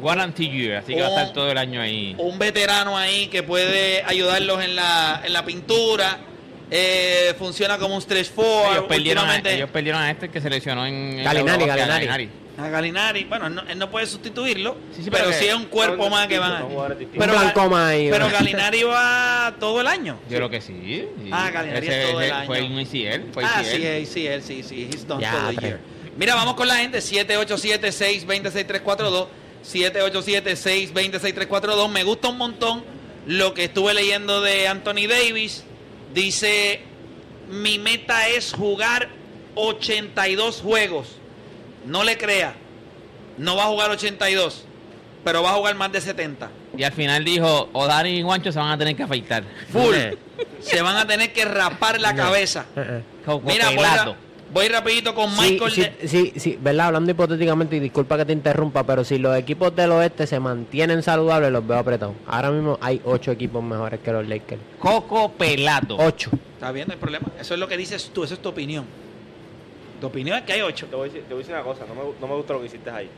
Guarantee 0.00 0.48
year, 0.50 0.78
así 0.78 0.94
que 0.94 1.00
va 1.00 1.06
a 1.06 1.10
estar 1.10 1.26
Un- 1.28 1.32
todo 1.32 1.48
el 1.50 1.56
año 1.58 1.80
ahí. 1.80 2.14
un 2.18 2.36
veterano 2.38 2.98
ahí 2.98 3.28
que 3.28 3.44
puede 3.44 4.02
ayudarlos 4.04 4.62
en 4.64 4.74
la, 4.74 5.22
en 5.24 5.32
la 5.32 5.44
pintura. 5.44 6.18
Eh, 6.70 7.34
funciona 7.38 7.78
como 7.78 7.94
un 7.94 8.02
stretch 8.02 8.30
four. 8.30 8.72
Ellos 8.72 8.84
perdieron, 8.88 9.28
a, 9.28 9.36
ellos 9.38 9.70
perdieron 9.70 10.02
a 10.02 10.10
este 10.10 10.28
que 10.28 10.40
seleccionó 10.40 10.84
en. 10.86 11.18
en 11.18 11.24
Galinari, 11.24 11.64
Galinari. 11.66 12.28
a 12.58 12.68
Galinari, 12.68 13.24
bueno, 13.24 13.46
él 13.48 13.54
no, 13.54 13.62
él 13.68 13.78
no 13.78 13.90
puede 13.90 14.06
sustituirlo, 14.06 14.76
Sí, 14.96 15.02
sí, 15.04 15.10
pero, 15.10 15.26
pero 15.26 15.38
sí 15.38 15.46
es 15.46 15.54
un 15.54 15.66
cuerpo 15.66 16.08
más 16.08 16.26
que 16.26 16.36
ahí, 16.36 18.08
pero 18.10 18.26
¿no? 18.26 18.32
Galinari 18.32 18.82
va 18.84 19.54
todo 19.60 19.80
el 19.82 19.86
año. 19.86 20.18
Yo 20.30 20.36
creo 20.38 20.48
que 20.50 20.60
sí. 20.60 21.06
sí. 21.22 21.30
Ah, 21.30 21.50
Galinari 21.52 21.86
Ese- 21.86 22.02
es 22.02 22.10
todo 22.10 22.20
el 22.20 22.30
ese 22.32 22.46
Fue 22.46 22.58
año. 22.58 22.66
un 22.74 22.78
ACL. 22.80 23.32
Fue 23.32 23.44
Ah, 23.44 23.62
sí, 23.62 23.80
eh, 23.82 24.06
sí, 24.42 24.62
sí, 24.62 24.88
he's 24.90 25.06
done 25.06 25.22
the 25.24 25.30
tres. 25.56 25.60
year. 25.70 25.78
Mira, 26.16 26.34
vamos 26.34 26.54
con 26.54 26.66
la 26.66 26.76
gente, 26.76 26.98
787-620-6342, 27.02 29.28
787-620-6342. 29.62 31.88
Me 31.90 32.02
gusta 32.04 32.28
un 32.28 32.38
montón 32.38 32.84
lo 33.26 33.52
que 33.54 33.64
estuve 33.64 33.92
leyendo 33.94 34.40
de 34.40 34.68
Anthony 34.68 35.06
Davis. 35.08 35.64
Dice, 36.16 36.80
mi 37.50 37.78
meta 37.78 38.26
es 38.28 38.54
jugar 38.54 39.06
82 39.54 40.62
juegos. 40.62 41.08
No 41.84 42.04
le 42.04 42.16
crea, 42.16 42.54
no 43.36 43.54
va 43.54 43.64
a 43.64 43.66
jugar 43.66 43.90
82, 43.90 44.64
pero 45.22 45.42
va 45.42 45.50
a 45.50 45.54
jugar 45.56 45.74
más 45.74 45.92
de 45.92 46.00
70. 46.00 46.48
Y 46.74 46.84
al 46.84 46.92
final 46.92 47.22
dijo: 47.22 47.68
O 47.74 47.86
Dani 47.86 48.08
y 48.08 48.22
Guancho 48.22 48.50
se 48.50 48.58
van 48.58 48.70
a 48.70 48.78
tener 48.78 48.96
que 48.96 49.02
afeitar. 49.02 49.44
Full. 49.70 49.94
Se 50.60 50.80
van 50.82 50.96
a 50.96 51.06
tener 51.06 51.32
que 51.34 51.44
rapar 51.44 52.00
la 52.00 52.14
cabeza. 52.14 52.64
Eh, 52.76 53.02
eh. 53.26 53.40
Mira, 53.44 53.70
ra- 53.70 54.16
voy 54.52 54.68
rapidito 54.68 55.14
con 55.14 55.30
Michael. 55.36 55.70
sí, 55.72 55.80
de- 55.82 56.08
sí, 56.08 56.32
sí, 56.36 56.58
¿verdad? 56.60 56.86
Hablando 56.86 57.10
hipotéticamente, 57.10 57.76
y 57.76 57.80
disculpa 57.80 58.16
que 58.16 58.24
te 58.24 58.32
interrumpa, 58.32 58.84
pero 58.84 59.04
si 59.04 59.18
los 59.18 59.36
equipos 59.36 59.74
del 59.74 59.92
oeste 59.92 60.26
se 60.26 60.40
mantienen 60.40 61.02
saludables, 61.02 61.50
los 61.52 61.66
veo 61.66 61.78
apretados. 61.78 62.14
Ahora 62.26 62.50
mismo 62.50 62.78
hay 62.80 63.00
ocho 63.04 63.30
equipos 63.32 63.62
mejores 63.62 64.00
que 64.00 64.12
los 64.12 64.26
Lakers. 64.26 64.60
Coco 64.78 65.32
Pelato. 65.32 65.96
Ocho. 65.98 66.30
Está 66.54 66.72
bien, 66.72 66.88
no 66.88 66.94
hay 66.94 67.00
problema. 67.00 67.26
Eso 67.40 67.54
es 67.54 67.60
lo 67.60 67.68
que 67.68 67.76
dices 67.76 68.10
tú, 68.14 68.24
esa 68.24 68.34
es 68.34 68.40
tu 68.40 68.48
opinión. 68.48 68.84
Tu 70.00 70.06
opinión 70.06 70.36
es 70.38 70.44
que 70.44 70.52
hay 70.52 70.60
ocho. 70.62 70.86
Te 70.86 70.96
voy, 70.96 71.08
a 71.08 71.12
decir, 71.12 71.24
te 71.26 71.34
voy 71.34 71.42
a 71.42 71.46
decir 71.46 71.54
una 71.54 71.64
cosa, 71.64 71.84
no 71.88 71.94
me, 71.94 72.00
no 72.20 72.26
me 72.26 72.34
gusta 72.34 72.52
lo 72.52 72.60
que 72.60 72.66
hiciste 72.66 72.90
ahí. 72.90 73.08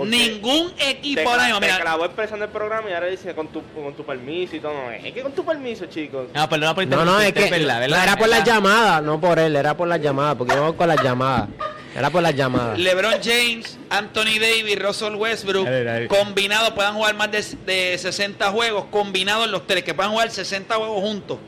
Porque 0.00 0.16
Ningún 0.16 0.70
te, 0.70 0.92
equipo 0.92 1.28
ahora 1.28 1.44
mismo, 1.44 1.60
te 1.60 1.66
mira, 1.66 1.78
grabó 1.78 2.06
empezando 2.06 2.46
el 2.46 2.50
programa 2.50 2.88
y 2.88 2.94
ahora 2.94 3.08
dice 3.08 3.34
con 3.34 3.48
tu, 3.48 3.62
con 3.74 3.92
tu 3.92 4.02
permiso 4.02 4.56
y 4.56 4.60
todo. 4.60 4.72
No, 4.72 4.90
es 4.90 5.12
que 5.12 5.20
con 5.20 5.32
tu 5.32 5.44
permiso, 5.44 5.84
chicos. 5.84 6.28
No, 6.32 6.48
perdona 6.48 6.74
por 6.74 6.86
No, 6.86 7.04
no, 7.04 7.20
es 7.20 7.34
que 7.34 7.44
era 7.44 8.16
por 8.16 8.28
las 8.30 8.42
llamadas, 8.42 9.02
no 9.02 9.20
por 9.20 9.38
él, 9.38 9.54
era 9.54 9.76
por 9.76 9.86
las 9.86 10.00
llamadas, 10.00 10.36
porque 10.36 10.54
yo 10.54 10.62
voy 10.62 10.72
con 10.72 10.88
las 10.88 11.02
llamadas. 11.02 11.50
Era 11.94 12.08
por 12.08 12.22
las 12.22 12.34
llamadas. 12.34 12.78
LeBron 12.78 13.16
James, 13.22 13.78
Anthony 13.90 14.38
Davis, 14.40 14.78
Russell 14.78 15.16
Westbrook, 15.16 15.68
combinados 16.08 16.70
puedan 16.70 16.94
jugar 16.94 17.14
más 17.16 17.30
de, 17.30 17.44
de 17.66 17.98
60 17.98 18.50
juegos, 18.52 18.86
combinados 18.86 19.50
los 19.50 19.66
tres, 19.66 19.84
que 19.84 19.92
puedan 19.92 20.12
jugar 20.12 20.30
60 20.30 20.76
juegos 20.76 20.98
juntos. 21.02 21.38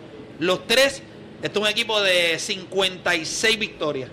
Los 0.41 0.67
tres, 0.67 1.03
esto 1.43 1.59
es 1.59 1.65
un 1.65 1.71
equipo 1.71 2.03
de 2.03 2.39
56 2.39 3.59
victorias. 3.59 4.11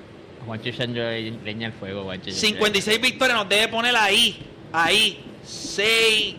Echando 0.55 0.99
leña 1.43 1.67
al 1.67 1.73
fuego, 1.73 2.03
Guancho. 2.03 2.31
56 2.31 3.01
victorias 3.01 3.37
nos 3.37 3.49
debe 3.49 3.67
poner 3.67 3.95
ahí, 3.95 4.39
ahí, 4.71 5.19
6, 5.43 6.35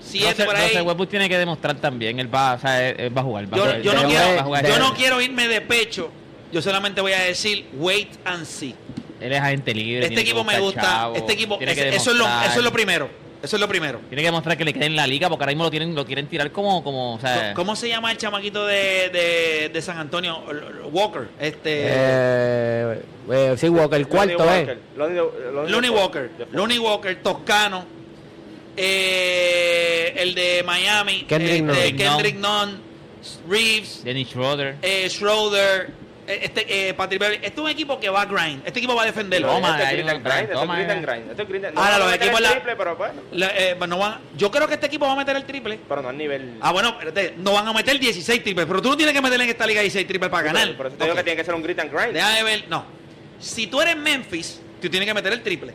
7 0.00 0.44
por 0.44 0.56
ahí. 0.56 0.68
Russell 0.68 0.82
Westbrook 0.86 1.08
tiene 1.10 1.28
que 1.28 1.38
demostrar 1.38 1.76
también. 1.76 2.18
Él 2.20 2.32
va, 2.34 2.54
o 2.54 2.58
sea, 2.60 2.88
él, 2.88 2.96
él 2.98 3.16
va 3.16 3.20
a 3.20 3.24
jugar. 3.24 3.44
va 3.52 3.56
a 3.56 3.58
Yo, 3.58 3.64
jugar, 3.64 3.82
yo 3.82 3.92
no 3.94 4.00
a 4.00 4.04
quiero, 4.06 4.20
jugar, 4.22 4.36
va 4.36 4.40
a 4.40 4.44
jugar. 4.44 4.66
yo 4.68 4.78
no 4.78 4.94
quiero 4.94 5.20
irme 5.20 5.48
de 5.48 5.60
pecho. 5.60 6.10
Yo 6.52 6.62
solamente 6.62 7.00
voy 7.00 7.12
a 7.12 7.20
decir 7.22 7.66
wait 7.74 8.08
and 8.24 8.44
see. 8.46 8.74
Él 9.20 9.32
es 9.32 9.40
agente 9.40 9.74
libre. 9.74 10.06
Este 10.06 10.20
equipo 10.20 10.44
me 10.44 10.58
gusta. 10.60 10.80
chavo, 10.82 11.16
Este 11.16 11.32
equipo, 11.32 11.58
eso, 11.60 12.10
es 12.12 12.16
lo, 12.16 12.26
eso 12.26 12.58
es 12.58 12.64
lo 12.64 12.72
primero. 12.72 13.10
Eso 13.46 13.56
es 13.56 13.60
lo 13.60 13.68
primero. 13.68 14.00
Tiene 14.08 14.22
que 14.22 14.26
demostrar 14.26 14.56
que 14.58 14.64
le 14.64 14.72
queda 14.74 14.86
en 14.86 14.96
la 14.96 15.06
liga 15.06 15.28
porque 15.28 15.44
ahora 15.44 15.52
mismo 15.52 15.64
lo 15.64 15.70
tienen, 15.70 15.94
lo 15.94 16.04
quieren 16.04 16.26
tirar 16.26 16.50
como, 16.52 16.82
como, 16.82 17.14
o 17.14 17.20
sea, 17.20 17.54
¿Cómo 17.54 17.74
se 17.76 17.88
llama 17.88 18.10
el 18.10 18.18
chamaquito 18.18 18.66
de, 18.66 19.08
de, 19.10 19.70
de 19.72 19.82
San 19.82 19.98
Antonio? 19.98 20.42
Walker. 20.90 21.28
Este. 21.38 21.82
Eh, 21.88 22.98
eh, 23.30 23.54
sí, 23.56 23.68
Walker, 23.68 23.98
el 23.98 24.08
cuarto, 24.08 24.36
Lonnie 24.38 24.52
¿eh? 24.52 24.58
Walker, 24.58 24.78
Lonnie- 24.96 25.52
Lonnie 25.52 25.70
Looney 25.72 25.90
Walker. 25.90 26.30
Looney 26.52 26.78
Walker, 26.78 27.22
Toscano. 27.22 27.84
eh, 28.76 30.12
el 30.16 30.34
de 30.34 30.62
Miami. 30.64 31.24
Kendrick 31.28 31.62
Nunn. 31.62 31.76
este, 31.76 31.96
Kendrick 31.96 32.36
Nunn. 32.36 32.80
Reeves. 33.48 34.02
Dennis 34.04 34.28
Schroeder. 34.28 34.76
eh, 34.82 35.08
Schroeder. 35.08 35.90
Este, 36.26 36.88
eh, 36.88 36.94
Patrick 36.94 37.20
Beverly. 37.20 37.36
Este 37.44 37.54
es 37.60 37.64
un 37.64 37.68
equipo 37.70 38.00
que 38.00 38.08
va 38.08 38.22
a 38.22 38.26
grind. 38.26 38.66
Este 38.66 38.80
equipo 38.80 38.94
va 38.96 39.02
a 39.02 39.06
defenderlo. 39.06 39.46
Toma, 39.48 39.80
Este 39.80 39.96
grind, 39.96 40.08
este 40.10 40.16
es 40.16 40.58
toma, 40.58 40.80
eh. 40.82 40.84
grind, 40.86 41.30
este 41.30 41.42
es 41.42 41.48
grit 41.48 41.64
and- 41.66 41.74
no 41.74 41.80
Ahora, 41.82 41.98
los 41.98 42.12
equipos 42.14 42.40
la- 42.40 42.50
triple, 42.50 42.76
pero 42.76 42.96
bueno, 42.96 43.22
La- 43.32 43.50
eh, 43.56 43.76
no 43.88 43.98
van- 43.98 44.18
yo 44.36 44.50
creo 44.50 44.66
que 44.66 44.74
este 44.74 44.86
equipo 44.86 45.06
va 45.06 45.12
a 45.12 45.16
meter 45.16 45.36
el 45.36 45.44
triple. 45.44 45.78
pero 45.88 46.02
no 46.02 46.08
al 46.08 46.18
nivel. 46.18 46.58
Ah, 46.60 46.72
bueno, 46.72 46.88
espérate, 46.88 47.34
no 47.38 47.52
van 47.52 47.68
a 47.68 47.72
meter 47.72 47.98
16 47.98 48.42
triples, 48.42 48.66
pero 48.66 48.82
tú 48.82 48.88
no 48.90 48.96
tienes 48.96 49.14
que 49.14 49.22
meter 49.22 49.40
en 49.40 49.48
esta 49.48 49.66
liga 49.66 49.80
16 49.82 50.06
triples 50.08 50.30
para 50.30 50.42
ganar. 50.42 50.76
Por 50.76 50.86
eso 50.88 50.96
te 50.96 51.04
digo 51.04 51.14
que 51.16 51.22
tiene 51.22 51.36
que 51.36 51.44
ser 51.44 51.54
un 51.54 51.62
grit 51.62 51.78
and 51.78 51.92
grind. 51.92 52.12
Déjame 52.12 52.42
ver, 52.42 52.64
no. 52.68 52.84
Si 53.38 53.68
tú 53.68 53.80
eres 53.80 53.96
Memphis, 53.96 54.60
tú 54.82 54.88
tienes 54.90 55.06
que 55.06 55.14
meter 55.14 55.32
el 55.32 55.42
triple. 55.42 55.72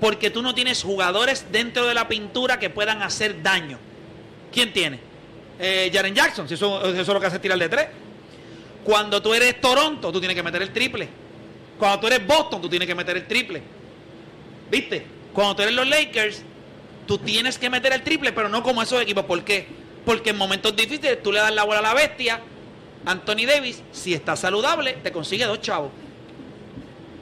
Porque 0.00 0.30
tú 0.30 0.40
no 0.40 0.54
tienes 0.54 0.82
jugadores 0.82 1.44
dentro 1.52 1.86
de 1.86 1.92
la 1.92 2.08
pintura 2.08 2.58
que 2.58 2.70
puedan 2.70 3.02
hacer 3.02 3.42
daño. 3.42 3.78
¿Quién 4.50 4.72
tiene? 4.72 4.98
Eh, 5.58 5.90
Jaren 5.92 6.14
Jackson, 6.14 6.48
si 6.48 6.54
eso, 6.54 6.80
eso 6.88 7.00
es 7.02 7.08
lo 7.08 7.20
que 7.20 7.26
hace 7.26 7.38
tirar 7.38 7.58
de 7.58 7.68
tres. 7.68 7.88
Cuando 8.90 9.22
tú 9.22 9.32
eres 9.32 9.60
Toronto, 9.60 10.10
tú 10.10 10.18
tienes 10.18 10.34
que 10.34 10.42
meter 10.42 10.62
el 10.62 10.72
triple. 10.72 11.08
Cuando 11.78 12.00
tú 12.00 12.08
eres 12.08 12.26
Boston, 12.26 12.60
tú 12.60 12.68
tienes 12.68 12.88
que 12.88 12.94
meter 12.96 13.16
el 13.16 13.24
triple. 13.24 13.62
¿Viste? 14.68 15.06
Cuando 15.32 15.54
tú 15.54 15.62
eres 15.62 15.76
los 15.76 15.86
Lakers, 15.86 16.42
tú 17.06 17.16
tienes 17.18 17.56
que 17.56 17.70
meter 17.70 17.92
el 17.92 18.02
triple, 18.02 18.32
pero 18.32 18.48
no 18.48 18.64
como 18.64 18.82
esos 18.82 19.00
equipos. 19.00 19.26
¿Por 19.26 19.44
qué? 19.44 19.68
Porque 20.04 20.30
en 20.30 20.38
momentos 20.38 20.74
difíciles 20.74 21.22
tú 21.22 21.30
le 21.30 21.38
das 21.38 21.54
la 21.54 21.62
bola 21.62 21.78
a 21.78 21.82
la 21.82 21.94
bestia. 21.94 22.40
Anthony 23.06 23.46
Davis, 23.46 23.80
si 23.92 24.12
está 24.12 24.34
saludable, 24.34 24.94
te 24.94 25.12
consigue 25.12 25.44
dos 25.44 25.60
chavos. 25.60 25.92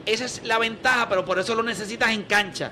Esa 0.07 0.25
es 0.25 0.41
la 0.45 0.57
ventaja, 0.57 1.07
pero 1.07 1.23
por 1.23 1.37
eso 1.37 1.53
lo 1.53 1.61
necesitas 1.61 2.09
en 2.09 2.23
cancha. 2.23 2.71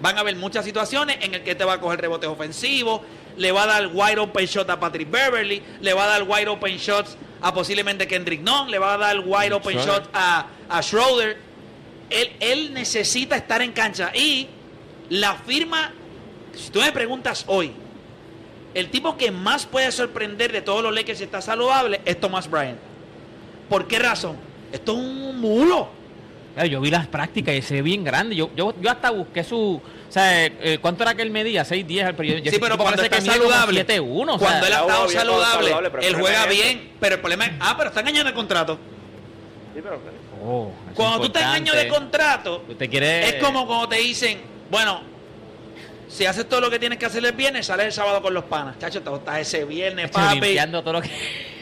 Van 0.00 0.18
a 0.18 0.20
haber 0.20 0.36
muchas 0.36 0.64
situaciones 0.64 1.18
en 1.20 1.34
el 1.34 1.42
que 1.42 1.56
te 1.56 1.64
va 1.64 1.72
a 1.72 1.80
coger 1.80 2.00
rebotes 2.00 2.30
ofensivos, 2.30 3.00
le 3.36 3.50
va 3.50 3.64
a 3.64 3.66
dar 3.66 3.90
wide 3.92 4.20
open 4.20 4.46
shot 4.46 4.70
a 4.70 4.78
Patrick 4.78 5.10
Beverly, 5.10 5.60
le 5.80 5.92
va 5.94 6.04
a 6.04 6.06
dar 6.06 6.22
wide 6.22 6.46
open 6.46 6.76
shots 6.76 7.16
a 7.40 7.52
posiblemente 7.52 8.06
Kendrick 8.06 8.40
Nunn, 8.40 8.70
le 8.70 8.78
va 8.78 8.94
a 8.94 8.98
dar 8.98 9.20
wide 9.20 9.52
open 9.52 9.78
Schroeder. 9.78 10.02
shot 10.02 10.10
a, 10.12 10.46
a 10.68 10.82
Schroeder. 10.82 11.38
Él, 12.10 12.30
él 12.40 12.74
necesita 12.74 13.36
estar 13.36 13.62
en 13.62 13.72
cancha. 13.72 14.12
Y 14.14 14.48
la 15.10 15.34
firma, 15.34 15.92
si 16.54 16.70
tú 16.70 16.80
me 16.80 16.92
preguntas 16.92 17.44
hoy, 17.46 17.72
el 18.74 18.90
tipo 18.90 19.16
que 19.16 19.30
más 19.30 19.66
puede 19.66 19.90
sorprender 19.90 20.52
de 20.52 20.60
todos 20.62 20.82
los 20.82 20.94
Lakers 20.94 21.18
si 21.18 21.24
está 21.24 21.40
saludable 21.40 22.00
es 22.04 22.20
Thomas 22.20 22.50
Bryant. 22.50 22.78
¿Por 23.68 23.88
qué 23.88 23.98
razón? 23.98 24.36
Esto 24.72 24.92
es 24.92 24.98
un 24.98 25.40
mulo. 25.40 25.88
Claro, 26.56 26.70
yo 26.70 26.80
vi 26.80 26.90
las 26.90 27.06
prácticas 27.06 27.54
y 27.54 27.60
se 27.60 27.74
ve 27.74 27.82
bien 27.82 28.02
grande. 28.02 28.34
Yo, 28.34 28.50
yo, 28.56 28.72
yo 28.80 28.90
hasta 28.90 29.10
busqué 29.10 29.44
su. 29.44 29.74
O 30.08 30.10
sea, 30.12 30.46
eh, 30.46 30.78
¿cuánto 30.80 31.02
era 31.02 31.14
que 31.14 31.20
él 31.20 31.30
medía? 31.30 31.66
6'10 31.66 32.02
al 32.06 32.14
periodo. 32.14 32.38
Sí, 32.50 32.56
pero 32.58 32.78
cuando 32.78 33.02
está 33.02 33.20
saludable, 33.20 33.86
7'1", 33.86 34.34
o 34.36 34.38
sea, 34.38 34.48
cuando 34.48 34.66
él 34.66 34.72
ha 34.72 34.80
estado 34.80 35.06
bien, 35.06 35.18
saludable, 35.18 35.68
saludable, 35.70 36.06
él 36.08 36.14
juega 36.14 36.46
bien, 36.46 36.92
pero 36.98 37.16
el 37.16 37.20
problema 37.20 37.44
es, 37.44 37.52
ah, 37.60 37.74
pero 37.76 37.90
está 37.90 38.00
engañando 38.00 38.30
el 38.30 38.34
contrato. 38.34 38.78
Sí, 39.74 39.80
pero- 39.82 40.00
oh, 40.42 40.72
Cuando 40.94 41.20
tú 41.20 41.26
estás 41.26 41.42
en 41.42 41.48
año 41.50 41.74
de 41.74 41.88
contrato, 41.88 42.64
Usted 42.66 42.88
quiere. 42.88 43.28
es 43.28 43.34
como 43.34 43.66
cuando 43.66 43.90
te 43.90 43.96
dicen, 43.96 44.40
bueno, 44.70 45.02
si 46.08 46.24
haces 46.24 46.48
todo 46.48 46.62
lo 46.62 46.70
que 46.70 46.78
tienes 46.78 46.98
que 46.98 47.04
hacer 47.04 47.22
el 47.22 47.32
viernes, 47.32 47.66
sales 47.66 47.84
el 47.84 47.92
sábado 47.92 48.22
con 48.22 48.32
los 48.32 48.44
panas. 48.44 48.78
Chacho, 48.78 49.02
te 49.02 49.14
estás 49.14 49.40
ese 49.40 49.66
viernes, 49.66 50.10
Chacho, 50.10 50.24
papi. 50.24 50.40
limpiando 50.40 50.80
todo 50.80 50.94
lo 50.94 51.02
que. 51.02 51.10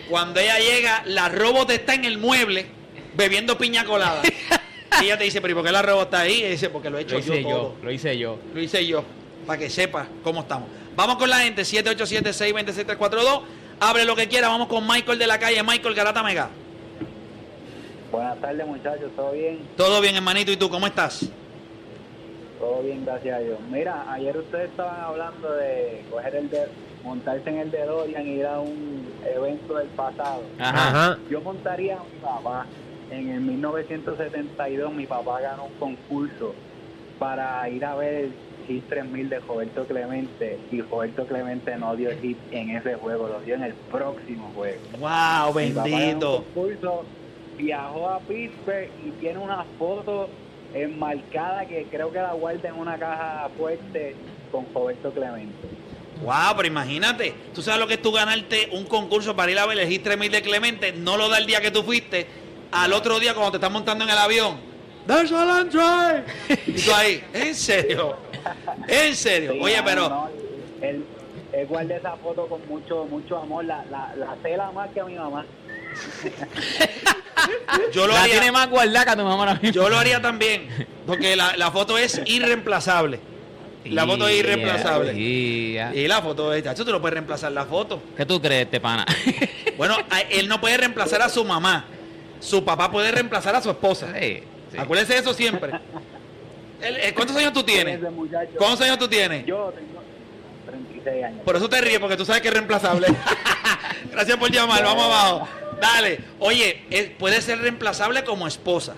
Cuando 0.09 0.39
ella 0.39 0.61
llega, 0.61 1.03
la 1.07 1.29
robot 1.31 1.69
está 1.73 1.95
en 1.95 2.05
el 2.05 2.19
mueble 2.19 2.67
bebiendo 3.17 3.59
piña 3.59 3.85
colada. 3.85 4.23
Y 5.01 5.05
ella 5.07 5.19
te 5.19 5.25
dice, 5.25 5.41
pero 5.41 5.53
¿y 5.53 5.55
por 5.55 5.65
qué 5.65 5.73
la 5.73 5.83
robo 5.83 6.03
está 6.03 6.21
ahí? 6.21 6.45
Y 6.45 6.49
dice, 6.51 6.71
porque 6.71 6.91
lo 6.91 6.99
he 6.99 7.03
hecho 7.03 7.15
Lo 7.15 7.21
hice 7.21 7.43
yo, 7.43 7.49
yo, 7.49 7.57
todo. 7.57 7.75
lo 7.83 7.91
hice 7.91 8.19
yo. 8.19 8.39
Lo 8.55 8.61
hice 8.61 8.87
yo, 8.87 9.05
para 9.47 9.59
que 9.59 9.71
sepa 9.71 10.07
cómo 10.23 10.41
estamos. 10.41 10.69
Vamos 10.97 11.17
con 11.17 11.29
la 11.29 11.39
gente, 11.39 11.63
787-626-342. 11.63 13.43
Abre 13.81 14.05
lo 14.05 14.15
que 14.15 14.29
quiera, 14.29 14.49
vamos 14.49 14.69
con 14.69 14.87
Michael 14.87 15.19
de 15.19 15.27
la 15.27 15.39
calle, 15.39 15.63
Michael 15.63 15.95
Garata 15.95 16.23
Mega. 16.23 16.49
Buenas 18.13 18.41
tardes 18.41 18.67
muchachos, 18.67 19.11
¿todo 19.17 19.33
bien? 19.33 19.59
Todo 19.77 20.01
bien, 20.01 20.15
hermanito, 20.15 20.53
¿y 20.53 20.57
tú 20.57 20.71
cómo 20.71 20.87
estás? 20.87 21.29
Todo 22.61 22.83
bien, 22.83 23.05
gracias 23.05 23.37
a 23.37 23.41
Dios. 23.41 23.59
Mira, 23.71 24.05
ayer 24.13 24.37
ustedes 24.37 24.71
estaban 24.71 25.01
hablando 25.01 25.51
de 25.53 26.05
coger 26.11 26.37
el 26.37 26.49
de, 26.49 26.69
montarse 27.05 27.51
en 27.51 27.59
el 27.59 27.71
DeLorean 27.71 28.27
y 28.27 28.31
ir 28.31 28.47
a 28.47 28.61
un 28.61 29.07
evento 29.25 29.77
del 29.77 29.89
pasado. 29.89 30.43
Ajá. 30.59 30.89
Ajá. 30.89 31.19
Yo 31.31 31.41
montaría 31.41 31.97
a 31.97 32.05
mi 32.05 32.19
papá. 32.21 32.67
En 33.15 33.31
el 33.31 33.41
1972 33.43 34.93
mi 34.93 35.07
papá 35.07 35.41
ganó 35.41 35.67
un 35.67 35.75
concurso 35.75 36.53
para 37.19 37.69
ir 37.69 37.85
a 37.85 37.95
ver 37.95 38.15
el 38.25 38.33
Hit 38.67 38.89
3000 38.89 39.29
de 39.29 39.39
Roberto 39.39 39.85
Clemente 39.85 40.59
y 40.73 40.81
Roberto 40.81 41.25
Clemente 41.27 41.77
no 41.77 41.95
dio 41.95 42.11
hit 42.21 42.39
en 42.51 42.71
ese 42.71 42.95
juego, 42.95 43.29
lo 43.29 43.41
dio 43.41 43.55
en 43.55 43.63
el 43.65 43.75
próximo 43.75 44.51
juego. 44.57 44.81
Wow, 44.99 45.55
Mi 45.55 45.71
papá 45.71 45.89
ganó 45.89 45.95
un 45.97 46.01
bendito. 46.01 46.45
concurso, 46.55 47.05
viajó 47.57 48.09
a 48.09 48.19
Pittsburgh 48.21 48.89
y 49.07 49.11
tiene 49.21 49.39
una 49.39 49.65
foto 49.79 50.29
enmarcada 50.75 51.67
que 51.67 51.85
creo 51.91 52.11
que 52.11 52.19
la 52.19 52.33
guarda 52.33 52.69
en 52.69 52.75
una 52.75 52.99
caja 52.99 53.49
fuerte 53.57 54.17
con 54.51 54.67
Roberto 54.75 55.13
Clemente. 55.13 55.69
Wow, 56.25 56.57
pero 56.57 56.67
imagínate, 56.67 57.35
tú 57.55 57.63
sabes 57.63 57.81
lo 57.81 57.87
que 57.87 57.95
es 57.95 58.03
tú 58.03 58.11
ganarte 58.13 58.71
un 58.73 58.87
concurso 58.87 59.37
para 59.37 59.53
ir 59.53 59.59
a 59.59 59.67
ver 59.67 59.79
el 59.79 59.89
Hit 59.89 60.03
3000 60.03 60.33
de 60.33 60.43
Clemente, 60.43 60.93
no 60.93 61.17
lo 61.17 61.29
da 61.29 61.39
el 61.39 61.47
día 61.47 61.61
que 61.61 61.71
tú 61.71 61.83
fuiste, 61.83 62.27
al 62.75 62.93
otro 62.93 63.19
día 63.21 63.33
cuando 63.35 63.53
te 63.53 63.57
estás 63.59 63.71
montando 63.71 64.05
en 64.05 64.11
el 64.11 64.19
avión. 64.19 64.57
That's 65.07 65.31
all 65.33 65.49
I'm 65.49 65.69
trying. 65.69 66.25
Y 66.67 66.81
tú 66.83 66.95
ahí, 66.95 67.23
en 67.35 67.55
serio, 67.55 68.17
en 68.89 69.15
serio. 69.15 69.53
Sí, 69.53 69.59
Oye, 69.63 69.77
no, 69.79 69.85
pero 69.85 70.09
no, 70.09 70.29
él, 70.81 71.05
él 71.53 71.67
guarda 71.67 71.97
esa 71.97 72.17
foto 72.17 72.47
con 72.47 72.67
mucho 72.69 73.05
mucho 73.05 73.37
amor, 73.39 73.65
la, 73.67 73.85
la, 73.91 74.15
la 74.17 74.35
cela 74.43 74.71
más 74.73 74.89
que 74.93 75.01
a 75.01 75.05
mi 75.05 75.15
mamá. 75.17 75.45
yo 77.93 78.07
lo 78.07 78.15
La 78.15 78.25
tiene 78.25 78.39
haría, 78.39 78.53
más 78.53 78.69
guardada 78.71 79.05
que 79.05 79.11
tu 79.13 79.17
mamá 79.29 79.35
ahora 79.35 79.55
mismo. 79.55 79.71
yo 79.71 79.89
lo 79.89 79.97
haría 79.99 80.21
también, 80.21 80.69
porque 81.07 81.37
la, 81.37 81.57
la 81.57 81.71
foto 81.71 81.99
es 81.99 82.21
irreemplazable. 82.25 83.21
La 83.85 84.07
foto 84.07 84.27
es 84.27 84.39
irreemplazable. 84.39 85.13
Sí, 85.13 85.73
ya. 85.75 85.95
Y 85.95 86.09
la 86.09 86.23
foto 86.23 86.55
es, 86.55 86.65
chacho, 86.65 86.87
tú 86.87 86.91
no 86.93 87.01
puedes 87.03 87.13
reemplazar 87.13 87.53
la 87.53 87.67
foto. 87.67 88.01
¿Qué 88.17 88.25
tú 88.25 88.41
crees, 88.41 88.65
este 88.65 88.81
pana? 88.81 89.05
Bueno, 89.77 89.97
a- 90.09 90.21
él 90.23 90.49
no 90.49 90.59
puede 90.61 90.79
reemplazar 90.79 91.21
a 91.21 91.29
su 91.29 91.45
mamá. 91.45 91.85
Su 92.45 92.65
papá 92.65 92.91
puede 92.91 93.11
reemplazar 93.11 93.57
a 93.57 93.63
su 93.63 93.71
esposa. 93.71 94.09
Sí, 94.21 94.43
sí. 94.73 94.79
Acuérdense 94.79 95.15
de 95.15 95.21
eso 95.21 95.33
siempre. 95.35 95.73
Eh, 96.83 97.13
¿Cuántos 97.15 97.37
años 97.37 97.53
tú 97.53 97.63
tienes? 97.63 97.99
¿Cuántos 98.59 98.81
años 98.83 98.99
tú 98.99 99.09
tienes? 99.09 99.47
Yo 99.47 99.73
tengo 99.75 100.03
36 100.67 101.25
años. 101.25 101.41
Por 101.45 101.57
eso 101.57 101.69
te 101.69 101.81
ríes, 101.81 101.99
porque 101.99 102.17
tú 102.17 102.25
sabes 102.25 102.43
que 102.43 102.49
es 102.49 102.55
reemplazable. 102.55 103.07
Gracias 104.13 104.37
por 104.37 104.51
llamar, 104.51 104.85
vamos 104.85 105.05
abajo. 105.05 105.49
Dale. 105.81 106.21
Oye, 106.39 106.85
es- 106.91 107.11
puede 107.19 107.41
ser 107.41 107.59
reemplazable 107.61 108.23
como 108.25 108.47
esposa. 108.47 108.95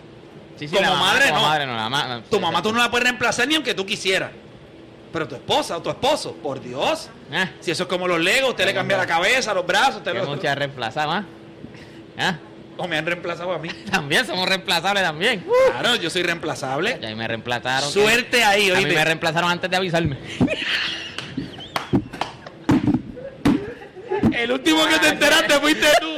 Sí, 0.58 0.66
sí, 0.68 0.74
Como 0.74 0.88
la 0.90 0.96
madre, 0.96 1.28
como 1.28 1.40
no. 1.42 1.46
madre, 1.48 1.66
no. 1.66 1.76
La 1.76 1.88
ma- 1.88 2.22
Tu 2.28 2.36
sí, 2.36 2.42
mamá 2.42 2.58
sí. 2.58 2.62
tú 2.64 2.72
no 2.72 2.78
la 2.80 2.90
puedes 2.90 3.04
reemplazar 3.04 3.46
ni 3.46 3.54
aunque 3.54 3.74
tú 3.74 3.84
quisieras. 3.86 4.30
Pero 5.12 5.28
tu 5.28 5.34
esposa 5.36 5.76
o 5.76 5.82
tu 5.82 5.90
esposo, 5.90 6.32
por 6.42 6.60
Dios. 6.60 7.08
Ah, 7.32 7.50
Si 7.60 7.70
eso 7.70 7.84
es 7.84 7.88
como 7.88 8.08
los 8.08 8.18
legos, 8.20 8.50
usted 8.50 8.64
le 8.66 8.74
cambia 8.74 8.96
la 8.96 9.06
cabeza, 9.06 9.54
los 9.54 9.66
brazos, 9.66 9.96
usted 9.96 10.12
que 10.12 10.18
lo- 10.18 10.26
muchas 10.26 10.56
reemplazadas 10.56 11.08
más. 11.08 11.24
Ah, 12.18 12.38
o 12.76 12.86
me 12.88 12.96
han 12.98 13.06
reemplazado 13.06 13.52
a 13.52 13.58
mí. 13.58 13.68
También 13.90 14.26
somos 14.26 14.48
reemplazables 14.48 15.02
también. 15.02 15.44
Claro, 15.70 15.96
yo 15.96 16.10
soy 16.10 16.22
reemplazable. 16.22 16.98
Ya 17.00 17.14
me 17.16 17.26
reemplazaron. 17.26 17.90
Suerte 17.90 18.44
ahí, 18.44 18.70
A 18.70 18.74
mí 18.74 18.80
oíste. 18.84 18.94
me 18.94 19.04
reemplazaron 19.04 19.50
antes 19.50 19.70
de 19.70 19.76
avisarme. 19.76 20.16
El 24.32 24.52
último 24.52 24.86
que 24.86 24.98
te 24.98 25.08
enteraste 25.08 25.54
fuiste 25.60 25.86
tú. 26.00 26.14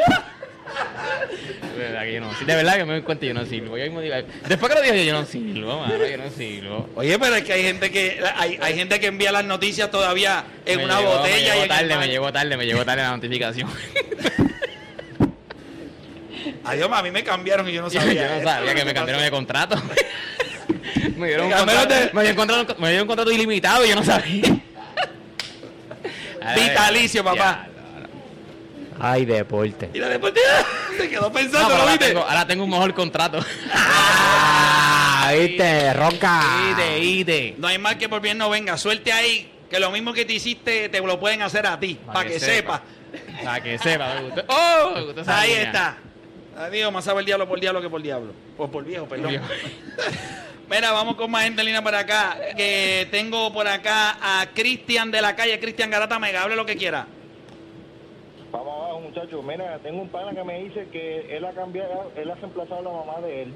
De 1.77 1.85
verdad 1.85 2.03
que 2.03 2.15
yo 2.15 2.21
no, 2.21 2.35
sí, 2.35 2.45
de 2.45 2.57
verdad 2.57 2.77
que 2.77 2.85
me 2.85 2.93
doy 2.95 3.03
cuenta 3.03 3.25
yo 3.27 3.35
no 3.35 3.45
sirvo. 3.47 3.79
Yo 3.79 3.85
mismo 3.85 4.01
digo, 4.01 4.17
después 4.49 4.73
que 4.73 4.79
lo 4.81 4.83
digo 4.85 4.95
yo, 5.05 5.13
no 5.21 5.25
sirvo, 5.25 5.81
mano, 5.81 5.95
yo 6.07 6.17
no 6.19 6.31
sirvo. 6.31 6.91
Oye, 6.97 7.17
pero 7.19 7.37
es 7.37 7.45
que 7.45 7.53
hay 7.53 7.63
gente 7.63 7.91
que 7.93 8.21
hay, 8.37 8.59
hay 8.61 8.75
gente 8.75 8.99
que 8.99 9.07
envía 9.07 9.31
las 9.31 9.45
noticias 9.45 9.89
todavía 9.91 10.45
en 10.67 10.79
Me 10.79 10.85
una 10.87 10.99
llegó- 10.99 11.19
botella 11.19 11.37
me 11.37 11.41
y 11.41 11.45
llegó 11.45 11.57
en 11.57 11.63
el 11.63 11.69
tarde, 11.69 11.97
me 11.97 12.09
llegó 12.09 12.33
tarde, 12.33 12.57
me 12.57 12.67
llegó 12.67 12.85
tarde 12.85 13.03
la 13.03 13.11
notificación. 13.11 13.71
Adiós, 16.65 16.89
a 16.93 17.03
mí 17.03 17.11
me 17.11 17.23
cambiaron 17.25 17.69
y 17.69 17.73
yo 17.73 17.83
no 17.83 17.89
yo 17.91 18.01
sabía. 18.01 18.29
no 18.29 18.35
eso. 18.35 18.45
sabía 18.49 18.75
que 18.75 18.85
me 18.85 18.95
cambiaron 18.95 19.23
de 19.23 19.31
contrato. 19.31 19.77
me 21.17 21.27
dieron 21.29 21.47
un 21.47 21.53
contrato, 21.53 21.95
de- 21.95 22.11
me 22.13 22.23
dieron 22.23 22.31
un 22.41 22.47
contrato, 22.47 22.77
me 22.81 22.89
dieron 22.89 23.03
un 23.03 23.09
contrato 23.09 23.31
ilimitado 23.33 23.85
y 23.85 23.89
yo 23.91 23.97
no 23.97 24.05
sabía. 24.05 24.43
Vitalicio, 26.55 27.23
papá. 27.25 27.67
Ya, 27.67 27.69
no, 28.01 28.01
no. 28.01 28.09
Ay, 29.01 29.25
deporte. 29.25 29.91
Y 29.93 29.99
la 29.99 30.09
deportiva 30.09 30.47
se 30.97 31.09
quedó 31.09 31.23
No, 31.23 31.33
pensando, 31.33 31.67
pero 31.69 31.77
¿lo 31.77 31.83
ahora, 31.83 31.93
viste? 31.93 32.07
tengo, 32.09 32.21
ahora 32.23 32.47
tengo 32.47 32.65
un 32.65 32.71
mejor 32.71 32.95
contrato. 32.95 33.45
Ah, 33.73 35.31
viste, 35.39 35.93
ronca. 35.93 36.43
Ide, 36.71 36.99
ide. 37.01 37.55
No 37.59 37.69
hay 37.69 37.79
mal 37.79 37.99
que 37.99 38.09
por 38.09 38.21
bien 38.21 38.39
no 38.39 38.49
venga. 38.51 38.77
Suerte 38.79 39.13
ahí, 39.13 39.51
que 39.71 39.79
lo 39.79 39.91
mismo 39.91 40.13
que 40.13 40.25
te 40.25 40.33
hiciste 40.35 40.89
te 40.89 41.01
lo 41.01 41.21
pueden 41.21 41.43
hacer 41.43 41.67
a 41.67 41.79
ti, 41.79 41.99
para 42.07 42.29
que, 42.29 42.41
sepa. 42.41 42.83
Para 43.45 43.63
que 43.63 43.79
sepa. 43.79 44.23
¡Oh! 44.49 44.95
Ahí 45.27 45.53
está. 45.53 45.99
Adiós, 46.59 46.93
más 46.93 47.05
sabe 47.05 47.21
el 47.21 47.27
diablo 47.27 47.47
por 47.47 47.61
diablo 47.61 47.81
que 47.81 47.89
por 47.89 48.03
diablo. 48.03 48.33
O 48.57 48.67
por 48.69 48.85
viejo, 48.85 49.07
perdón. 49.07 49.31
Viejo. 49.31 49.45
Mira, 50.69 50.91
vamos 50.91 51.15
con 51.15 51.31
más 51.31 51.45
gente 51.45 51.61
en 51.61 51.67
línea 51.67 51.83
por 51.83 51.95
acá. 51.95 52.37
Que 52.57 53.07
tengo 53.13 53.53
por 53.53 53.69
acá 53.69 54.19
a 54.21 54.47
Cristian 54.53 55.13
de 55.13 55.23
la 55.23 55.37
calle, 55.37 55.61
Cristian 55.61 55.89
Garata 55.89 56.19
Mega, 56.19 56.43
hable 56.43 56.57
lo 56.57 56.67
que 56.67 56.77
quiera. 56.77 57.07
Vamos 58.51 58.75
abajo, 58.75 59.01
muchachos. 59.01 59.45
Mira, 59.45 59.79
tengo 59.79 60.03
un 60.03 60.09
pana 60.09 60.33
que 60.35 60.43
me 60.43 60.65
dice 60.65 60.89
que 60.91 61.37
él 61.37 61.45
ha 61.45 61.53
cambiado, 61.53 62.11
él 62.17 62.29
ha 62.29 62.35
reemplazado 62.35 62.81
a 62.81 62.83
la 62.83 62.91
mamá 62.91 63.21
de 63.21 63.43
él. 63.43 63.55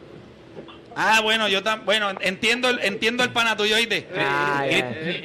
Ah, 0.97 1.21
bueno, 1.23 1.49
yo 1.49 1.63
también, 1.63 1.85
bueno, 1.87 2.11
entiendo 2.21 2.69
el, 2.69 2.81
entiendo 2.83 3.23
el 3.25 3.31
pana 3.31 3.57
tuyo, 3.57 3.77
¿oíste? 3.77 4.07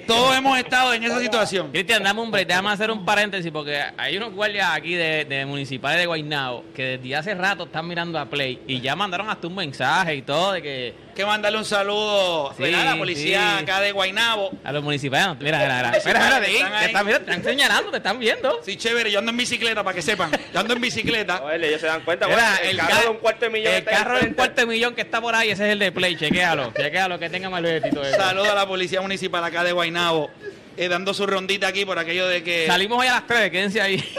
Todos 0.07 0.35
hemos 0.37 0.57
estado 0.57 0.93
en 0.93 1.03
esa 1.03 1.19
situación. 1.19 1.71
Cristian, 1.71 2.03
dame 2.03 2.21
un 2.21 2.31
break, 2.31 2.47
déjame 2.47 2.69
hacer 2.69 2.91
un 2.91 3.05
paréntesis 3.05 3.51
porque 3.51 3.81
hay 3.97 4.17
unos 4.17 4.33
guardias 4.33 4.69
aquí 4.71 4.93
de, 4.95 5.25
de 5.25 5.45
municipales 5.45 5.99
de 5.99 6.05
Guaynabo 6.05 6.65
que 6.73 6.97
desde 6.97 7.15
hace 7.15 7.35
rato 7.35 7.65
están 7.65 7.87
mirando 7.87 8.19
a 8.19 8.25
Play 8.25 8.61
y 8.67 8.81
ya 8.81 8.95
mandaron 8.95 9.29
hasta 9.29 9.47
un 9.47 9.55
mensaje 9.55 10.15
y 10.15 10.21
todo 10.21 10.53
de 10.53 10.61
que 10.61 11.06
que 11.17 11.25
mandarle 11.25 11.57
un 11.57 11.65
saludo 11.65 12.53
Sí, 12.55 12.73
a 12.73 12.83
la 12.85 12.95
policía 12.95 13.55
sí. 13.57 13.63
acá 13.63 13.81
de 13.81 13.91
Guaynabo. 13.91 14.51
a 14.63 14.71
los 14.71 14.83
municipales, 14.83 15.35
mira, 15.39 15.57
mira, 15.57 15.75
mira, 15.75 16.01
mira, 16.05 16.79
te 16.79 16.85
están, 16.85 17.05
mira, 17.05 17.17
te 17.19 17.23
están 17.31 17.43
señalando, 17.43 17.91
te 17.91 17.97
están 17.97 18.19
viendo. 18.19 18.59
Sí, 18.63 18.77
chévere, 18.77 19.11
yo 19.11 19.19
ando 19.19 19.31
en 19.31 19.37
bicicleta 19.37 19.83
para 19.83 19.95
que 19.95 20.01
sepan. 20.03 20.29
Yo 20.53 20.59
ando 20.59 20.75
en 20.75 20.81
bicicleta. 20.81 21.41
Oye, 21.43 21.67
ellos 21.69 21.81
se 21.81 21.87
dan 21.87 22.01
cuenta, 22.01 22.27
Mira, 22.27 22.57
bueno, 22.59 22.69
el, 22.69 22.77
carro 22.77 22.93
ca- 22.95 23.01
de 23.01 23.09
un 23.09 23.17
cuarto 23.17 23.45
de 23.45 23.49
millón 23.51 23.73
El 23.73 23.83
carro 23.83 24.19
de 24.19 24.27
un 24.27 24.33
cuarto 24.35 24.61
de 24.61 24.67
millón 24.67 24.93
que 24.95 25.01
está 25.01 25.19
por 25.19 25.33
ahí, 25.35 25.49
ese 25.49 25.65
es 25.65 25.71
el 25.73 25.79
de 25.79 25.91
Play, 25.91 26.15
chequéalo, 26.15 26.71
chequéalo, 26.77 27.17
que 27.17 27.29
tenga 27.29 27.49
todo 27.49 28.03
eso. 28.03 28.15
Saludo 28.17 28.51
a 28.51 28.55
la 28.55 28.67
policía 28.67 29.01
municipal 29.01 29.43
acá 29.43 29.63
de 29.63 29.71
Guaynabo. 29.71 30.29
eh, 30.77 30.87
dando 30.87 31.13
su 31.15 31.25
rondita 31.25 31.67
aquí 31.67 31.83
por 31.85 31.97
aquello 31.97 32.27
de 32.27 32.43
que. 32.43 32.67
Salimos 32.67 32.99
hoy 33.01 33.07
a 33.07 33.13
las 33.15 33.25
3, 33.27 33.49
quédense 33.49 33.81
ahí. 33.81 33.97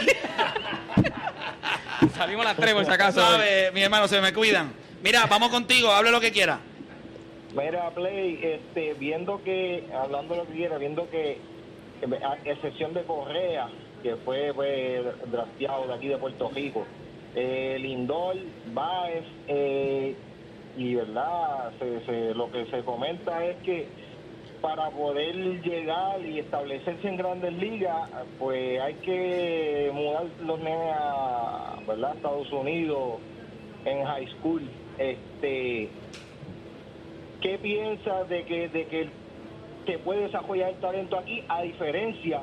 Salimos 2.16 2.44
a 2.44 2.48
las 2.48 2.56
3 2.56 2.74
por 2.74 2.84
si 2.84 2.90
acaso. 2.90 3.20
¿Sabe, 3.20 3.70
mi 3.72 3.82
hermano, 3.82 4.08
se 4.08 4.20
me 4.20 4.32
cuidan. 4.32 4.72
Mira, 5.02 5.26
vamos 5.26 5.50
contigo, 5.50 5.92
hable 5.92 6.10
lo 6.10 6.20
que 6.20 6.32
quiera. 6.32 6.58
Mira, 7.52 7.90
Play, 7.94 8.40
este, 8.42 8.94
viendo 8.94 9.42
que, 9.42 9.88
hablando 9.94 10.34
de 10.34 10.40
lo 10.42 10.46
que 10.46 10.54
quiera, 10.54 10.78
viendo 10.78 11.08
que, 11.08 11.40
a 12.22 12.34
excepción 12.44 12.92
de 12.92 13.04
Correa, 13.04 13.70
que 14.02 14.16
fue, 14.18 14.52
fue 14.54 15.02
drafteado 15.26 15.86
de 15.88 15.94
aquí 15.94 16.08
de 16.08 16.18
Puerto 16.18 16.50
Rico, 16.50 16.86
eh, 17.34 17.78
Lindor, 17.80 18.36
Baez, 18.64 19.24
eh, 19.46 20.14
y 20.74 20.94
verdad, 20.94 21.72
se- 21.78 22.34
lo 22.34 22.50
que 22.50 22.66
se 22.66 22.84
comenta 22.84 23.44
es 23.44 23.56
que 23.62 23.88
para 24.60 24.90
poder 24.90 25.34
llegar 25.62 26.20
y 26.26 26.40
establecerse 26.40 27.08
en 27.08 27.16
grandes 27.16 27.52
ligas, 27.54 28.10
pues 28.38 28.80
hay 28.80 28.94
que 28.96 29.90
mudar 29.94 30.26
los 30.40 30.58
nenes 30.60 30.92
a 30.94 31.78
¿verdad? 31.86 32.16
Estados 32.16 32.52
Unidos 32.52 33.22
en 33.84 34.04
high 34.04 34.26
school. 34.38 34.70
Este, 34.98 35.90
¿Qué 37.40 37.58
piensas 37.58 38.28
de 38.28 38.44
que, 38.44 38.68
de 38.68 38.86
que 38.86 39.08
se 39.86 39.98
puede 39.98 40.22
desarrollar 40.22 40.70
el 40.70 40.76
talento 40.76 41.18
aquí 41.18 41.42
a 41.48 41.62
diferencia 41.62 42.42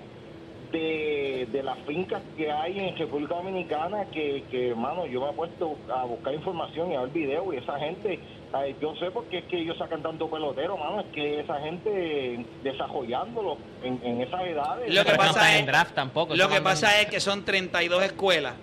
de, 0.71 1.47
de 1.51 1.63
las 1.63 1.77
fincas 1.79 2.21
que 2.35 2.51
hay 2.51 2.79
en 2.79 2.97
República 2.97 3.35
Dominicana 3.35 4.05
que, 4.11 4.43
que, 4.49 4.69
hermano, 4.69 5.05
yo 5.05 5.21
me 5.21 5.29
he 5.29 5.33
puesto 5.33 5.75
a 5.93 6.05
buscar 6.05 6.33
información 6.33 6.91
y 6.91 6.95
a 6.95 7.01
ver 7.01 7.09
videos 7.11 7.53
y 7.53 7.57
esa 7.57 7.77
gente, 7.79 8.19
ay, 8.51 8.75
yo 8.81 8.95
sé 8.95 9.11
por 9.11 9.25
qué 9.25 9.39
es 9.39 9.45
que 9.45 9.59
ellos 9.59 9.77
sacan 9.77 10.01
tanto 10.01 10.29
pelotero, 10.29 10.75
mano, 10.77 11.01
es 11.01 11.05
que 11.13 11.39
esa 11.41 11.59
gente 11.61 12.45
desarrollándolo 12.63 13.57
en, 13.83 13.99
en 14.03 14.21
esas 14.21 14.41
edades. 14.41 14.93
Lo 14.93 15.03
que 15.05 15.11
no 15.11 15.17
pasa 15.17 15.29
están 15.31 15.53
es- 15.53 15.59
en 15.59 15.65
draft 15.67 15.93
tampoco. 15.95 16.35
Lo 16.35 16.49
que 16.49 16.61
pasa 16.61 16.99
es 17.01 17.07
que 17.07 17.19
son 17.19 17.45
32 17.45 18.03
escuelas. 18.03 18.53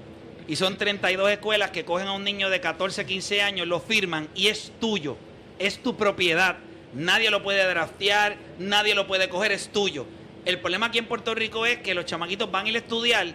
Y 0.49 0.57
son 0.57 0.77
32 0.77 1.31
escuelas 1.31 1.71
que 1.71 1.85
cogen 1.85 2.09
a 2.09 2.13
un 2.15 2.25
niño 2.25 2.51
de 2.51 2.61
14, 2.61 3.07
15 3.07 3.43
años, 3.43 3.67
lo 3.69 3.79
firman 3.79 4.29
y 4.35 4.49
es 4.49 4.73
tuyo. 4.81 5.17
Es 5.63 5.83
tu 5.83 5.97
propiedad. 5.97 6.57
Nadie 6.95 7.31
lo 7.31 7.43
puede 7.43 7.67
draftear, 7.67 8.37
nadie 8.59 8.95
lo 8.95 9.07
puede 9.07 9.29
coger, 9.29 9.53
es 9.53 9.71
tuyo. 9.73 10.07
El 10.45 10.59
problema 10.61 10.87
aquí 10.87 10.99
en 10.99 11.07
Puerto 11.07 11.35
Rico 11.35 11.65
es 11.65 11.79
que 11.79 11.95
los 11.95 12.05
chamaquitos 12.05 12.51
van 12.51 12.67
a 12.67 12.69
ir 12.69 12.75
a 12.75 12.79
estudiar 12.79 13.29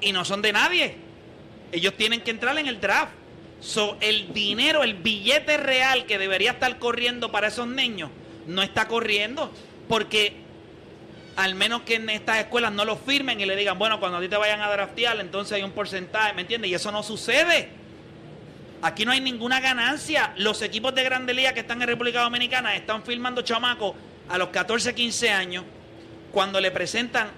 y 0.00 0.12
no 0.12 0.24
son 0.24 0.42
de 0.42 0.52
nadie. 0.52 0.96
Ellos 1.72 1.94
tienen 1.94 2.22
que 2.22 2.30
entrar 2.30 2.56
en 2.58 2.66
el 2.66 2.80
draft. 2.80 3.12
So, 3.60 3.96
el 4.00 4.32
dinero, 4.32 4.82
el 4.82 4.94
billete 4.94 5.56
real 5.56 6.06
que 6.06 6.18
debería 6.18 6.52
estar 6.52 6.78
corriendo 6.78 7.32
para 7.32 7.48
esos 7.48 7.66
niños, 7.66 8.10
no 8.46 8.62
está 8.62 8.88
corriendo. 8.88 9.52
Porque 9.88 10.34
al 11.36 11.54
menos 11.54 11.82
que 11.82 11.96
en 11.96 12.08
estas 12.10 12.38
escuelas 12.38 12.72
no 12.72 12.84
lo 12.84 12.96
firmen 12.96 13.40
y 13.40 13.46
le 13.46 13.56
digan, 13.56 13.78
bueno, 13.78 14.00
cuando 14.00 14.18
a 14.18 14.20
ti 14.20 14.28
te 14.28 14.36
vayan 14.36 14.60
a 14.60 14.70
draftear, 14.70 15.18
entonces 15.20 15.52
hay 15.52 15.62
un 15.62 15.72
porcentaje, 15.72 16.32
¿me 16.32 16.42
entiendes? 16.42 16.70
Y 16.70 16.74
eso 16.74 16.90
no 16.92 17.02
sucede. 17.02 17.83
Aquí 18.84 19.06
no 19.06 19.12
hay 19.12 19.20
ninguna 19.22 19.60
ganancia. 19.60 20.34
Los 20.36 20.60
equipos 20.60 20.94
de 20.94 21.02
Grande 21.02 21.32
Liga 21.32 21.54
que 21.54 21.60
están 21.60 21.80
en 21.80 21.88
República 21.88 22.20
Dominicana 22.20 22.76
están 22.76 23.02
firmando 23.02 23.40
chamacos 23.40 23.94
a 24.28 24.36
los 24.36 24.48
14, 24.48 24.94
15 24.94 25.30
años, 25.30 25.64
cuando 26.30 26.60
le 26.60 26.70
presentan 26.70 27.28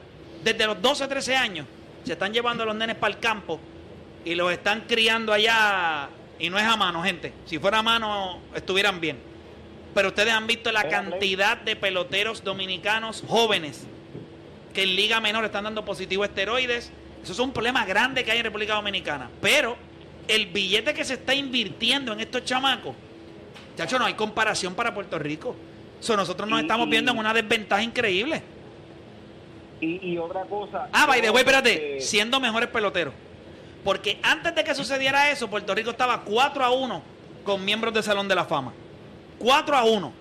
desde 0.43 0.67
los 0.67 0.83
12, 0.83 1.07
13 1.07 1.37
años, 1.37 1.67
se 2.03 2.15
están 2.15 2.33
llevando 2.33 2.65
a 2.65 2.67
los 2.67 2.75
nenes 2.75 2.97
para 2.97 3.15
el 3.15 3.21
campo 3.21 3.61
y 4.25 4.35
los 4.35 4.51
están 4.51 4.87
criando 4.89 5.33
allá. 5.33 6.09
Y 6.41 6.51
no 6.51 6.59
es 6.59 6.65
a 6.65 6.77
mano, 6.77 7.01
gente. 7.05 7.33
Si 7.45 7.61
fuera 7.61 7.79
a 7.79 7.83
mano, 7.83 8.41
estuvieran 8.53 9.01
bien. 9.01 9.17
Pero 9.95 10.09
ustedes 10.09 10.33
han 10.33 10.49
visto 10.49 10.73
la 10.73 10.89
cantidad 10.89 11.59
de 11.59 11.77
peloteros 11.77 12.43
dominicanos 12.43 13.23
jóvenes 13.25 13.87
que 14.75 14.83
en 14.83 14.97
Liga 14.97 15.21
Menor 15.21 15.45
están 15.45 15.63
dando 15.63 15.85
positivo 15.85 16.25
a 16.25 16.27
esteroides. 16.27 16.91
Eso 17.23 17.33
es 17.33 17.39
un 17.39 17.53
problema 17.53 17.87
grande 17.87 18.25
que 18.25 18.33
hay 18.33 18.39
en 18.39 18.45
República 18.45 18.75
Dominicana. 18.75 19.31
Pero 19.41 19.77
el 20.29 20.47
billete 20.47 20.95
que 20.95 21.05
se 21.05 21.15
está 21.15 21.35
invirtiendo 21.35 22.13
en 22.13 22.21
estos 22.21 22.45
chamacos, 22.45 22.95
chacho, 23.77 23.99
no 23.99 24.05
hay 24.07 24.15
comparación 24.15 24.75
para 24.75 24.93
Puerto 24.95 25.19
Rico. 25.19 25.55
So, 26.01 26.17
nosotros 26.17 26.49
nos 26.49 26.59
Y- 26.61 26.63
estamos 26.63 26.87
y- 26.87 26.91
viendo 26.91 27.13
en 27.13 27.19
una 27.19 27.33
desventaja 27.35 27.83
increíble. 27.83 28.43
Y, 29.81 30.13
y 30.13 30.19
otra 30.19 30.43
cosa. 30.45 30.89
Ah, 30.93 31.07
by 31.07 31.21
the 31.21 31.31
way, 31.31 31.41
espérate, 31.41 31.99
eh, 31.99 32.01
siendo 32.01 32.41
mejores 32.41 32.69
peloteros. 32.69 33.13
Porque 33.85 34.19
antes 34.23 34.55
de 34.55 34.65
que 34.65 34.75
sucediera 34.75 35.31
eso, 35.31 35.49
Puerto 35.49 35.75
Rico 35.75 35.91
estaba 35.91 36.23
4 36.23 36.65
a 36.65 36.71
1 36.71 37.03
con 37.45 37.65
miembros 37.65 37.93
del 37.95 38.03
Salón 38.03 38.27
de 38.27 38.35
la 38.35 38.45
Fama. 38.45 38.73
4 39.39 39.77
a 39.77 39.85
1. 39.85 40.13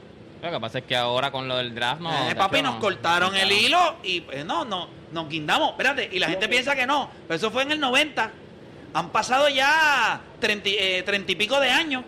Lo 0.44 0.52
que 0.52 0.60
pasa 0.60 0.78
es 0.80 0.84
que 0.84 0.96
ahora 0.96 1.32
con 1.32 1.48
lo 1.48 1.58
del 1.58 1.74
draft 1.74 2.02
no. 2.02 2.30
Eh, 2.30 2.36
papi, 2.36 2.62
nos 2.62 2.76
no. 2.76 2.80
cortaron 2.82 3.36
el 3.36 3.52
hilo 3.52 3.96
y 4.04 4.22
pues, 4.22 4.46
no, 4.46 4.66
no, 4.66 4.88
nos 5.12 5.28
guindamos. 5.30 5.72
Espérate, 5.72 6.10
y 6.12 6.20
la 6.20 6.28
gente 6.28 6.48
piensa 6.48 6.76
que 6.76 6.86
no, 6.86 7.10
pero 7.28 7.36
eso 7.38 7.50
fue 7.50 7.64
en 7.64 7.72
el 7.72 7.80
90. 7.80 8.32
Han 8.96 9.10
pasado 9.10 9.50
ya 9.50 10.22
30, 10.40 10.70
y- 10.70 10.75
eh, 10.80 11.04
30 11.06 11.32
y 11.32 11.36
pico 11.36 11.60
de 11.60 11.70
años. 11.70 12.04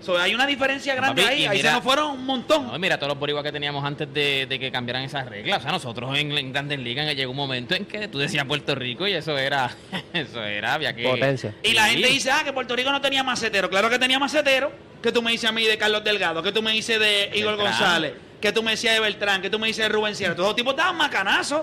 So, 0.00 0.16
hay 0.16 0.32
una 0.32 0.46
diferencia 0.46 0.94
grande 0.94 1.22
Papi, 1.22 1.34
ahí. 1.34 1.42
y 1.42 1.46
Ahí 1.46 1.56
mira- 1.56 1.70
se 1.70 1.74
nos 1.76 1.82
fueron 1.82 2.10
un 2.12 2.24
montón. 2.24 2.68
No, 2.68 2.78
mira 2.78 2.96
todos 2.98 3.08
los 3.08 3.18
boricuas 3.18 3.42
que 3.42 3.50
teníamos 3.50 3.84
antes 3.84 4.06
de, 4.14 4.46
de 4.46 4.58
que 4.60 4.70
cambiaran 4.70 5.02
esas 5.02 5.26
reglas. 5.26 5.58
O 5.58 5.62
sea, 5.62 5.72
nosotros 5.72 6.16
en, 6.16 6.30
en 6.38 6.52
Grandes 6.52 6.78
Ligas 6.78 7.04
que 7.08 7.16
llegó 7.16 7.32
un 7.32 7.36
momento 7.36 7.74
en 7.74 7.84
que 7.84 8.06
tú 8.06 8.18
decías 8.18 8.44
Puerto 8.44 8.76
Rico 8.76 9.08
y 9.08 9.14
eso 9.14 9.36
era, 9.36 9.68
eso 10.12 10.44
era, 10.44 10.74
había 10.74 10.94
que... 10.94 11.02
Potencia. 11.02 11.54
Y 11.64 11.72
la 11.72 11.86
Sí. 11.88 11.94
gente 11.94 12.08
dice, 12.10 12.30
ah, 12.30 12.42
que 12.44 12.52
Puerto 12.52 12.76
Rico 12.76 12.92
no 12.92 13.00
tenía 13.00 13.24
macetero. 13.24 13.68
Claro 13.68 13.90
que 13.90 13.98
tenía 13.98 14.20
macetero. 14.20 14.70
Que 15.02 15.10
tú 15.10 15.20
me 15.22 15.32
dices 15.32 15.48
a 15.48 15.52
mí 15.52 15.64
de 15.64 15.76
Carlos 15.78 16.04
Delgado, 16.04 16.42
que 16.44 16.52
tú 16.52 16.62
me 16.62 16.70
dices 16.72 17.00
de 17.00 17.30
Igor 17.34 17.56
Beltrán. 17.56 17.72
González, 17.78 18.12
que 18.40 18.52
tú 18.52 18.62
me 18.62 18.72
decías 18.72 18.94
de 18.94 19.00
Beltrán, 19.00 19.42
que 19.42 19.50
tú 19.50 19.58
me 19.58 19.66
dices 19.66 19.82
de 19.84 19.88
Rubén 19.88 20.14
Sierra. 20.14 20.36
Todos 20.36 20.50
los 20.50 20.56
tipos 20.56 20.76
daban 20.76 20.96
macanazos. 20.96 21.62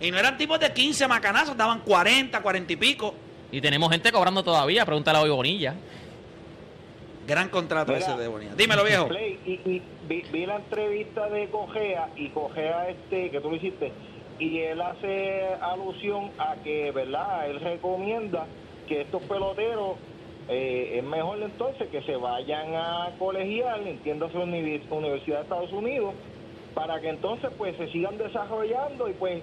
Y 0.00 0.10
no 0.10 0.18
eran 0.18 0.38
tipos 0.38 0.60
de 0.60 0.72
15 0.72 1.08
macanazos, 1.08 1.56
daban 1.56 1.80
40, 1.80 2.40
40 2.40 2.72
y 2.72 2.76
pico. 2.76 3.14
Y 3.52 3.60
tenemos 3.60 3.90
gente 3.90 4.10
cobrando 4.12 4.42
todavía, 4.42 4.84
pregúntale 4.84 5.18
a 5.18 5.22
hoy 5.22 5.30
Bonilla. 5.30 5.74
Gran 7.26 7.48
contrato 7.48 7.92
Mira. 7.92 8.04
ese 8.06 8.16
de 8.16 8.28
Bonilla. 8.28 8.54
Dímelo, 8.56 8.84
viejo. 8.84 9.08
Play, 9.08 9.38
y, 9.44 9.52
y 9.70 9.82
vi, 10.08 10.22
vi 10.32 10.46
la 10.46 10.56
entrevista 10.56 11.28
de 11.28 11.48
Cogea 11.48 12.08
y 12.16 12.28
Cogea 12.28 12.88
este 12.88 13.30
que 13.30 13.40
tú 13.40 13.50
lo 13.50 13.56
hiciste 13.56 13.92
y 14.38 14.58
él 14.58 14.80
hace 14.82 15.44
alusión 15.62 16.30
a 16.38 16.56
que 16.62 16.90
verdad 16.92 17.48
él 17.48 17.58
recomienda 17.58 18.46
que 18.86 19.00
estos 19.00 19.22
peloteros 19.22 19.96
eh, 20.48 20.98
es 20.98 21.04
mejor 21.04 21.42
entonces 21.42 21.88
que 21.88 22.02
se 22.02 22.16
vayan 22.16 22.74
a 22.74 23.10
colegiar 23.18 23.80
entiéndase 23.80 24.36
uni- 24.36 24.82
universidad 24.90 25.38
de 25.38 25.42
Estados 25.44 25.72
Unidos 25.72 26.12
para 26.74 27.00
que 27.00 27.08
entonces 27.08 27.50
pues 27.56 27.76
se 27.78 27.90
sigan 27.90 28.18
desarrollando 28.18 29.08
y 29.08 29.14
pues 29.14 29.42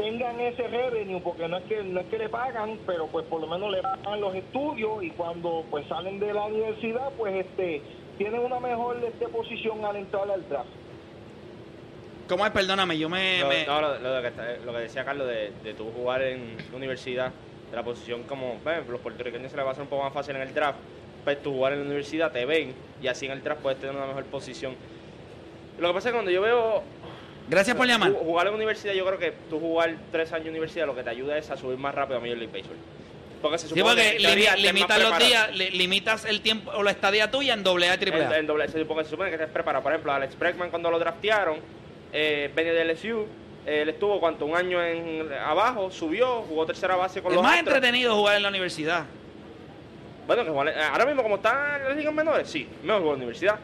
tengan 0.00 0.40
ese 0.40 0.66
revenue 0.68 1.20
porque 1.22 1.46
no 1.48 1.58
es 1.58 1.64
que 1.64 1.82
no 1.84 2.00
es 2.00 2.06
que 2.06 2.18
le 2.18 2.28
pagan 2.28 2.78
pero 2.86 3.06
pues 3.08 3.26
por 3.26 3.40
lo 3.40 3.46
menos 3.46 3.70
le 3.70 3.82
pagan 3.82 4.20
los 4.20 4.34
estudios 4.34 5.02
y 5.02 5.10
cuando 5.10 5.66
pues 5.70 5.86
salen 5.88 6.18
de 6.18 6.32
la 6.32 6.44
universidad 6.46 7.12
pues 7.18 7.46
este 7.46 7.82
tienen 8.18 8.40
una 8.40 8.60
mejor 8.60 8.96
este, 9.04 9.28
posición 9.28 9.84
al 9.84 9.96
entrar 9.96 10.30
al 10.30 10.48
draft 10.48 10.68
¿Cómo 12.28 12.46
es? 12.46 12.52
Perdóname, 12.52 12.96
yo 12.96 13.08
me... 13.08 13.40
No, 13.66 13.80
lo, 13.80 13.98
lo 13.98 14.22
que, 14.22 14.28
está- 14.28 14.56
lo 14.64 14.72
que 14.72 14.78
decía 14.78 15.04
Carlos 15.04 15.26
de, 15.26 15.50
de 15.64 15.74
tú 15.74 15.90
jugar 15.90 16.22
en 16.22 16.56
la 16.70 16.76
universidad, 16.76 17.32
de 17.68 17.76
la 17.76 17.82
posición 17.82 18.22
como, 18.22 18.54
bueno, 18.62 18.84
los 18.88 19.00
puertorriqueños 19.00 19.50
se 19.50 19.56
les 19.56 19.64
va 19.66 19.70
a 19.70 19.72
hacer 19.72 19.82
un 19.82 19.88
poco 19.88 20.04
más 20.04 20.12
fácil 20.12 20.36
en 20.36 20.42
el 20.42 20.54
draft, 20.54 20.78
pues 21.24 21.42
tú 21.42 21.50
jugar 21.52 21.72
en 21.72 21.80
la 21.80 21.86
universidad 21.86 22.30
te 22.30 22.44
ven 22.44 22.72
y 23.02 23.08
así 23.08 23.26
en 23.26 23.32
el 23.32 23.42
draft 23.42 23.62
puedes 23.62 23.80
tener 23.80 23.96
una 23.96 24.06
mejor 24.06 24.22
posición. 24.26 24.76
Lo 25.78 25.88
que 25.88 25.94
pasa 25.94 26.08
es 26.10 26.12
que 26.12 26.16
cuando 26.18 26.30
yo 26.30 26.40
veo 26.40 26.84
Gracias 27.50 27.76
por 27.76 27.86
llamar. 27.86 28.10
ju- 28.12 28.18
jugar 28.20 28.46
en 28.46 28.54
universidad, 28.54 28.94
yo 28.94 29.04
creo 29.04 29.18
que 29.18 29.32
tú 29.50 29.58
jugar 29.58 29.94
tres 30.12 30.32
años 30.32 30.46
en 30.46 30.50
universidad 30.52 30.86
lo 30.86 30.94
que 30.94 31.02
te 31.02 31.10
ayuda 31.10 31.36
es 31.36 31.50
a 31.50 31.56
subir 31.56 31.76
más 31.78 31.94
rápido 31.94 32.18
a 32.18 32.20
Major 32.20 32.38
League 32.38 32.52
Baseball. 32.52 32.78
Porque 33.42 33.58
se 33.58 33.68
Sí, 33.68 33.74
supone 33.74 33.84
porque 34.02 34.16
que 34.18 34.22
teoría 34.22 34.54
limitas 34.56 34.98
los 34.98 35.08
preparado. 35.10 35.26
días, 35.26 35.56
li- 35.56 35.70
limitas 35.70 36.24
el 36.26 36.40
tiempo 36.42 36.70
o 36.72 36.82
la 36.82 36.90
estadía 36.92 37.30
tuya 37.30 37.54
en 37.54 37.62
doble 37.64 37.88
A 37.88 37.94
y 37.94 37.98
triple 37.98 38.24
A. 38.24 38.38
en 38.38 38.46
doble, 38.46 38.68
se 38.68 38.78
supone, 38.78 39.02
se 39.04 39.10
supone 39.10 39.30
que 39.30 39.36
estés 39.36 39.48
preparado. 39.50 39.82
Por 39.82 39.92
ejemplo, 39.92 40.12
Alex 40.12 40.38
Bregman 40.38 40.70
cuando 40.70 40.90
lo 40.90 40.98
draftearon, 40.98 41.56
eh, 42.12 42.50
venía 42.54 42.72
de 42.72 42.82
LSU, 42.84 43.26
eh, 43.66 43.80
él 43.82 43.88
estuvo 43.88 44.20
cuánto, 44.20 44.44
un 44.46 44.54
año 44.56 44.82
en 44.84 45.32
abajo, 45.32 45.90
subió, 45.90 46.42
jugó 46.42 46.66
tercera 46.66 46.94
base 46.96 47.20
con 47.22 47.32
Es 47.32 47.36
los 47.36 47.42
más 47.42 47.56
Astros. 47.56 47.74
entretenido 47.76 48.14
jugar 48.14 48.36
en 48.36 48.42
la 48.42 48.48
universidad. 48.50 49.06
Bueno, 50.26 50.44
que 50.44 50.50
jugar- 50.50 50.78
ahora 50.92 51.06
mismo 51.06 51.22
como 51.22 51.36
están 51.36 51.82
las 51.82 51.96
ligas 51.96 52.14
menores, 52.14 52.48
sí, 52.48 52.68
mejor 52.84 53.00
jugar 53.00 53.14
en 53.14 53.20
la 53.20 53.24
universidad. 53.24 53.58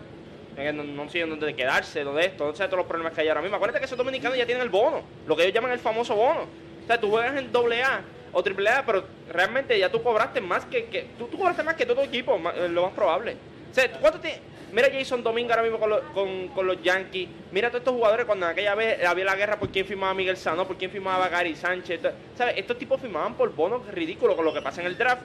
No, 0.56 0.84
no 0.84 1.08
sé 1.10 1.20
dónde 1.20 1.54
quedarse, 1.54 2.02
dónde 2.02 2.26
esto, 2.26 2.54
sé 2.54 2.64
todos 2.64 2.78
los 2.78 2.86
problemas 2.86 3.12
que 3.12 3.20
hay 3.20 3.28
ahora 3.28 3.42
mismo. 3.42 3.56
Acuérdate 3.56 3.78
que 3.78 3.84
esos 3.84 3.98
dominicanos 3.98 4.38
ya 4.38 4.46
tienen 4.46 4.62
el 4.62 4.70
bono, 4.70 5.02
lo 5.26 5.36
que 5.36 5.42
ellos 5.42 5.54
llaman 5.54 5.72
el 5.72 5.78
famoso 5.78 6.14
bono. 6.16 6.42
O 6.82 6.86
sea, 6.86 6.98
tú 6.98 7.10
juegas 7.10 7.36
en 7.36 7.52
doble 7.52 7.82
A 7.82 8.00
o 8.32 8.42
triple 8.42 8.70
A, 8.70 8.84
pero 8.86 9.04
realmente 9.30 9.78
ya 9.78 9.90
tú 9.90 10.02
cobraste 10.02 10.40
más 10.40 10.64
que, 10.64 10.86
que 10.86 11.08
tú, 11.18 11.28
cobraste 11.30 11.62
más 11.62 11.74
que 11.74 11.84
todo 11.84 11.96
tu 11.96 12.02
equipo, 12.02 12.40
eh, 12.54 12.68
lo 12.68 12.84
más 12.84 12.92
probable. 12.92 13.36
O 13.70 13.74
sea, 13.74 13.90
¿cuánto 14.00 14.18
te, 14.20 14.40
mira 14.72 14.88
Jason 14.90 15.22
Domingo 15.22 15.50
ahora 15.50 15.62
mismo 15.62 15.78
con, 15.78 15.90
los- 15.90 16.02
con, 16.54 16.66
los 16.66 16.82
Yankees, 16.82 17.28
mira 17.52 17.68
todos 17.68 17.80
estos 17.80 17.94
jugadores 17.94 18.24
cuando 18.24 18.46
en 18.46 18.52
aquella 18.52 18.74
vez 18.74 19.04
había 19.04 19.24
la 19.26 19.36
guerra 19.36 19.58
por 19.58 19.68
quién 19.70 19.84
firmaba 19.84 20.14
Miguel 20.14 20.36
Sano, 20.38 20.66
por 20.66 20.76
quién 20.78 20.90
firmaba 20.90 21.28
Gary 21.28 21.54
Sánchez, 21.54 22.00
¿sabes? 22.36 22.54
Estos 22.56 22.78
tipos 22.78 22.98
firmaban 23.00 23.34
por 23.34 23.54
bonos 23.54 23.86
ridículos 23.88 24.36
con 24.36 24.44
lo 24.44 24.54
que 24.54 24.62
pasa 24.62 24.80
en 24.80 24.86
el 24.86 24.96
draft 24.96 25.22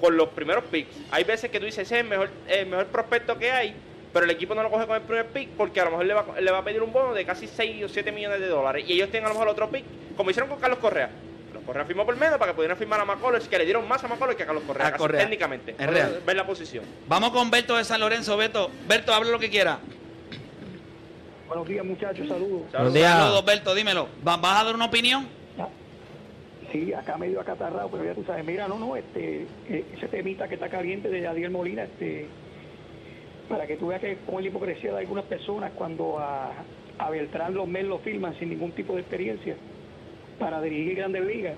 con 0.00 0.16
los 0.16 0.28
primeros 0.30 0.64
picks. 0.64 0.96
Hay 1.10 1.24
veces 1.24 1.50
que 1.50 1.58
tú 1.60 1.66
dices, 1.66 1.80
ese 1.86 1.96
es 1.96 2.00
el 2.02 2.08
mejor, 2.08 2.30
el 2.48 2.66
mejor 2.66 2.86
prospecto 2.86 3.36
que 3.38 3.50
hay, 3.50 3.74
pero 4.12 4.24
el 4.24 4.30
equipo 4.30 4.54
no 4.54 4.62
lo 4.62 4.70
coge 4.70 4.86
con 4.86 4.96
el 4.96 5.02
primer 5.02 5.26
pick 5.26 5.50
porque 5.50 5.80
a 5.80 5.84
lo 5.84 5.90
mejor 5.92 6.06
le 6.06 6.14
va, 6.14 6.24
le 6.40 6.50
va 6.50 6.58
a 6.58 6.64
pedir 6.64 6.82
un 6.82 6.92
bono 6.92 7.14
de 7.14 7.24
casi 7.24 7.46
6 7.46 7.84
o 7.84 7.88
7 7.88 8.10
millones 8.12 8.40
de 8.40 8.48
dólares 8.48 8.84
y 8.88 8.92
ellos 8.94 9.10
tienen 9.10 9.26
a 9.26 9.28
lo 9.28 9.34
mejor 9.34 9.48
otro 9.48 9.68
pick, 9.70 9.84
como 10.16 10.30
hicieron 10.30 10.48
con 10.50 10.58
Carlos 10.60 10.78
Correa. 10.80 11.10
Carlos 11.46 11.64
Correa 11.64 11.84
firmó 11.84 12.04
por 12.06 12.16
menos 12.16 12.38
para 12.38 12.52
que 12.52 12.56
pudieran 12.56 12.76
firmar 12.76 13.00
a 13.00 13.04
McCullers, 13.04 13.46
que 13.48 13.58
le 13.58 13.64
dieron 13.64 13.86
más 13.86 14.02
a 14.04 14.08
McCullers 14.08 14.36
que 14.36 14.42
a 14.42 14.46
Carlos 14.46 14.64
Correa, 14.66 14.86
A 14.86 14.90
casi 14.92 14.98
Correa. 15.00 15.20
técnicamente. 15.20 15.74
Es 15.78 15.86
real. 15.86 16.20
Ver 16.26 16.36
la 16.36 16.46
posición. 16.46 16.84
Vamos 17.08 17.30
con 17.30 17.50
Berto 17.50 17.76
de 17.76 17.84
San 17.84 18.00
Lorenzo. 18.00 18.36
Berto, 18.36 18.70
Berto, 18.88 19.12
habla 19.14 19.30
lo 19.30 19.38
que 19.38 19.50
quiera. 19.50 19.78
Buenos 21.48 21.66
días, 21.66 21.84
muchachos, 21.84 22.28
saludos. 22.28 22.62
Buenos 22.72 22.94
días. 22.94 23.12
Saludos, 23.12 23.44
Berto, 23.44 23.74
dímelo. 23.74 24.08
¿Va- 24.26 24.36
¿Vas 24.36 24.60
a 24.60 24.64
dar 24.64 24.74
una 24.74 24.84
opinión? 24.86 25.26
Sí, 26.72 26.92
acá 26.92 27.16
medio 27.18 27.40
acatarrado, 27.40 27.88
pero 27.90 28.04
ya 28.04 28.14
tú 28.14 28.22
sabes, 28.24 28.44
mira, 28.44 28.68
no, 28.68 28.78
no, 28.78 28.94
este, 28.94 29.44
eh, 29.68 29.84
ese 29.96 30.06
temita 30.06 30.46
que 30.46 30.54
está 30.54 30.68
caliente 30.68 31.08
de 31.08 31.26
Adiel 31.26 31.50
Molina, 31.50 31.82
este, 31.82 32.28
para 33.50 33.66
que 33.66 33.76
tú 33.76 33.88
veas 33.88 34.00
que 34.00 34.16
con 34.24 34.42
la 34.42 34.48
hipocresía 34.48 34.92
de 34.92 35.00
algunas 35.00 35.24
personas 35.24 35.72
cuando 35.74 36.18
a, 36.20 36.52
a 36.98 37.10
Beltrán 37.10 37.52
los 37.52 37.66
Mets 37.66 37.88
lo 37.88 37.98
firman 37.98 38.38
sin 38.38 38.48
ningún 38.50 38.70
tipo 38.72 38.94
de 38.94 39.00
experiencia 39.00 39.56
para 40.38 40.62
dirigir 40.62 40.94
grandes 40.94 41.24
ligas, 41.26 41.54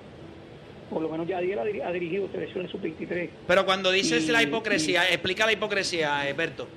por 0.89 1.01
lo 1.03 1.07
menos 1.09 1.27
ya 1.27 1.37
Adiel 1.37 1.59
ha, 1.59 1.87
ha 1.87 1.91
dirigido 1.91 2.27
selecciones 2.31 2.71
sub-23, 2.71 3.29
Pero 3.47 3.65
cuando 3.65 3.91
dices 3.91 4.27
Y- 4.27 4.31
la 4.31 4.41
hipocresía, 4.41 5.07
explica 5.09 5.45
la 5.45 5.53
hipocresía, 5.53 6.21
Berto. 6.35 6.67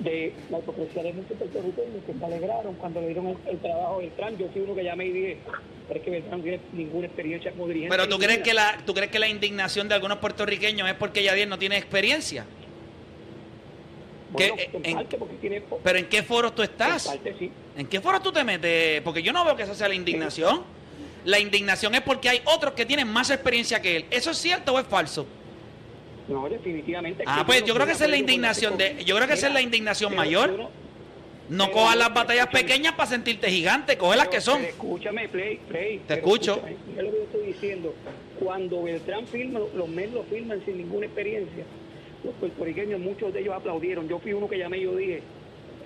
de 0.00 0.34
la 0.50 0.58
hipocresía 0.58 1.02
de 1.02 1.12
muchos 1.14 1.36
puertorriqueños 1.38 2.04
que 2.06 2.12
se 2.12 2.24
alegraron 2.24 2.74
cuando 2.74 3.00
le 3.00 3.06
dieron 3.08 3.28
el, 3.28 3.36
el 3.48 3.58
trabajo 3.58 3.94
a 3.94 3.98
Beltrán, 3.98 4.36
yo 4.36 4.48
fui 4.52 4.60
uno 4.60 4.74
que 4.74 4.84
llamé 4.84 5.06
y 5.06 5.12
dije, 5.12 5.36
pero 5.88 5.98
es 5.98 6.04
que 6.04 6.10
Beltrán 6.10 6.38
no 6.38 6.42
tiene 6.42 6.60
ninguna 6.74 7.06
experiencia 7.06 7.50
como 7.52 7.68
dirigente. 7.68 7.90
Pero 7.96 8.04
tú 8.04 8.10
ninguna". 8.18 8.26
crees 8.26 8.42
que 8.42 8.54
la, 8.54 8.78
tú 8.84 8.92
crees 8.94 9.10
que 9.10 9.18
la 9.18 9.28
indignación 9.28 9.88
de 9.88 9.94
algunos 9.94 10.18
puertorriqueños 10.18 10.86
es 10.88 10.94
porque 10.94 11.22
Yadier 11.24 11.48
no 11.48 11.58
tiene 11.58 11.78
experiencia. 11.78 12.44
Bueno, 14.32 14.56
que- 14.56 14.70
en 14.72 14.86
en- 14.86 14.94
parte 14.96 15.16
porque 15.18 15.34
tiene... 15.36 15.62
Pero 15.82 15.98
¿en 15.98 16.08
qué 16.08 16.22
foros 16.22 16.54
tú 16.54 16.62
en 16.62 16.70
estás? 16.70 17.06
parte 17.08 17.34
sí. 17.38 17.50
¿En 17.76 17.86
qué 17.86 18.00
foros 18.00 18.22
tú 18.22 18.32
te 18.32 18.42
metes? 18.44 19.00
Porque 19.02 19.22
yo 19.22 19.32
no 19.32 19.44
veo 19.44 19.56
que 19.56 19.62
esa 19.64 19.74
sea 19.74 19.88
la 19.88 19.94
indignación. 19.94 20.62
La 21.24 21.38
indignación 21.38 21.94
es 21.94 22.00
porque 22.00 22.28
hay 22.28 22.40
otros 22.46 22.72
que 22.74 22.84
tienen 22.86 23.08
más 23.08 23.30
experiencia 23.30 23.80
que 23.80 23.96
él. 23.96 24.06
¿Eso 24.10 24.30
es 24.32 24.38
cierto 24.38 24.72
o 24.74 24.78
es 24.78 24.86
falso? 24.86 25.26
No, 26.28 26.48
definitivamente. 26.48 27.24
Ah, 27.26 27.44
pues 27.46 27.64
yo 27.64 27.74
creo 27.74 27.86
que 27.86 27.92
esa 27.92 28.04
es 28.04 28.10
la 28.10 28.16
indignación 28.16 28.76
de, 28.76 29.04
yo 29.04 29.14
creo 29.16 29.28
que 29.28 29.34
esa 29.34 29.48
es 29.48 29.52
la 29.54 29.60
indignación 29.60 30.14
mayor. 30.14 30.70
No 31.48 31.70
cojas 31.70 31.96
las 31.96 32.14
batallas 32.14 32.46
pequeñas 32.46 32.94
para 32.94 33.10
sentirte 33.10 33.50
gigante, 33.50 33.98
coge 33.98 34.16
las 34.16 34.28
que 34.28 34.40
son. 34.40 34.64
escúchame, 34.64 35.28
Play, 35.28 35.60
Play. 35.68 36.00
Te 36.08 36.14
escucho. 36.14 36.62
Mira 36.88 37.02
lo 37.02 37.10
que 37.10 37.16
yo 37.18 37.22
estoy 37.24 37.46
diciendo. 37.48 37.94
Cuando 38.40 38.82
Beltrán 38.84 39.26
firma, 39.26 39.60
los 39.74 39.88
Mets 39.88 40.12
lo 40.12 40.22
firman 40.24 40.64
sin 40.64 40.78
ninguna 40.78 41.06
experiencia. 41.06 41.64
Los 42.24 42.34
puertorriqueños, 42.34 43.00
muchos 43.00 43.32
de 43.32 43.40
ellos 43.40 43.54
aplaudieron. 43.54 44.08
Yo 44.08 44.18
fui 44.18 44.32
uno 44.32 44.48
que 44.48 44.56
llamé 44.58 44.78
y 44.78 44.82
yo 44.84 44.94
dije, 44.96 45.22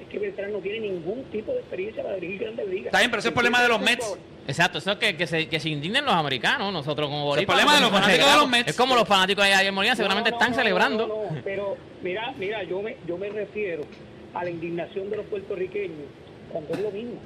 es 0.03 0.09
que 0.09 0.19
Beltrán 0.19 0.53
no 0.53 0.59
tiene 0.59 0.81
ningún 0.81 1.25
tipo 1.33 1.53
de 1.53 1.61
experiencia 1.61 2.03
para 2.03 2.17
dirigir 2.17 2.41
grandes 2.41 2.69
ligas. 2.69 2.87
Está 2.87 2.99
bien, 2.99 3.11
pero 3.11 3.21
ese 3.21 3.29
es 3.29 3.31
el 3.31 3.35
problema 3.35 3.63
de 3.63 3.69
los 3.69 3.81
Mets. 3.81 4.19
Exacto, 4.49 4.79
eso 4.79 4.93
es 4.93 4.99
que, 4.99 5.17
que, 5.17 5.27
se, 5.27 5.49
que 5.49 5.59
se 5.59 5.69
indignen 5.71 6.05
los 6.05 6.15
americanos, 6.15 6.73
nosotros 6.73 7.09
como 7.09 7.35
El 7.35 7.47
problema 7.47 7.75
de 7.75 7.81
los 7.81 7.91
fanáticos 7.91 8.31
de 8.33 8.37
los 8.39 8.49
Mets. 8.49 8.71
Es 8.71 8.77
como 8.77 8.95
los 8.95 9.09
fanáticos 9.09 9.45
de 9.45 9.53
Javier 9.53 9.73
Molina 9.73 9.97
seguramente 9.97 10.31
No, 10.31 10.37
no, 10.37 10.41
están 10.43 10.53
no, 10.53 10.63
celebrando. 10.63 11.07
no, 11.09 11.15
no, 11.37 11.43
pero 11.43 11.77
mira, 12.03 12.33
mira, 12.39 12.63
yo 12.65 12.81
me, 12.83 12.97
yo 13.09 13.17
me 13.19 13.29
refiero 13.31 13.83
a 14.35 14.45
la 14.45 14.51
indignación 14.51 15.11
de 15.11 15.17
los 15.17 15.27
puertorriqueños 15.27 15.99
cuando 16.53 16.75
es 16.75 16.81
lo 16.81 16.91
mismo. 16.91 17.19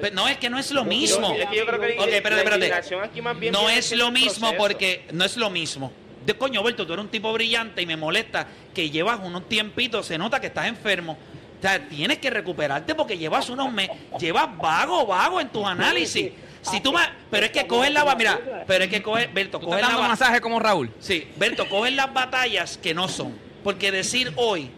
Pero 0.00 0.14
No, 0.16 0.26
es 0.28 0.38
que 0.38 0.50
no 0.50 0.58
es 0.58 0.72
lo 0.72 0.84
mismo. 0.84 1.32
Es 1.38 1.46
que 1.46 1.56
yo 1.58 1.66
creo 1.66 1.78
que 1.80 1.86
Ok, 1.98 2.08
espérate, 2.08 2.36
espérate. 2.38 2.54
indignación 2.56 3.04
aquí 3.04 3.20
más 3.22 3.38
bien 3.38 3.52
No 3.52 3.68
es 3.68 3.92
lo 3.92 4.10
mismo 4.10 4.48
proceso. 4.48 4.56
porque 4.58 5.02
no 5.12 5.24
es 5.24 5.36
lo 5.36 5.50
mismo. 5.50 5.92
De 6.24 6.34
coño, 6.34 6.62
Berto, 6.62 6.86
tú 6.86 6.92
eres 6.94 7.04
un 7.04 7.10
tipo 7.10 7.32
brillante 7.32 7.82
y 7.82 7.86
me 7.86 7.96
molesta 7.96 8.46
que 8.74 8.88
llevas 8.90 9.20
unos 9.22 9.48
tiempitos, 9.48 10.06
se 10.06 10.16
nota 10.18 10.40
que 10.40 10.46
estás 10.48 10.66
enfermo. 10.66 11.18
O 11.58 11.62
sea, 11.62 11.88
tienes 11.88 12.18
que 12.18 12.30
recuperarte 12.30 12.94
porque 12.94 13.16
llevas 13.16 13.48
unos 13.50 13.72
meses, 13.72 13.96
llevas 14.18 14.56
vago, 14.58 15.06
vago 15.06 15.40
en 15.40 15.48
tus 15.48 15.64
análisis. 15.64 16.32
Si 16.62 16.80
tú 16.80 16.92
ma- 16.92 17.12
pero 17.30 17.44
es 17.46 17.52
que 17.52 17.66
coges 17.66 17.92
la 17.92 18.14
mira, 18.14 18.64
pero 18.66 18.84
es 18.84 18.90
que 18.90 19.02
coges, 19.02 19.32
Berto, 19.32 19.58
¿Tú 19.58 19.66
coges 19.66 19.80
estás 19.80 19.92
la 19.92 19.98
dando 19.98 20.08
masaje 20.10 20.40
como 20.40 20.58
Raúl? 20.60 20.90
Sí, 20.98 21.28
Berto, 21.36 21.68
cogen 21.68 21.96
las 21.96 22.12
batallas 22.12 22.78
que 22.78 22.94
no 22.94 23.08
son. 23.08 23.34
Porque 23.62 23.90
decir 23.92 24.32
hoy 24.36 24.70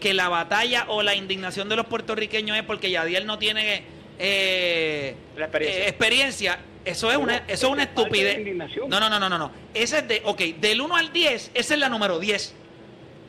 que 0.00 0.14
la 0.14 0.28
batalla 0.28 0.84
o 0.88 1.02
la 1.02 1.14
indignación 1.14 1.68
de 1.68 1.76
los 1.76 1.86
puertorriqueños 1.86 2.56
es 2.56 2.62
porque 2.64 2.90
Yadiel 2.90 3.24
no 3.26 3.38
tiene 3.38 3.84
eh, 4.18 5.14
La 5.36 5.44
experiencia. 5.46 5.84
eh, 5.84 5.88
experiencia, 5.88 6.58
eso 6.84 7.10
es 7.10 7.16
una, 7.16 7.36
eso 7.48 7.66
es 7.66 7.72
una 7.72 7.82
estupidez. 7.84 8.38
indignación. 8.38 8.88
No, 8.88 8.98
no, 9.00 9.08
no, 9.08 9.18
no, 9.20 9.28
no, 9.28 9.38
no. 9.38 9.50
Esa 9.74 9.98
es 9.98 10.08
de, 10.08 10.22
ok, 10.24 10.40
del 10.60 10.80
1 10.80 10.96
al 10.96 11.12
10, 11.12 11.50
esa 11.54 11.74
es 11.74 11.80
la 11.80 11.88
número 11.88 12.18
10. 12.18 12.54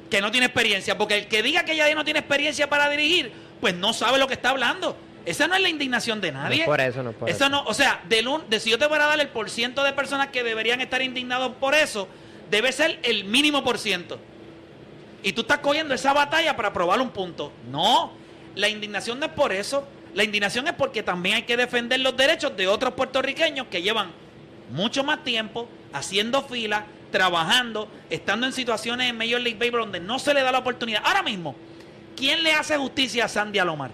Que 0.10 0.22
no 0.22 0.31
tiene 0.31 0.45
experiencia. 0.48 0.98
Porque 0.98 1.15
el 1.17 1.27
que 1.27 1.41
diga 1.43 1.63
que 1.65 1.75
Yadiel 1.75 1.95
no 1.95 2.03
tiene 2.03 2.19
experiencia 2.19 2.69
para 2.69 2.89
dirigir, 2.89 3.31
pues 3.62 3.74
no 3.75 3.93
sabe 3.93 4.17
lo 4.17 4.27
que 4.27 4.33
está 4.36 4.50
hablando. 4.50 4.95
Esa 5.25 5.48
no 5.48 5.55
es 5.55 5.62
la 5.62 5.69
indignación 5.69 6.19
de 6.19 6.31
nadie. 6.31 6.57
No 6.57 6.63
es 6.63 6.67
por 6.67 6.81
eso, 6.81 7.01
no 7.03 7.10
es 7.12 7.15
por 7.15 7.29
Eso 7.29 7.38
eso. 7.45 7.50
no, 7.50 7.63
o 7.63 7.74
sea, 7.74 8.01
del 8.10 8.27
un- 8.27 8.50
de 8.50 8.60
si 8.60 8.69
yo 8.69 8.77
te 8.77 8.86
voy 8.88 8.98
a 8.98 9.03
dar 9.05 9.19
el 9.19 9.29
porciento 9.29 9.83
de 9.83 9.93
personas 9.93 10.27
que 10.27 10.43
deberían 10.43 10.81
estar 10.81 11.01
indignados 11.01 11.53
por 11.60 11.74
eso, 11.75 12.07
debe 12.51 12.72
ser 12.72 13.00
el 13.03 13.24
mínimo 13.24 13.63
por 13.63 13.77
ciento. 13.79 14.19
Y 15.24 15.31
tú 15.31 15.41
estás 15.41 15.60
cogiendo 15.60 15.93
esa 15.93 16.12
batalla 16.12 16.55
para 16.57 16.74
probar 16.74 17.00
un 17.00 17.10
punto. 17.12 17.53
No, 17.72 18.12
la 18.55 18.67
indignación 18.67 19.19
no 19.19 19.27
es 19.27 19.31
por 19.31 19.53
eso. 19.53 19.88
La 20.13 20.24
indignación 20.24 20.67
es 20.67 20.74
porque 20.74 21.03
también 21.03 21.36
hay 21.38 21.43
que 21.43 21.58
defender 21.58 22.00
los 22.00 22.15
derechos 22.15 22.55
de 22.55 22.67
otros 22.67 22.93
puertorriqueños 22.93 23.67
que 23.67 23.82
llevan 23.82 24.12
mucho 24.72 25.03
más 25.03 25.24
tiempo 25.24 25.67
haciendo 25.91 26.43
fila, 26.43 26.86
trabajando, 27.12 27.88
estando 28.10 28.46
en 28.46 28.53
situaciones 28.53 29.10
en 29.10 29.17
Major 29.17 29.41
League 29.41 29.58
Baseball 29.58 29.82
donde 29.82 30.00
no 30.00 30.20
se 30.20 30.34
le 30.34 30.41
da 30.41 30.51
la 30.51 30.60
oportunidad. 30.60 31.01
Ahora 31.05 31.24
mismo, 31.24 31.55
¿quién 32.15 32.43
le 32.43 32.53
hace 32.53 32.77
justicia 32.77 33.25
a 33.25 33.27
Sandy 33.27 33.60
Alomar? 33.60 33.91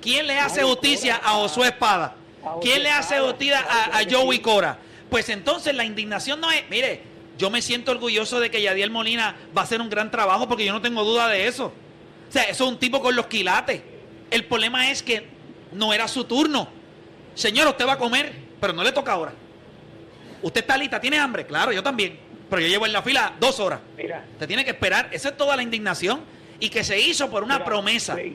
¿Quién 0.00 0.26
le 0.26 0.38
hace 0.38 0.62
justicia 0.62 1.20
a 1.22 1.30
Josué 1.30 1.68
Espada? 1.68 2.16
¿Quién 2.60 2.82
le 2.82 2.90
hace 2.90 3.20
justicia 3.20 3.60
a, 3.60 3.98
a 3.98 4.02
Joey 4.10 4.40
Cora? 4.40 4.78
Pues 5.08 5.28
entonces 5.28 5.74
la 5.74 5.84
indignación 5.84 6.40
no 6.40 6.50
es, 6.50 6.68
mire, 6.68 7.02
yo 7.38 7.50
me 7.50 7.62
siento 7.62 7.92
orgulloso 7.92 8.40
de 8.40 8.50
que 8.50 8.62
Yadiel 8.62 8.90
Molina 8.90 9.36
va 9.56 9.62
a 9.62 9.64
hacer 9.64 9.80
un 9.80 9.88
gran 9.88 10.10
trabajo 10.10 10.48
porque 10.48 10.64
yo 10.64 10.72
no 10.72 10.82
tengo 10.82 11.04
duda 11.04 11.28
de 11.28 11.46
eso. 11.46 11.66
O 12.28 12.32
sea, 12.32 12.44
eso 12.44 12.64
es 12.64 12.70
un 12.70 12.78
tipo 12.78 13.00
con 13.00 13.14
los 13.14 13.26
quilates. 13.26 13.91
El 14.32 14.44
problema 14.44 14.90
es 14.90 15.02
que 15.02 15.24
no 15.72 15.92
era 15.92 16.08
su 16.08 16.24
turno. 16.24 16.66
Señor, 17.34 17.68
usted 17.68 17.86
va 17.86 17.92
a 17.92 17.98
comer, 17.98 18.32
pero 18.58 18.72
no 18.72 18.82
le 18.82 18.90
toca 18.90 19.12
ahora. 19.12 19.34
¿Usted 20.40 20.62
está 20.62 20.76
lista? 20.78 20.98
¿Tiene 20.98 21.18
hambre? 21.18 21.46
Claro, 21.46 21.70
yo 21.70 21.82
también. 21.82 22.18
Pero 22.48 22.62
yo 22.62 22.68
llevo 22.68 22.86
en 22.86 22.94
la 22.94 23.02
fila 23.02 23.34
dos 23.38 23.60
horas. 23.60 23.80
Mira, 23.94 24.24
Usted 24.32 24.46
tiene 24.46 24.64
que 24.64 24.70
esperar. 24.70 25.10
Esa 25.12 25.28
es 25.28 25.36
toda 25.36 25.54
la 25.54 25.62
indignación. 25.62 26.20
Y 26.58 26.70
que 26.70 26.82
se 26.82 26.98
hizo 26.98 27.30
por 27.30 27.44
una 27.44 27.56
mira, 27.56 27.64
promesa. 27.66 28.14
Play, 28.14 28.34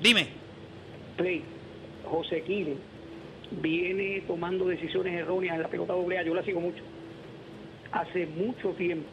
Dime. 0.00 0.28
Play, 1.18 1.42
José 2.04 2.42
viene 3.50 4.22
tomando 4.26 4.66
decisiones 4.66 5.14
erróneas 5.20 5.56
en 5.56 5.62
la 5.62 5.68
pelota 5.68 5.92
doble 5.92 6.18
A, 6.18 6.22
yo 6.22 6.34
la 6.34 6.44
sigo 6.44 6.60
mucho, 6.60 6.82
hace 7.92 8.26
mucho 8.26 8.70
tiempo. 8.70 9.08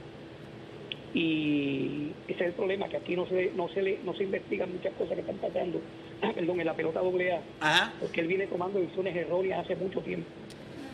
Y 1.14 2.12
ese 2.28 2.42
es 2.42 2.48
el 2.48 2.54
problema, 2.54 2.88
que 2.90 2.98
aquí 2.98 3.16
no 3.16 3.28
se, 3.28 3.52
no 3.56 3.70
se, 3.70 3.82
le, 3.82 4.00
no 4.04 4.14
se 4.14 4.24
investigan 4.24 4.72
muchas 4.72 4.94
cosas 4.94 5.16
que 5.16 5.22
están 5.22 5.38
pasando, 5.38 5.82
perdón, 6.36 6.60
en 6.60 6.66
la 6.66 6.74
pelota 6.74 7.00
doble 7.00 7.32
A, 7.34 7.42
Ajá. 7.62 7.94
porque 8.00 8.22
él 8.22 8.28
viene 8.28 8.48
tomando 8.48 8.80
decisiones 8.80 9.16
erróneas 9.16 9.64
hace 9.64 9.76
mucho 9.76 10.02
tiempo. 10.02 10.28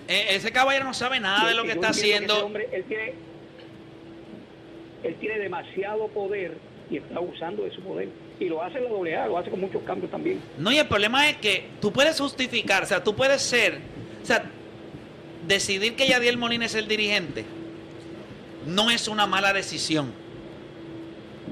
Eh, 0.08 0.28
ese 0.32 0.52
caballero 0.52 0.86
no 0.86 0.94
sabe 0.94 1.20
nada 1.20 1.48
de 1.48 1.56
lo 1.56 1.64
que 1.64 1.72
está 1.72 1.90
haciendo. 1.90 2.46
hombre, 2.46 2.68
él, 2.72 2.84
tiene, 2.84 3.14
él 5.04 5.16
tiene 5.16 5.40
demasiado 5.40 6.08
poder 6.10 6.58
y 6.90 6.98
está 6.98 7.20
usando 7.20 7.64
de 7.64 7.72
su 7.72 7.82
poder. 7.82 8.10
Y 8.40 8.50
lo 8.50 8.62
hace 8.62 8.78
en 8.80 8.84
la 8.86 8.90
doble 8.90 9.16
A, 9.16 9.28
lo 9.28 9.38
hace 9.38 9.50
con 9.50 9.62
muchos 9.62 9.82
cambios 9.84 10.12
también. 10.12 10.42
No, 10.58 10.72
y 10.72 10.78
el 10.78 10.88
problema 10.88 11.30
es 11.30 11.38
que 11.38 11.66
tú 11.80 11.92
puedes 11.92 12.20
justificar, 12.20 12.84
o 12.84 12.86
sea, 12.86 13.04
tú 13.04 13.16
puedes 13.16 13.42
ser, 13.42 13.80
o 14.22 14.26
sea, 14.26 14.44
decidir 15.48 15.96
que 15.96 16.08
Yadiel 16.08 16.38
Molina 16.38 16.66
es 16.66 16.76
el 16.76 16.88
dirigente 16.88 17.46
no 18.68 18.90
es 18.92 19.08
una 19.08 19.26
mala 19.28 19.54
decisión. 19.54 20.12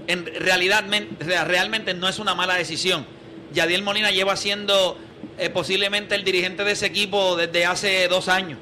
En 0.07 0.25
realidad, 0.25 0.83
men- 0.85 1.09
rea- 1.19 1.43
realmente 1.45 1.93
no 1.93 2.07
es 2.07 2.19
una 2.19 2.35
mala 2.35 2.55
decisión. 2.55 3.05
Yadiel 3.53 3.83
Molina 3.83 4.11
lleva 4.11 4.35
siendo 4.35 4.97
eh, 5.37 5.49
posiblemente 5.49 6.15
el 6.15 6.23
dirigente 6.23 6.63
de 6.63 6.71
ese 6.71 6.85
equipo 6.87 7.35
desde 7.35 7.65
hace 7.65 8.07
dos 8.07 8.27
años. 8.27 8.59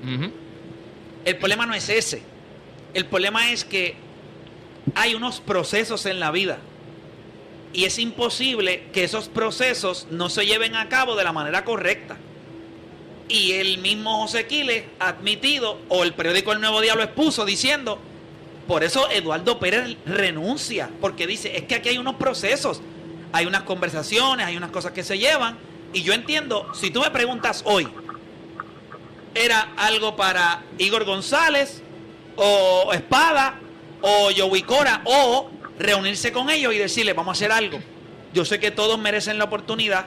El 1.25 1.37
problema 1.37 1.65
no 1.65 1.73
es 1.73 1.89
ese. 1.89 2.21
El 2.93 3.05
problema 3.05 3.51
es 3.51 3.63
que 3.63 3.95
hay 4.95 5.15
unos 5.15 5.39
procesos 5.41 6.05
en 6.05 6.19
la 6.19 6.31
vida. 6.31 6.57
Y 7.71 7.85
es 7.85 7.99
imposible 7.99 8.85
que 8.93 9.03
esos 9.03 9.29
procesos 9.29 10.07
no 10.09 10.29
se 10.29 10.45
lleven 10.45 10.75
a 10.75 10.89
cabo 10.89 11.15
de 11.15 11.23
la 11.23 11.31
manera 11.31 11.63
correcta. 11.65 12.17
Y 13.27 13.51
el 13.53 13.77
mismo 13.77 14.21
José 14.21 14.47
Quiles 14.47 14.85
ha 14.99 15.09
admitido, 15.09 15.77
o 15.87 16.03
el 16.03 16.13
periódico 16.15 16.51
El 16.51 16.61
Nuevo 16.61 16.81
Día 16.81 16.95
lo 16.95 17.03
expuso, 17.03 17.45
diciendo, 17.45 17.99
por 18.69 18.83
eso 18.83 19.09
Eduardo 19.09 19.57
Pérez 19.57 19.97
renuncia, 20.05 20.91
porque 21.01 21.25
dice, 21.25 21.57
es 21.57 21.63
que 21.63 21.73
aquí 21.73 21.89
hay 21.89 21.97
unos 21.97 22.17
procesos, 22.17 22.81
hay 23.33 23.47
unas 23.47 23.63
conversaciones, 23.63 24.45
hay 24.45 24.57
unas 24.57 24.69
cosas 24.69 24.91
que 24.91 25.03
se 25.03 25.17
llevan, 25.17 25.57
y 25.91 26.03
yo 26.03 26.13
entiendo, 26.13 26.71
si 26.75 26.91
tú 26.91 27.01
me 27.01 27.09
preguntas 27.09 27.63
hoy, 27.65 27.87
era 29.33 29.69
algo 29.75 30.15
para 30.15 30.61
Igor 30.77 31.03
González 31.03 31.81
o 32.35 32.93
Espada 32.93 33.55
o 34.01 34.29
Joey 34.37 34.61
Cora 34.61 35.01
o 35.03 35.49
reunirse 35.79 36.31
con 36.31 36.51
ellos 36.51 36.71
y 36.71 36.77
decirle 36.77 37.13
vamos 37.13 37.29
a 37.29 37.37
hacer 37.39 37.51
algo. 37.51 37.79
Yo 38.35 38.45
sé 38.45 38.59
que 38.59 38.69
todos 38.69 38.99
merecen 38.99 39.39
la 39.39 39.45
oportunidad. 39.45 40.05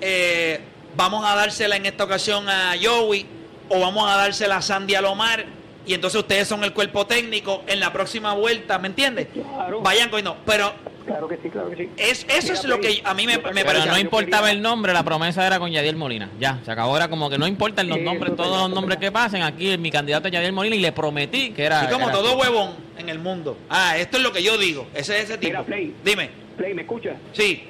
Eh, 0.00 0.60
vamos 0.96 1.24
a 1.24 1.36
dársela 1.36 1.76
en 1.76 1.86
esta 1.86 2.02
ocasión 2.02 2.48
a 2.48 2.74
Joey 2.82 3.24
o 3.68 3.78
vamos 3.78 4.10
a 4.10 4.16
dársela 4.16 4.56
a 4.56 4.62
Sandy 4.62 4.96
Alomar 4.96 5.57
y 5.88 5.94
entonces 5.94 6.20
ustedes 6.20 6.46
son 6.46 6.62
el 6.64 6.72
cuerpo 6.72 7.06
técnico 7.06 7.62
en 7.66 7.80
la 7.80 7.92
próxima 7.92 8.34
vuelta, 8.34 8.78
¿me 8.78 8.88
entiendes? 8.88 9.28
Claro. 9.32 9.80
Vayan 9.80 10.10
con 10.10 10.22
no, 10.22 10.36
pero 10.46 10.72
Claro 11.06 11.26
que 11.26 11.38
sí, 11.42 11.48
claro 11.48 11.70
que 11.70 11.76
sí. 11.76 11.88
es, 11.96 12.26
eso 12.28 12.52
es 12.52 12.64
lo 12.64 12.78
que 12.80 13.00
a 13.02 13.14
mí 13.14 13.26
me, 13.26 13.38
me 13.38 13.42
Pero 13.54 13.64
parece. 13.64 13.88
no 13.88 13.98
importaba 13.98 14.50
el 14.50 14.60
nombre, 14.60 14.92
la 14.92 15.02
promesa 15.02 15.46
era 15.46 15.58
con 15.58 15.70
Yadiel 15.72 15.96
Molina. 15.96 16.28
Ya, 16.38 16.60
se 16.66 16.70
acabó. 16.70 16.94
Era 16.98 17.08
como 17.08 17.30
que 17.30 17.38
no 17.38 17.46
importan 17.46 17.88
los 17.88 17.98
nombres, 17.98 18.32
es 18.32 18.36
todos 18.36 18.58
los 18.60 18.70
nombres 18.70 18.98
es 18.98 19.06
que 19.06 19.10
pasen. 19.10 19.40
Aquí 19.42 19.78
mi 19.78 19.90
candidato 19.90 20.28
es 20.28 20.34
Yadiel 20.34 20.52
Molina 20.52 20.76
y 20.76 20.80
le 20.80 20.92
prometí 20.92 21.52
que 21.52 21.64
era. 21.64 21.84
Y 21.84 21.90
como 21.90 22.10
era 22.10 22.12
todo 22.18 22.28
así. 22.28 22.36
huevón 22.38 22.72
en 22.98 23.08
el 23.08 23.18
mundo. 23.20 23.56
Ah, 23.70 23.96
esto 23.96 24.18
es 24.18 24.22
lo 24.22 24.32
que 24.32 24.42
yo 24.42 24.58
digo. 24.58 24.86
Ese 24.94 25.16
es 25.16 25.24
ese 25.24 25.38
tipo. 25.38 25.50
Mira, 25.52 25.62
Play. 25.64 25.94
Dime. 26.04 26.28
Play, 26.58 26.74
¿me 26.74 26.82
escuchas? 26.82 27.16
Sí. 27.32 27.64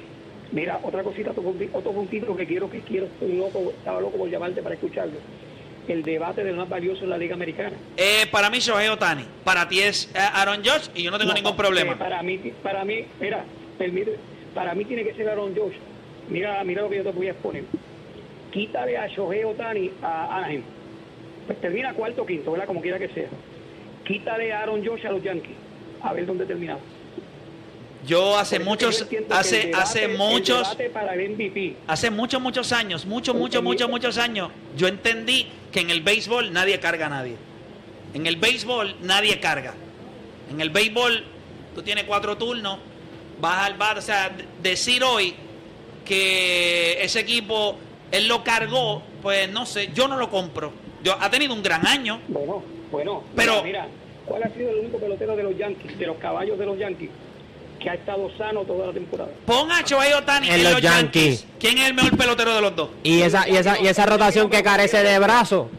Mira, 0.51 0.77
otra 0.83 1.01
cosita, 1.01 1.31
otro 1.31 1.43
punti- 1.43 1.69
otro 1.71 1.93
puntito 1.93 2.35
que 2.35 2.45
quiero, 2.45 2.69
que 2.69 2.81
quiero, 2.81 3.05
estoy 3.05 3.37
loco, 3.37 3.71
estaba 3.77 4.01
loco 4.01 4.17
por 4.17 4.29
llamarte 4.29 4.61
para 4.61 4.75
escucharlo. 4.75 5.13
El 5.89 6.03
debate 6.03 6.43
del 6.43 6.55
más 6.55 6.69
valioso 6.69 7.03
en 7.03 7.09
la 7.09 7.17
Liga 7.17 7.33
Americana. 7.33 7.75
Eh, 7.97 8.27
para 8.31 8.51
mí, 8.51 8.59
Shohei 8.59 8.89
Otani. 8.89 9.25
Para 9.43 9.67
ti 9.67 9.79
es 9.79 10.07
eh, 10.13 10.19
Aaron 10.19 10.61
Josh 10.63 10.87
y 10.93 11.01
yo 11.01 11.09
no 11.09 11.17
tengo 11.17 11.31
No, 11.31 11.35
ningún 11.35 11.53
eh, 11.53 11.57
problema. 11.57 11.95
Para 11.97 12.21
mí, 12.21 12.37
para 12.61 12.85
mí, 12.85 13.05
mira, 13.19 13.43
permite, 13.77 14.15
para 14.53 14.75
mí 14.75 14.85
tiene 14.85 15.03
que 15.03 15.15
ser 15.15 15.27
Aaron 15.27 15.55
Josh. 15.55 15.73
Mira, 16.29 16.63
mira 16.63 16.83
lo 16.83 16.89
que 16.91 16.97
yo 16.97 17.03
te 17.03 17.11
voy 17.11 17.27
a 17.27 17.31
exponer. 17.31 17.63
Quítale 18.51 18.97
a 18.97 19.07
Shohei 19.07 19.43
Otani 19.43 19.89
a 20.03 20.37
Anaheim. 20.37 20.61
Pues 21.47 21.59
termina 21.59 21.91
cuarto 21.93 22.21
o 22.21 22.25
quinto, 22.27 22.51
¿verdad? 22.51 22.67
Como 22.67 22.81
quiera 22.81 22.99
que 22.99 23.09
sea. 23.09 23.29
Quítale 24.05 24.53
a 24.53 24.61
Aaron 24.61 24.85
Josh 24.85 25.07
a 25.07 25.11
los 25.11 25.23
Yankees. 25.23 25.55
A 26.03 26.13
ver 26.13 26.27
dónde 26.27 26.45
terminamos. 26.45 26.83
Yo 28.05 28.37
hace 28.37 28.59
muchos, 28.59 29.05
hace, 29.29 29.57
debate- 29.67 29.73
hace 29.75 30.07
muchos, 30.07 30.75
para 30.93 31.13
el 31.15 31.31
MVP. 31.31 31.75
hace 31.85 32.09
muchos, 32.09 32.41
muchos 32.41 32.71
años, 32.71 33.05
muchos, 33.05 33.35
muchos, 33.35 33.61
muchos, 33.61 33.89
muchos 33.89 34.17
años, 34.17 34.51
yo 34.77 34.87
entendí 34.87 35.47
que 35.71 35.81
en 35.81 35.89
el 35.89 36.01
béisbol 36.01 36.53
nadie 36.53 36.79
carga 36.79 37.07
a 37.07 37.09
nadie. 37.09 37.35
En 38.13 38.25
el 38.25 38.37
béisbol 38.37 38.95
nadie 39.01 39.39
carga. 39.39 39.73
En 40.49 40.61
el 40.61 40.69
béisbol 40.69 41.23
tú 41.75 41.81
tienes 41.83 42.05
cuatro 42.05 42.37
turnos, 42.37 42.79
vas 43.41 43.65
al 43.65 43.73
bar, 43.75 43.97
o 43.97 44.01
sea, 44.01 44.31
decir 44.63 45.03
hoy 45.03 45.35
que 46.05 47.03
ese 47.03 47.19
equipo 47.19 47.77
él 48.11 48.27
lo 48.27 48.43
cargó, 48.43 49.03
pues 49.21 49.49
no 49.51 49.65
sé, 49.65 49.89
yo 49.93 50.07
no 50.07 50.17
lo 50.17 50.29
compro. 50.29 50.71
Yo, 51.03 51.15
ha 51.19 51.29
tenido 51.29 51.53
un 51.53 51.61
gran 51.61 51.85
año. 51.85 52.19
Bueno, 52.27 52.63
bueno. 52.91 53.23
Pero- 53.35 53.61
Mira, 53.63 53.83
mira, 53.83 53.87
¿cuál 54.25 54.43
ha 54.43 54.49
sido 54.49 54.71
el 54.71 54.79
único 54.79 54.97
pelotero 54.97 55.35
de 55.35 55.43
los 55.43 55.57
Yankees, 55.57 55.97
de 55.99 56.07
los 56.07 56.17
caballos 56.17 56.57
de 56.57 56.65
los 56.65 56.77
Yankees, 56.79 57.09
que 57.79 57.89
ha 57.89 57.93
estado 57.93 58.29
sano 58.37 58.61
toda 58.61 58.87
la 58.87 58.93
temporada? 58.93 59.29
Pon 59.45 59.71
a 59.71 59.81
Shohei 59.81 60.13
Otani 60.13 60.47
En 60.49 60.55
en, 60.55 60.63
los 60.63 60.73
los 60.73 60.81
Yankees. 60.81 61.41
Yankees. 61.41 61.45
¿Quién 61.59 61.77
es 61.77 61.87
el 61.87 61.93
mejor 61.93 62.17
pelotero 62.17 62.53
de 62.55 62.61
los 62.61 62.75
dos? 62.75 62.89
Y 63.03 63.21
esa, 63.21 63.47
y 63.47 63.55
esa, 63.57 63.79
y 63.79 63.87
esa 63.87 64.05
rotación 64.05 64.49
que 64.49 64.61
carece 64.63 65.01
de 65.03 65.17
brazo. 65.19 65.69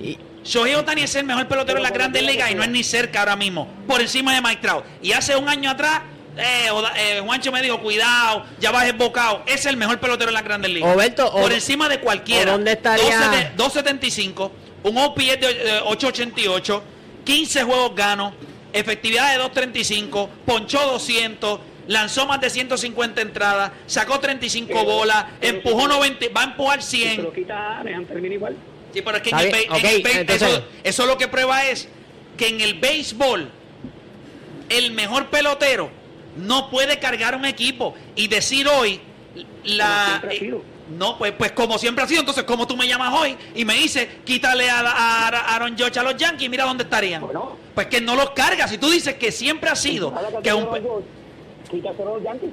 Y, 0.00 0.18
Shohei 0.44 0.74
Otani 0.74 1.02
es 1.02 1.14
el 1.14 1.24
mejor 1.24 1.46
pelotero 1.48 1.78
en 1.78 1.82
la 1.82 1.90
Grandes 1.90 2.22
Ligas 2.22 2.50
y 2.50 2.54
no 2.54 2.62
es 2.62 2.68
ni 2.70 2.82
cerca 2.82 3.20
ahora 3.20 3.36
mismo, 3.36 3.68
por 3.86 4.00
encima 4.00 4.34
de 4.34 4.40
Mike 4.40 4.62
Trout. 4.62 4.84
Y 5.02 5.12
hace 5.12 5.36
un 5.36 5.48
año 5.48 5.68
atrás, 5.70 6.00
eh, 6.38 6.70
Oda- 6.70 6.92
eh, 6.96 7.20
Juancho 7.22 7.52
me 7.52 7.60
dijo, 7.60 7.80
cuidado, 7.80 8.44
ya 8.60 8.70
vas 8.70 8.88
embocado. 8.88 9.42
Es 9.46 9.66
el 9.66 9.76
mejor 9.76 9.98
pelotero 10.00 10.30
en 10.30 10.34
la 10.34 10.42
Grandes 10.42 10.70
Ligas. 10.70 10.94
Oberto, 10.94 11.26
o- 11.26 11.42
por 11.42 11.52
encima 11.52 11.88
de 11.88 12.00
cualquiera. 12.00 12.52
dónde 12.52 12.72
estaría- 12.72 13.52
2.70 13.56 13.56
2.75, 13.56 14.50
un 14.84 14.96
OPS 14.96 15.36
de 15.40 15.50
eh, 15.50 15.80
8.88, 15.84 16.82
15 17.24 17.64
juegos 17.64 17.94
ganos, 17.94 18.32
efectividad 18.72 19.32
de 19.36 19.42
2.35, 19.44 20.28
ponchó 20.46 20.80
200. 20.92 21.60
Lanzó 21.88 22.26
más 22.26 22.38
de 22.40 22.50
150 22.50 23.22
entradas, 23.22 23.72
sacó 23.86 24.20
35 24.20 24.68
Pero- 24.68 24.84
bolas, 24.84 25.24
pero- 25.40 25.56
empujó 25.56 25.88
90, 25.88 26.26
va 26.36 26.42
a 26.42 26.44
empujar 26.44 26.82
Si 26.82 26.98
se 27.00 27.08
100. 27.14 27.22
lo 27.22 27.32
quita 27.32 27.82
termina 28.06 28.34
igual. 28.34 28.56
Sí, 28.92 29.00
pero 29.02 29.16
es 29.16 29.22
que 29.22 29.30
en 29.30 29.38
el, 29.38 29.46
en 29.46 29.86
el 29.86 30.06
entonces- 30.06 30.42
eso, 30.50 30.64
eso 30.84 31.06
lo 31.06 31.16
que 31.16 31.28
prueba 31.28 31.64
es 31.66 31.88
que 32.36 32.48
en 32.48 32.60
el 32.60 32.74
béisbol 32.74 33.50
el 34.68 34.92
mejor 34.92 35.28
pelotero 35.30 35.90
no 36.36 36.68
puede 36.70 36.98
cargar 36.98 37.34
un 37.34 37.46
equipo 37.46 37.94
y 38.16 38.28
decir 38.28 38.68
hoy 38.68 39.00
la 39.64 40.22
sido. 40.38 40.62
No 40.90 41.18
pues 41.18 41.32
pues 41.32 41.52
como 41.52 41.78
siempre 41.78 42.04
ha 42.04 42.06
sido 42.06 42.20
entonces 42.20 42.44
como 42.44 42.66
tú 42.66 42.76
me 42.76 42.86
llamas 42.88 43.12
hoy 43.14 43.36
y 43.54 43.64
me 43.64 43.74
dices 43.74 44.06
quítale 44.24 44.68
a, 44.70 44.80
a- 44.80 45.28
a 45.28 45.54
Aaron 45.56 45.76
Judge 45.78 45.98
a 45.98 46.02
los 46.02 46.16
Yankees 46.16 46.48
mira 46.48 46.64
dónde 46.64 46.84
estarían 46.84 47.22
Bueno. 47.22 47.56
pues 47.74 47.86
que 47.86 48.00
no 48.00 48.14
los 48.16 48.30
cargas 48.30 48.70
si 48.70 48.78
tú 48.78 48.88
dices 48.90 49.14
que 49.14 49.30
siempre 49.32 49.68
ha 49.70 49.76
sido 49.76 50.14
que 50.42 50.52
un 50.52 50.64
a 50.64 50.78
los 52.04 52.22
Yankees. 52.22 52.50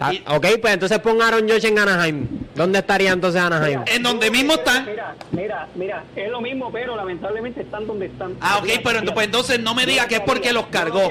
ah, 0.00 0.12
ok, 0.36 0.46
pues 0.60 0.74
entonces 0.74 0.98
pon 1.00 1.20
a 1.22 1.28
Aaron 1.28 1.48
Josh 1.48 1.64
en 1.66 1.78
Anaheim. 1.78 2.26
¿Dónde 2.54 2.78
estaría 2.80 3.12
entonces 3.12 3.40
Anaheim? 3.40 3.80
en 3.86 4.02
donde 4.02 4.30
mismo 4.30 4.54
están 4.54 4.86
Mira, 4.86 5.14
mira, 5.32 5.68
mira, 5.74 6.04
es 6.14 6.30
lo 6.30 6.40
mismo, 6.40 6.70
pero 6.72 6.94
lamentablemente 6.96 7.62
están 7.62 7.86
donde 7.86 8.06
están. 8.06 8.36
Ah, 8.40 8.58
ok, 8.58 8.68
pero 8.84 9.02
pues 9.12 9.26
entonces 9.26 9.58
no 9.60 9.74
me 9.74 9.86
diga 9.86 10.06
que 10.06 10.16
es 10.16 10.20
porque 10.20 10.52
los 10.52 10.66
cargó. 10.66 11.10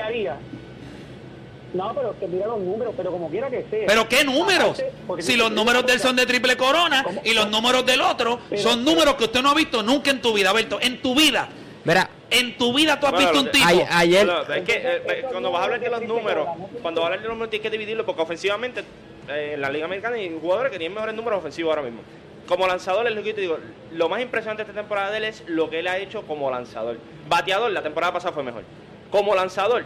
No, 1.74 1.92
pero 1.96 2.16
que 2.20 2.28
mira 2.28 2.48
los 2.48 2.60
números, 2.60 2.94
pero 2.96 3.12
como 3.12 3.30
quiera 3.30 3.50
que 3.50 3.66
sea. 3.70 3.86
Pero 3.88 4.08
qué 4.08 4.24
números. 4.24 4.82
Aparte, 5.06 5.24
Si 5.24 5.36
los 5.36 5.52
números 5.52 5.86
de 5.86 5.94
él 5.94 6.00
son 6.00 6.16
de 6.16 6.26
triple 6.26 6.56
corona 6.56 7.04
¿Cómo? 7.04 7.22
y 7.24 7.34
los 7.34 7.50
números 7.50 7.86
del 7.86 8.02
otro 8.02 8.40
Pero- 8.50 8.62
son 8.62 8.84
números 8.86 9.16
que 9.16 9.24
usted 9.26 9.42
no 9.42 9.50
ha 9.50 9.54
visto 9.56 9.82
nunca 9.82 10.12
en 10.12 10.22
tu 10.22 10.34
vida, 10.34 10.52
Alberto. 10.52 10.80
En 10.82 11.02
tu 11.02 11.16
vida. 11.16 11.50
Mira, 11.84 12.10
En 12.30 12.58
tu 12.58 12.74
vida 12.74 13.00
tú 13.00 13.06
has 13.06 13.12
Bueno, 13.12 13.30
visto 13.32 13.46
un 13.46 13.52
tipo. 13.52 13.66
ay- 13.68 13.86
ayer, 13.92 14.26
No, 14.26 14.42
es 14.42 14.64
que 14.64 14.74
eh, 14.74 15.02
eh, 15.08 15.26
cuando 15.30 15.52
vas 15.52 15.62
a 15.62 15.66
hablar 15.66 15.80
de 15.80 15.90
los 15.92 16.02
números, 16.02 16.48
cuando 16.82 17.02
vas 17.02 17.06
a 17.06 17.14
hablar 17.14 17.22
de 17.22 17.28
los 17.28 17.36
números 17.36 17.52
tienes 17.52 17.64
que 17.64 17.70
dividirlo 17.70 18.06
porque 18.08 18.24
ofensivamente 18.24 18.84
eh, 19.30 19.52
en 19.54 19.62
la 19.62 19.70
Liga 19.70 19.86
Americana 19.86 20.16
hay 20.16 20.36
jugadores 20.42 20.72
que 20.72 20.80
tienen 20.80 20.96
mejores 20.96 21.14
números 21.16 21.38
ofensivos 21.40 21.70
ahora 21.70 21.84
mismo. 21.84 22.02
Como 22.48 22.66
lanzador 22.66 23.06
es 23.08 23.14
lo 23.14 23.22
que 23.22 23.30
yo 23.30 23.36
te 23.36 23.42
digo, 23.42 23.58
lo 23.92 24.10
más 24.10 24.20
impresionante 24.20 24.64
de 24.64 24.70
esta 24.72 24.82
temporada 24.82 25.12
de 25.12 25.18
él 25.18 25.24
es 25.26 25.44
lo 25.46 25.70
que 25.70 25.80
él 25.80 25.88
ha 25.88 26.00
hecho 26.00 26.24
como 26.24 26.50
lanzador. 26.50 26.98
Bateador, 27.30 27.70
la 27.72 27.84
temporada 27.84 28.12
pasada 28.14 28.34
fue 28.34 28.42
mejor. 28.42 28.64
Como 29.12 29.36
lanzador, 29.36 29.86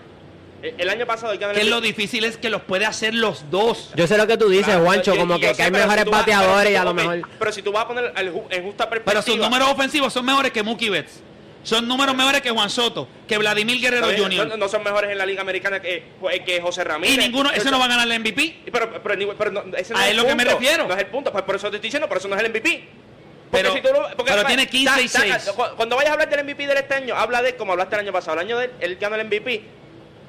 el 0.61 0.89
año 0.89 1.05
pasado 1.05 1.33
el 1.33 1.39
que 1.39 1.63
lo 1.65 1.81
difícil 1.81 2.23
es 2.25 2.37
que 2.37 2.49
los 2.49 2.61
puede 2.63 2.85
hacer 2.85 3.13
los 3.13 3.49
dos. 3.51 3.91
yo 3.95 4.07
sé 4.07 4.17
lo 4.17 4.25
que 4.27 4.37
tú 4.37 4.49
dices, 4.49 4.65
Claro, 4.65 4.85
Juancho, 4.85 5.13
yo- 5.13 5.19
como 5.21 5.35
yo 5.35 5.41
que, 5.41 5.47
sé, 5.49 5.55
que 5.57 5.63
hay 5.63 5.71
pero 5.71 5.83
si 5.83 5.87
mejores 5.87 6.05
pero 6.05 6.17
bateadores 6.17 6.67
si 6.67 6.73
y 6.73 6.75
a 6.75 6.83
lo 6.83 6.93
mejor... 6.93 7.21
Pero 7.39 7.51
si 7.51 7.61
tú 7.61 7.71
vas 7.71 7.83
a 7.85 7.87
poner 7.87 8.13
en 8.15 8.63
justa 8.63 8.89
Pero 8.89 9.03
perspectiva. 9.03 9.21
sus 9.21 9.37
números 9.37 9.69
ofensivos 9.69 10.11
son 10.13 10.25
mejores 10.25 10.51
que 10.51 10.63
Mookie 10.63 10.89
Betts. 10.89 11.21
Son 11.63 11.85
números 11.85 12.15
mejores 12.15 12.41
que 12.41 12.49
Juan 12.49 12.69
Soto, 12.69 13.09
que 13.27 13.37
Vladimir 13.37 13.81
Guerrero 13.81 14.07
bien, 14.07 14.21
Jr. 14.23 14.47
No, 14.47 14.57
no 14.57 14.67
son 14.69 14.83
mejores 14.83 15.11
en 15.11 15.17
la 15.17 15.25
Liga 15.25 15.41
Americana 15.41 15.81
que, 15.81 16.01
que 16.45 16.61
José 16.61 16.83
Ramírez. 16.85 17.15
Y 17.15 17.19
ninguno, 17.19 17.51
ese 17.51 17.69
no 17.69 17.77
va 17.77 17.85
a 17.85 17.87
ganar 17.89 18.09
el 18.09 18.19
MVP. 18.21 18.59
Pero, 18.71 18.89
pero, 18.89 19.03
pero, 19.03 19.35
pero 19.37 19.51
no, 19.51 19.63
ese 19.75 19.91
no 19.93 19.99
A 19.99 20.05
es 20.05 20.11
el 20.11 20.17
lo 20.17 20.25
que 20.25 20.33
me 20.35 20.45
refiero. 20.45 20.87
No 20.87 20.93
es 20.93 20.99
el 21.01 21.07
punto. 21.07 21.29
Pues 21.31 21.43
por 21.43 21.55
eso 21.57 21.69
te 21.69 21.75
estoy 21.75 21.87
diciendo, 21.89 22.07
por 22.07 22.17
eso 22.19 22.29
no 22.29 22.35
es 22.37 22.41
el 22.43 22.49
MVP. 22.51 22.87
Porque 23.51 23.63
Pero- 23.63 23.73
si 23.73 23.81
tú 23.81 23.89
lo- 23.91 24.15
porque- 24.15 24.31
pero 24.31 24.45
tiene 24.45 24.67
15 24.67 25.01
y 25.01 25.07
saca- 25.09 25.39
6. 25.39 25.53
cu- 25.55 25.75
Cuando 25.75 25.97
vayas 25.97 26.11
a 26.11 26.13
hablar 26.13 26.29
del 26.29 26.39
MVP 26.45 26.67
de 26.67 26.73
este 26.75 26.93
año, 26.93 27.15
habla 27.15 27.41
de 27.41 27.49
él 27.49 27.55
como 27.57 27.73
hablaste 27.73 27.95
el 27.95 28.01
año 28.01 28.13
pasado. 28.13 28.33
El 28.39 28.45
año 28.47 28.57
de 28.59 28.65
él, 28.65 28.71
él 28.79 28.95
ganó 28.97 29.15
el 29.15 29.21
MVP, 29.27 29.63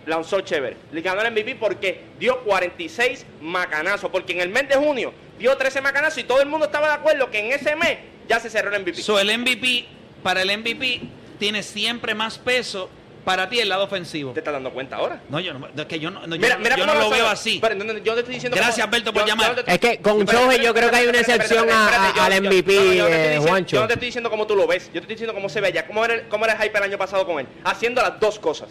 lanzó 0.09 0.40
chévere. 0.40 0.77
Le 0.92 1.01
ganó 1.03 1.23
el 1.23 1.31
MVP 1.33 1.57
porque 1.57 2.03
dio 2.18 2.40
46 2.40 3.25
macanazos. 3.40 4.11
Porque 4.11 4.33
en 4.33 4.40
el 4.40 4.49
mes 4.49 4.68
de 4.68 4.75
junio 4.77 5.12
dio 5.38 5.57
13 5.57 5.81
macanazos 5.81 6.18
y 6.18 6.25
todo 6.25 6.40
el 6.40 6.49
mundo 6.49 6.66
estaba 6.66 6.88
de 6.88 6.94
acuerdo 6.94 7.31
que 7.31 7.38
en 7.38 7.53
ese 7.53 7.77
mes 7.77 7.99
ya 8.29 8.40
se 8.40 8.51
cerró 8.51 8.75
el 8.75 8.83
MVP. 8.83 9.01
So, 9.03 9.18
el 9.18 9.37
MVP, 9.38 9.87
para 10.23 10.42
el 10.42 10.59
MVP, 10.59 11.01
tiene 11.38 11.62
siempre 11.62 12.14
más 12.14 12.38
peso 12.38 12.90
para 13.25 13.49
ti 13.51 13.61
el 13.61 13.68
lado 13.68 13.85
ofensivo. 13.85 14.33
¿Te 14.33 14.40
estás 14.40 14.55
dando 14.55 14.71
cuenta 14.73 14.97
ahora? 14.97 15.21
No, 15.29 15.38
yo 15.38 15.53
no, 15.53 15.68
es 15.68 15.85
que 15.87 15.99
yo 16.01 16.11
no, 16.11 16.21
Mira, 16.27 16.59
yo 16.77 16.87
no 16.87 16.94
lo 16.94 17.11
veo 17.11 17.27
así. 17.29 17.59
Pero, 17.61 17.75
no, 17.75 17.85
no, 17.85 17.92
yo 17.99 18.14
te 18.14 18.21
estoy 18.21 18.35
diciendo 18.37 18.57
Gracias, 18.57 18.77
cómo- 18.77 18.87
Alberto, 18.94 19.12
por 19.12 19.23
yo- 19.23 19.29
llamar. 19.29 19.51
yo 19.51 19.57
no 19.57 19.64
te- 19.64 19.73
Es 19.73 19.79
que 19.79 19.99
con 20.01 20.25
Shohei 20.25 20.62
yo 20.64 20.73
creo 20.73 20.90
que 20.90 20.97
hay 20.97 21.07
una 21.09 21.18
excepción 21.21 21.68
al 21.71 22.33
MVP, 22.42 22.75
no, 22.75 22.83
no, 22.85 22.92
yo 22.94 23.03
no 23.03 23.09
te 23.09 23.14
estoy 23.14 23.29
diciendo- 23.29 23.49
Juancho. 23.49 23.77
Yo 23.77 23.81
no 23.83 23.87
te 23.87 23.92
estoy 23.94 24.07
diciendo 24.07 24.31
cómo 24.31 24.47
tú 24.47 24.57
lo 24.57 24.66
ves, 24.66 24.87
yo 24.87 24.92
te 24.92 24.99
estoy 25.01 25.14
diciendo 25.14 25.35
cómo 25.35 25.49
se 25.51 25.61
ve 25.61 25.73
ya, 25.73 25.87
cómo 25.87 26.05
era, 26.07 26.14
el- 26.14 26.29
cómo 26.29 26.47
era 26.47 26.55
el 26.55 26.62
hype 26.62 26.79
el 26.79 26.85
año 26.85 26.97
pasado 26.99 27.27
con 27.27 27.38
él, 27.40 27.47
haciendo 27.64 28.01
las 28.01 28.18
dos 28.18 28.38
cosas. 28.38 28.71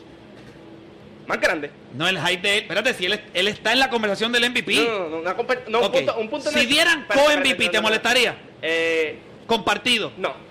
Más 1.28 1.42
grande. 1.42 1.70
No, 1.94 2.08
el 2.08 2.18
hype 2.20 2.42
de 2.48 2.58
él. 2.58 2.62
Espérate, 2.64 2.94
si 2.94 3.06
él, 3.06 3.22
él 3.34 3.48
está 3.50 3.74
en 3.74 3.80
la 3.80 3.90
conversación 3.90 4.32
del 4.32 4.50
MVP. 4.50 4.76
No, 4.76 4.84
no, 4.84 5.10
no, 5.10 5.18
una 5.18 5.36
no, 5.68 5.82
un 5.82 5.92
punto, 5.92 6.18
un 6.18 6.30
punto 6.30 6.50
Si 6.52 6.66
dieran 6.66 7.06
co-MVP, 7.14 7.70
¿te 7.70 7.82
molestaría? 7.82 8.38
Eh, 8.62 9.20
Compartido. 9.46 10.12
no. 10.18 10.48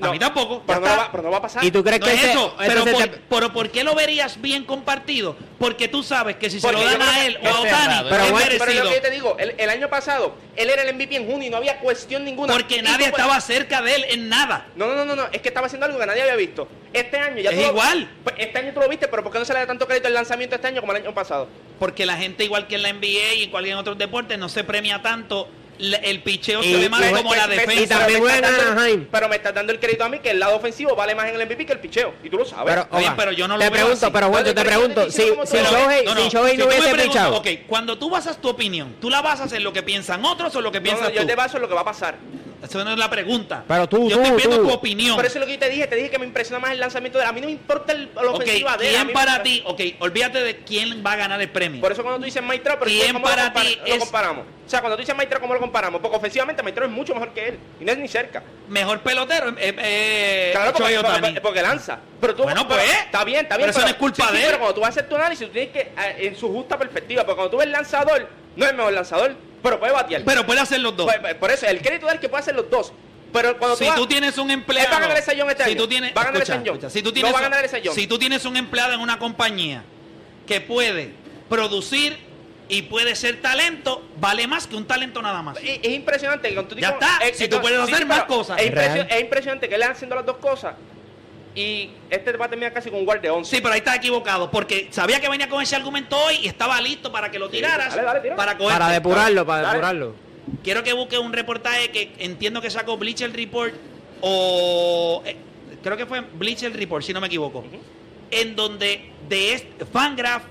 A 0.00 0.10
mí 0.10 0.18
tampoco. 0.18 0.62
Pero 0.66 0.80
no, 0.80 0.86
va, 0.86 1.08
pero 1.12 1.22
no 1.22 1.30
va 1.30 1.36
a 1.38 1.42
pasar. 1.42 1.64
¿Y 1.64 1.70
tú 1.70 1.84
crees 1.84 2.00
No 2.00 2.06
que 2.06 2.12
es 2.14 2.18
ese- 2.20 2.32
eso, 2.32 2.54
pero 2.58 2.84
por, 2.84 3.02
te- 3.04 3.08
pero 3.28 3.52
¿por 3.52 3.70
qué 3.70 3.84
lo 3.84 3.94
verías 3.94 4.40
bien 4.40 4.64
compartido? 4.64 5.36
Porque 5.58 5.86
tú 5.86 6.02
sabes 6.02 6.36
que 6.36 6.50
si 6.50 6.60
se 6.60 6.66
Porque 6.66 6.82
lo 6.82 6.90
dan 6.90 7.02
a 7.02 7.24
él 7.26 7.38
o 7.42 7.46
a 7.48 7.60
Otani, 7.60 7.68
cerrado, 7.70 8.08
Pero 8.10 8.24
es 8.24 8.30
bueno, 8.32 8.46
Pero 8.48 8.58
merecido. 8.60 8.84
lo 8.84 8.90
que 8.90 8.96
yo 8.96 9.02
te 9.02 9.10
digo, 9.10 9.36
el, 9.38 9.54
el 9.58 9.70
año 9.70 9.88
pasado, 9.88 10.34
él 10.56 10.70
era 10.70 10.82
el 10.82 10.94
MVP 10.94 11.14
en 11.16 11.26
junio 11.30 11.46
y 11.46 11.50
no 11.50 11.58
había 11.58 11.78
cuestión 11.78 12.24
ninguna. 12.24 12.52
Porque 12.52 12.82
nadie 12.82 13.06
estaba 13.06 13.40
cerca 13.40 13.80
de 13.82 13.94
él 13.94 14.04
en 14.08 14.28
nada. 14.28 14.66
No, 14.74 14.86
no, 14.88 14.94
no, 14.96 15.04
no, 15.04 15.14
no, 15.14 15.26
es 15.30 15.40
que 15.40 15.48
estaba 15.48 15.66
haciendo 15.66 15.86
algo 15.86 15.98
que 15.98 16.06
nadie 16.06 16.22
había 16.22 16.36
visto. 16.36 16.66
Este 16.92 17.18
año 17.18 17.38
ya 17.40 17.50
Es 17.50 17.56
tú 17.56 17.62
igual. 17.66 18.10
Pues 18.24 18.34
este 18.38 18.58
año 18.58 18.72
tú 18.74 18.80
lo 18.80 18.88
viste, 18.88 19.06
pero 19.08 19.22
¿por 19.22 19.30
qué 19.32 19.38
no 19.38 19.44
se 19.44 19.52
le 19.52 19.60
da 19.60 19.66
tanto 19.66 19.86
crédito 19.86 20.08
al 20.08 20.14
lanzamiento 20.14 20.56
este 20.56 20.66
año 20.68 20.80
como 20.80 20.92
el 20.94 21.02
año 21.02 21.14
pasado? 21.14 21.48
Porque 21.78 22.06
la 22.06 22.16
gente, 22.16 22.44
igual 22.44 22.66
que 22.66 22.74
en 22.76 22.82
la 22.82 22.92
NBA 22.92 23.34
y 23.34 23.50
en 23.70 23.76
otros 23.76 23.96
deportes, 23.98 24.38
no 24.38 24.48
se 24.48 24.64
premia 24.64 25.00
tanto 25.00 25.48
la- 25.82 25.96
el 25.98 26.22
picheo, 26.22 26.62
Y- 26.62 26.72
se 26.72 26.78
ve 26.78 26.88
más 26.88 27.02
como 27.10 27.34
la 27.34 27.46
me- 27.46 27.56
defensa. 27.56 27.82
y 27.82 27.86
también 27.86 28.22
pero 28.22 28.34
me 28.34 28.40
dando-. 28.40 29.06
Pero 29.10 29.28
me 29.28 29.36
estás 29.36 29.52
dando 29.54 29.72
el 29.72 29.80
crédito 29.80 30.04
a 30.04 30.08
mí 30.08 30.20
que 30.20 30.30
el 30.30 30.38
lado 30.40 30.56
ofensivo 30.56 30.94
vale 30.94 31.14
más 31.14 31.28
en 31.28 31.34
el 31.34 31.42
MVP 31.42 31.66
que 31.66 31.72
el 31.72 31.80
picheo. 31.80 32.14
Y 32.22 32.30
tú 32.30 32.38
lo 32.38 32.44
sabes. 32.44 32.72
Pero, 32.72 32.86
oiga, 32.92 33.14
pero 33.16 33.32
yo 33.32 33.48
no 33.48 33.54
lo 33.56 33.60
te 33.64 33.70
veo 33.70 33.72
pregunto, 33.86 34.06
así. 34.06 34.12
pero 34.12 34.30
Pero 34.32 34.46
yo 34.46 34.54
te 34.54 34.64
pregunto, 34.64 35.10
si, 35.10 35.22
si 35.22 35.28
tú 35.28 35.34
lo. 35.36 35.44
Shohei, 35.44 36.04
No, 36.04 36.10
si 36.16 36.36
no, 36.36 36.46
si 36.48 36.56
tú 36.56 36.66
hubiese 36.66 36.94
pichado, 36.94 37.36
Ok, 37.36 37.48
cuando 37.66 37.98
tú 37.98 38.08
basas 38.10 38.40
tu 38.40 38.48
opinión, 38.48 38.94
¿tú 39.00 39.10
la 39.10 39.20
basas 39.22 39.52
en 39.52 39.64
lo 39.64 39.72
que 39.72 39.82
piensan 39.82 40.24
otros 40.24 40.54
o 40.56 40.60
lo 40.60 40.70
que 40.70 40.80
piensas 40.80 41.08
no, 41.08 41.14
yo 41.14 41.22
tú? 41.22 41.26
te 41.26 41.34
baso 41.34 41.56
en 41.56 41.62
lo 41.62 41.68
que 41.68 41.74
va 41.74 41.80
a 41.80 41.84
pasar. 41.84 42.16
Esa 42.62 42.84
no 42.84 42.92
es 42.92 42.98
la 42.98 43.10
pregunta. 43.10 43.64
Pero 43.66 43.88
tú, 43.88 44.08
yo 44.08 44.16
tú, 44.16 44.22
estoy 44.22 44.36
viendo 44.36 44.56
tú. 44.58 44.68
tu 44.68 44.74
opinión. 44.74 45.16
Por 45.16 45.24
eso 45.26 45.34
es 45.38 45.40
lo 45.40 45.46
que 45.46 45.54
yo 45.54 45.58
te 45.58 45.68
dije. 45.68 45.86
Te 45.88 45.96
dije 45.96 46.10
que 46.10 46.18
me 46.18 46.26
impresiona 46.26 46.60
más 46.60 46.70
el 46.70 46.78
lanzamiento 46.80 47.18
de 47.18 47.24
él. 47.24 47.30
A 47.30 47.32
mí 47.32 47.40
no 47.40 47.46
me 47.46 47.52
importa 47.52 47.92
el, 47.92 48.10
la 48.14 48.30
ofensiva 48.30 48.76
de 48.76 48.88
él. 48.90 48.94
a 48.94 48.98
¿quién 48.98 49.06
mí 49.08 49.12
me- 49.12 49.18
para 49.20 49.42
ti? 49.42 49.62
Ok, 49.66 49.80
olvídate 49.98 50.42
de 50.42 50.56
quién 50.58 51.02
va 51.04 51.12
a 51.12 51.16
ganar 51.16 51.40
el 51.42 51.50
premio. 51.50 51.80
Por 51.80 51.90
eso 51.92 52.02
cuando 52.02 52.20
tú 52.20 52.24
dices 52.26 52.42
Maestro, 52.42 52.78
pero 52.78 52.88
¿Quién 52.90 53.12
¿cómo 53.14 53.24
para 53.24 53.46
lo, 53.52 53.60
ti 53.60 53.78
lo 53.86 53.94
es- 53.94 53.98
comparamos? 53.98 54.44
O 54.64 54.70
sea, 54.72 54.80
cuando 54.80 54.96
tú 54.96 55.00
dices 55.02 55.16
Maestro, 55.16 55.40
¿cómo 55.40 55.54
lo 55.54 55.60
comparamos? 55.60 56.00
Porque 56.00 56.16
ofensivamente 56.16 56.62
Maestro 56.62 56.84
es 56.86 56.90
mucho 56.92 57.12
mejor 57.14 57.34
que 57.34 57.48
él. 57.48 57.58
Y 57.80 57.84
no 57.84 57.92
es 57.92 57.98
ni 57.98 58.06
cerca. 58.08 58.42
Mejor 58.68 59.00
pelotero, 59.00 59.48
eh, 59.58 59.74
eh, 59.78 60.50
Claro, 60.52 60.72
porque, 60.72 60.98
porque- 61.02 61.40
porque 61.40 61.62
lanza. 61.62 61.98
Pero 62.20 62.34
tú, 62.36 62.42
Bueno, 62.44 62.66
pero- 62.68 62.80
pues, 62.80 62.92
Está 63.06 63.24
bien, 63.24 63.40
está 63.40 63.56
bien. 63.56 63.66
pero 63.68 63.70
eso 63.78 63.80
no 63.80 63.88
es 63.88 63.94
culpa 63.94 64.28
sí, 64.28 64.32
de 64.34 64.38
sí, 64.38 64.44
él. 64.44 64.46
Pero 64.50 64.58
cuando 64.60 64.74
tú 64.76 64.80
vas 64.82 64.88
a 64.88 64.90
hacer 64.90 65.08
tu 65.08 65.16
análisis, 65.16 65.46
tú 65.48 65.52
tienes 65.52 65.72
que, 65.72 65.80
eh, 65.80 66.16
en 66.28 66.36
su 66.36 66.48
justa 66.48 66.78
perspectiva, 66.78 67.24
porque 67.24 67.36
cuando 67.36 67.50
tú 67.50 67.56
ves 67.58 67.68
lanzador, 67.68 68.28
no 68.54 68.64
es 68.64 68.70
el 68.70 68.76
mejor 68.76 68.92
lanzador, 68.92 69.34
pero 69.62 69.78
puede 69.78 69.92
batear. 69.92 70.22
Pero 70.24 70.46
puede 70.46 70.60
hacer 70.60 70.80
los 70.80 70.96
dos. 70.96 71.10
Por 71.38 71.50
eso, 71.50 71.66
el 71.66 71.80
crédito 71.80 72.06
es 72.08 72.14
el 72.14 72.20
que 72.20 72.28
puede 72.28 72.42
hacer 72.42 72.54
los 72.54 72.68
dos. 72.68 72.92
Pero 73.32 73.56
cuando 73.58 73.76
si 73.76 73.84
tú, 73.84 73.90
vas- 73.90 73.98
tú 73.98 74.06
tienes 74.06 74.36
un 74.36 74.50
empleado. 74.50 74.90
Va 74.90 74.96
a 74.96 75.00
ganar 75.00 75.16
el 75.16 75.22
Sayón 75.22 75.50
este 75.50 75.64
si 75.64 75.70
año. 75.70 75.78
Tú 75.80 75.88
tienes, 75.88 76.14
Va 76.14 76.20
a 76.20 76.24
ganar 76.24 76.36
el 76.36 76.42
escucha, 76.42 76.58
Sayón. 76.58 76.76
escucha, 76.76 76.90
si 76.90 77.02
tú 77.02 77.08
No 77.08 77.12
tienes, 77.14 77.34
va 77.34 77.38
a 77.38 77.42
ganar 77.42 77.64
el 77.64 77.70
Sayón. 77.70 77.94
Si 77.94 78.06
tú 78.06 78.18
tienes 78.18 78.44
un 78.44 78.56
empleado 78.56 78.92
en 78.92 79.00
una 79.00 79.18
compañía 79.18 79.84
que 80.46 80.60
puede 80.60 81.14
producir 81.48 82.18
y 82.68 82.82
puede 82.82 83.14
ser 83.16 83.40
talento, 83.40 84.06
vale 84.20 84.46
más 84.46 84.66
que 84.66 84.76
un 84.76 84.86
talento 84.86 85.22
nada 85.22 85.42
más. 85.42 85.56
Es, 85.58 85.80
es 85.82 85.92
impresionante 85.92 86.52
cuando 86.52 86.74
tú 86.74 86.80
Ya 86.80 86.90
está, 86.90 87.18
eh, 87.22 87.32
si 87.34 87.48
tú 87.48 87.60
puedes 87.60 87.78
hacer 87.80 88.04
más 88.06 88.24
cosas. 88.24 88.60
Es, 88.60 89.20
impresionante 89.20 89.68
que 89.68 89.74
él 89.74 89.82
haciendo 89.82 90.16
las 90.16 90.26
dos 90.26 90.36
cosas 90.36 90.74
y 91.54 91.90
este 92.10 92.32
va 92.36 92.46
a 92.46 92.48
terminar 92.48 92.72
casi 92.72 92.90
con 92.90 93.00
un 93.00 93.04
guard 93.04 93.20
de 93.20 93.30
11. 93.30 93.50
Sí, 93.56 93.60
pero 93.62 93.74
ahí 93.74 93.78
estás 93.78 93.96
equivocado, 93.96 94.50
porque 94.50 94.88
sabía 94.90 95.20
que 95.20 95.28
venía 95.28 95.48
con 95.48 95.60
ese 95.62 95.76
argumento 95.76 96.16
hoy 96.16 96.36
y 96.42 96.48
estaba 96.48 96.80
listo 96.80 97.12
para 97.12 97.30
que 97.30 97.38
lo 97.38 97.48
tiraras, 97.50 97.90
dale, 97.90 98.02
dale, 98.06 98.20
tíralo. 98.20 98.36
para 98.36 98.56
coger. 98.58 98.78
para 98.78 98.92
depurarlo, 98.92 99.46
para 99.46 99.62
Dale. 99.62 99.72
depurarlo. 99.74 100.14
Quiero 100.64 100.82
que 100.82 100.92
busque 100.92 101.18
un 101.18 101.32
reportaje 101.32 101.90
que 101.90 102.12
entiendo 102.18 102.60
que 102.60 102.70
sacó 102.70 102.96
Bleacher 102.96 103.32
Report 103.32 103.72
o 104.22 105.22
eh, 105.26 105.36
creo 105.82 105.96
que 105.96 106.06
fue 106.06 106.20
Bleacher 106.20 106.72
Report, 106.76 107.04
si 107.04 107.12
no 107.12 107.20
me 107.20 107.26
equivoco, 107.26 107.64
en 108.30 108.56
donde 108.56 109.10
de 109.28 109.52
este, 109.54 109.84
Fangraph, 109.84 110.42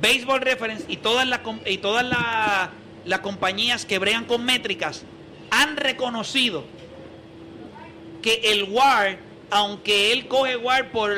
Baseball 0.00 0.40
Reference 0.40 0.84
y 0.88 0.98
todas 0.98 1.26
las 1.26 1.40
com- 1.40 1.60
y 1.66 1.78
todas 1.78 2.04
la- 2.06 2.70
las 3.04 3.20
compañías 3.20 3.84
que 3.86 3.98
bregan 3.98 4.24
con 4.26 4.44
métricas 4.44 5.04
han 5.50 5.76
reconocido 5.76 6.64
que 8.22 8.34
el 8.52 8.64
WAR, 8.64 9.18
aunque 9.50 10.12
él 10.12 10.28
coge 10.28 10.56
WAR 10.56 10.90
por 10.90 11.10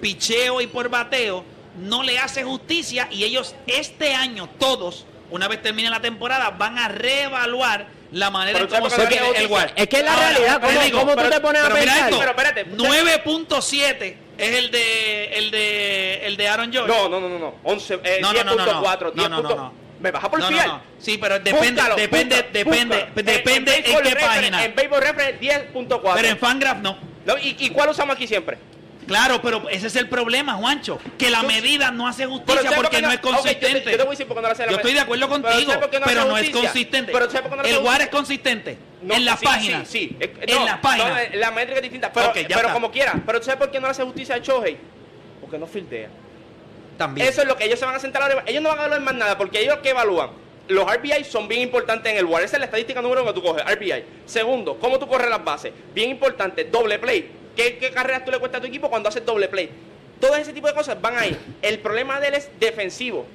picheo 0.00 0.60
y 0.60 0.66
por 0.66 0.88
bateo, 0.88 1.44
no 1.78 2.02
le 2.02 2.18
hace 2.18 2.44
justicia 2.44 3.08
y 3.10 3.24
ellos 3.24 3.54
este 3.66 4.14
año 4.14 4.48
todos, 4.58 5.06
una 5.30 5.48
vez 5.48 5.60
termine 5.62 5.90
la 5.90 6.00
temporada, 6.00 6.50
van 6.50 6.78
a 6.78 6.88
reevaluar 6.88 7.86
la 8.12 8.30
manera 8.30 8.60
en 8.60 8.68
cómo 8.68 8.88
¿sabes 8.88 9.08
se 9.08 9.16
el 9.16 9.46
WAR. 9.48 9.68
justicia? 9.68 9.72
Es 9.74 9.88
que 9.88 9.96
es 9.96 10.04
la 10.04 10.12
Ahora, 10.14 10.28
realidad. 10.30 10.60
¿Cómo, 10.62 10.80
digo, 10.82 11.00
cómo 11.00 11.16
tú 11.16 11.30
te 11.30 11.40
pones 11.40 11.62
a 11.62 11.64
pero 11.64 11.74
mira 11.80 11.92
pensar? 11.92 12.08
esto, 12.10 12.18
Pero 12.20 12.30
espérate, 12.30 12.66
9.7 12.76 14.16
es 14.38 14.56
el 14.56 14.70
de 14.70 15.24
el 15.38 15.50
de 15.50 16.26
el 16.26 16.36
de 16.36 16.48
Aaron 16.48 16.72
George. 16.72 16.92
No, 16.92 17.08
no, 17.08 17.20
no, 17.20 17.28
no, 17.28 17.38
no. 17.38 17.54
11, 17.64 18.00
eh, 18.04 18.18
No, 18.20 18.32
no, 18.32 18.44
no, 18.44 18.54
no, 18.54 18.66
no. 18.66 18.82
10.4, 18.84 19.12
No, 19.14 19.28
no, 19.28 19.42
no, 19.42 19.48
10. 19.48 19.56
no. 19.58 19.72
Me 20.00 20.10
baja 20.10 20.30
por 20.30 20.38
No, 20.38 20.50
no, 20.50 20.56
fiel. 20.56 20.68
no. 20.70 20.82
Sí, 20.98 21.18
pero 21.18 21.38
depende, 21.40 21.70
Búscalo, 21.72 21.96
depende, 21.96 22.36
busca, 22.36 22.48
depende, 22.52 22.96
busca. 23.14 23.22
depende 23.22 23.76
en, 23.76 23.82
qué 23.84 23.96
Reference- 23.96 24.26
página. 24.26 24.64
En 24.64 24.74
Baseball 24.76 25.00
Reference 25.00 25.40
10.4. 25.40 26.14
Pero 26.14 26.28
en 26.28 26.38
Fangraph 26.38 26.78
no. 26.78 26.98
No, 27.26 27.38
¿y, 27.38 27.56
¿Y 27.58 27.70
cuál 27.70 27.90
usamos 27.90 28.14
aquí 28.16 28.26
siempre? 28.26 28.58
Claro, 29.06 29.42
pero 29.42 29.68
ese 29.68 29.88
es 29.88 29.96
el 29.96 30.08
problema, 30.08 30.54
Juancho, 30.54 30.98
que 31.18 31.28
la 31.28 31.42
medida 31.42 31.90
no 31.90 32.08
hace 32.08 32.24
justicia 32.24 32.62
¿sabes 32.62 32.76
por 32.76 32.84
porque 32.86 33.02
no 33.02 33.10
es 33.10 33.16
yo 33.16 33.20
te- 33.20 33.28
consistente. 33.28 33.90
yo 33.90 33.96
te 33.98 34.02
voy 34.02 34.06
a 34.06 34.10
decir 34.10 34.26
por 34.26 34.36
qué 34.36 34.42
no 34.42 34.48
lo 34.48 34.52
hace 34.52 34.64
la 34.64 34.70
Yo 34.70 34.76
estoy 34.78 34.92
de 34.94 35.00
acuerdo 35.00 35.28
contigo, 35.28 35.52
¿sabes 35.72 35.76
por 35.78 35.90
qué 35.90 36.00
no 36.00 36.06
pero 36.06 36.24
no 36.24 36.38
es 36.38 36.50
consistente. 36.50 37.12
Pero 37.12 37.30
¿sabes 37.30 37.42
por 37.42 37.50
qué 37.50 37.56
no 37.56 37.62
hace 37.62 37.76
el 37.76 37.84
WAR 37.84 38.00
es 38.00 38.08
consistente 38.08 38.78
en 39.06 39.24
las 39.26 39.40
sí, 39.40 39.44
páginas. 39.44 39.88
Sí, 39.88 40.08
sí. 40.08 40.16
Eh, 40.20 40.34
En 40.46 40.58
no, 40.58 40.64
las 40.64 40.78
páginas. 40.78 41.30
no, 41.32 41.38
la 41.38 41.50
métrica 41.50 41.76
es 41.76 41.82
distinta. 41.82 42.12
Pero, 42.12 42.72
como 42.72 42.90
quiera. 42.90 43.20
Pero 43.26 43.40
¿tú 43.40 43.44
sabes 43.44 43.58
por 43.58 43.70
qué 43.70 43.78
no 43.78 43.86
le 43.88 43.90
hace 43.90 44.04
justicia 44.04 44.36
a 44.36 44.38
Shohei? 44.38 44.78
Porque 45.40 45.58
no 45.58 45.66
fildea. 45.66 46.08
También. 46.96 47.28
Eso 47.28 47.42
es 47.42 47.48
lo 47.48 47.56
que 47.56 47.64
ellos 47.64 47.78
se 47.78 47.84
van 47.84 47.96
a 47.96 47.98
sentar 47.98 48.22
ahora. 48.22 48.42
Ellos 48.46 48.62
no 48.62 48.70
van 48.70 48.78
a 48.78 48.82
evaluar 48.86 49.00
más 49.02 49.14
nada 49.14 49.36
porque 49.36 49.60
ellos 49.60 49.78
que 49.82 49.90
evalúan. 49.90 50.30
Los 50.68 50.86
RBI 50.90 51.24
son 51.24 51.46
bien 51.46 51.60
importantes 51.60 52.10
en 52.10 52.18
el 52.18 52.24
WAR. 52.24 52.42
Esa 52.42 52.56
es 52.56 52.60
la 52.60 52.66
estadística 52.66 53.02
número 53.02 53.22
uno 53.22 53.32
que 53.32 53.40
tú 53.40 53.46
coges, 53.46 53.64
RBI. 53.64 54.04
Segundo, 54.24 54.78
cómo 54.78 54.98
tú 54.98 55.06
corres 55.06 55.28
las 55.28 55.44
bases. 55.44 55.72
Bien 55.94 56.10
importante, 56.10 56.64
doble 56.64 56.98
play. 56.98 57.30
¿Qué, 57.54 57.90
carreras 57.92 58.24
tú 58.24 58.30
le 58.30 58.38
cuesta 58.38 58.58
a 58.58 58.60
tu 58.60 58.66
equipo 58.66 58.88
cuando 58.88 59.08
haces 59.08 59.24
doble 59.24 59.48
play? 59.48 59.68
Todo 60.20 60.36
ese 60.36 60.52
tipo 60.52 60.66
de 60.66 60.74
cosas 60.74 61.00
van 61.00 61.18
ahí. 61.18 61.36
El 61.60 61.80
problema 61.80 62.18
de 62.18 62.28
él 62.28 62.34
es 62.34 62.48
defensivo. 62.58 63.26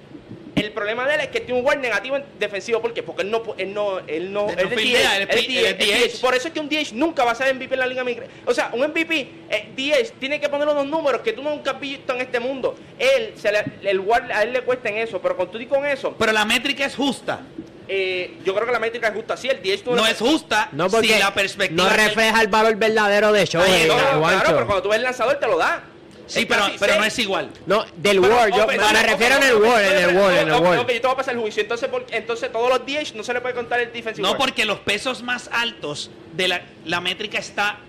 El 0.55 0.71
problema 0.71 1.07
de 1.07 1.15
él 1.15 1.21
es 1.21 1.27
que 1.29 1.39
tiene 1.41 1.59
un 1.59 1.65
WAR 1.65 1.77
negativo 1.77 2.15
en 2.17 2.23
defensivo. 2.39 2.81
¿Por 2.81 2.93
qué? 2.93 3.03
Porque 3.03 3.21
él 3.23 3.31
no, 3.31 3.43
pu- 3.43 3.55
él 3.57 3.73
no, 3.73 3.99
él 3.99 4.31
no, 4.33 4.49
Él 4.49 4.55
no 4.55 4.61
es 4.63 5.77
DH. 5.77 6.21
Por 6.21 6.35
eso 6.35 6.47
es 6.47 6.53
que 6.53 6.59
un 6.59 6.69
DH 6.69 6.93
nunca 6.93 7.23
va 7.23 7.31
a 7.31 7.35
ser 7.35 7.53
MVP 7.53 7.73
en 7.75 7.79
la 7.79 7.87
Liga. 7.87 8.03
O 8.45 8.53
sea, 8.53 8.69
un 8.73 8.81
MVP, 8.81 9.29
eh, 9.49 9.69
DH, 9.75 10.13
tiene 10.19 10.39
que 10.39 10.49
poner 10.49 10.67
unos 10.67 10.85
números 10.85 11.21
que 11.21 11.33
tú 11.33 11.41
nunca 11.43 11.71
has 11.71 11.79
visto 11.79 12.13
en 12.13 12.21
este 12.21 12.39
mundo. 12.39 12.75
Él, 12.97 13.33
se 13.35 13.51
le- 13.51 13.63
el 13.89 13.99
WAR 13.99 14.31
a 14.31 14.43
él 14.43 14.53
le 14.53 14.61
cuesta 14.61 14.89
en 14.89 14.97
eso, 14.97 15.21
pero 15.21 15.35
con 15.37 15.49
tú 15.51 15.57
y 15.59 15.65
con 15.65 15.85
eso, 15.85 16.15
Pero 16.17 16.31
la 16.31 16.45
métrica 16.45 16.85
es 16.85 16.95
justa. 16.95 17.41
eh, 17.87 18.37
yo 18.45 18.53
creo 18.53 18.65
que 18.67 18.71
la 18.71 18.79
métrica 18.79 19.07
es 19.07 19.13
justa. 19.15 19.35
Sí, 19.37 19.47
el 19.49 19.61
DH 19.61 19.83
tú 19.83 19.95
No 19.95 20.05
le- 20.05 20.11
es 20.11 20.17
justa 20.19 20.69
No, 20.73 20.89
porque 20.89 21.07
si 21.13 21.19
la 21.19 21.33
perspectiva 21.33 21.83
no 21.83 21.89
refleja 21.89 22.41
el 22.41 22.47
valor 22.47 22.75
verdadero 22.75 23.31
de 23.31 23.45
show. 23.47 23.61
No, 23.61 24.19
Juancho. 24.19 24.39
claro, 24.41 24.43
pero 24.55 24.65
cuando 24.65 24.81
tú 24.83 24.89
ves 24.89 24.97
el 24.97 25.03
lanzador 25.03 25.35
te 25.39 25.47
lo 25.47 25.57
da. 25.57 25.83
Sí, 26.29 26.45
pero, 26.45 26.65
pero 26.79 26.95
no 26.95 27.03
es 27.03 27.19
igual. 27.19 27.49
No, 27.65 27.83
del 27.97 28.21
Pero, 28.21 28.35
Word, 28.35 28.49
yo 28.55 28.67
me 28.67 28.77
refiero 29.03 29.35
en 29.37 29.43
el 29.43 29.53
ok, 29.55 29.63
Word, 29.63 29.81
en 29.81 30.09
el 30.09 30.15
Word, 30.15 30.31
en 30.37 30.47
el 30.47 30.53
Word. 30.61 30.79
Ok, 30.79 30.87
yo 30.91 31.01
te 31.01 31.07
voy 31.07 31.11
a 31.11 31.15
pasar 31.17 31.33
el 31.33 31.41
juicio. 31.41 31.61
Entonces, 31.63 31.89
por- 31.89 32.05
entonces 32.11 32.51
todos 32.51 32.69
los 32.69 32.85
DH 32.85 33.15
no 33.15 33.23
se 33.23 33.33
le 33.33 33.41
puede 33.41 33.55
contar 33.55 33.79
el 33.79 33.91
defensive 33.91 34.25
No, 34.27 34.37
porque 34.37 34.63
los 34.65 34.79
pesos 34.79 35.23
más 35.23 35.49
altos 35.51 36.11
de 36.33 36.47
la, 36.47 36.61
la 36.85 37.01
métrica 37.01 37.39
está. 37.39 37.79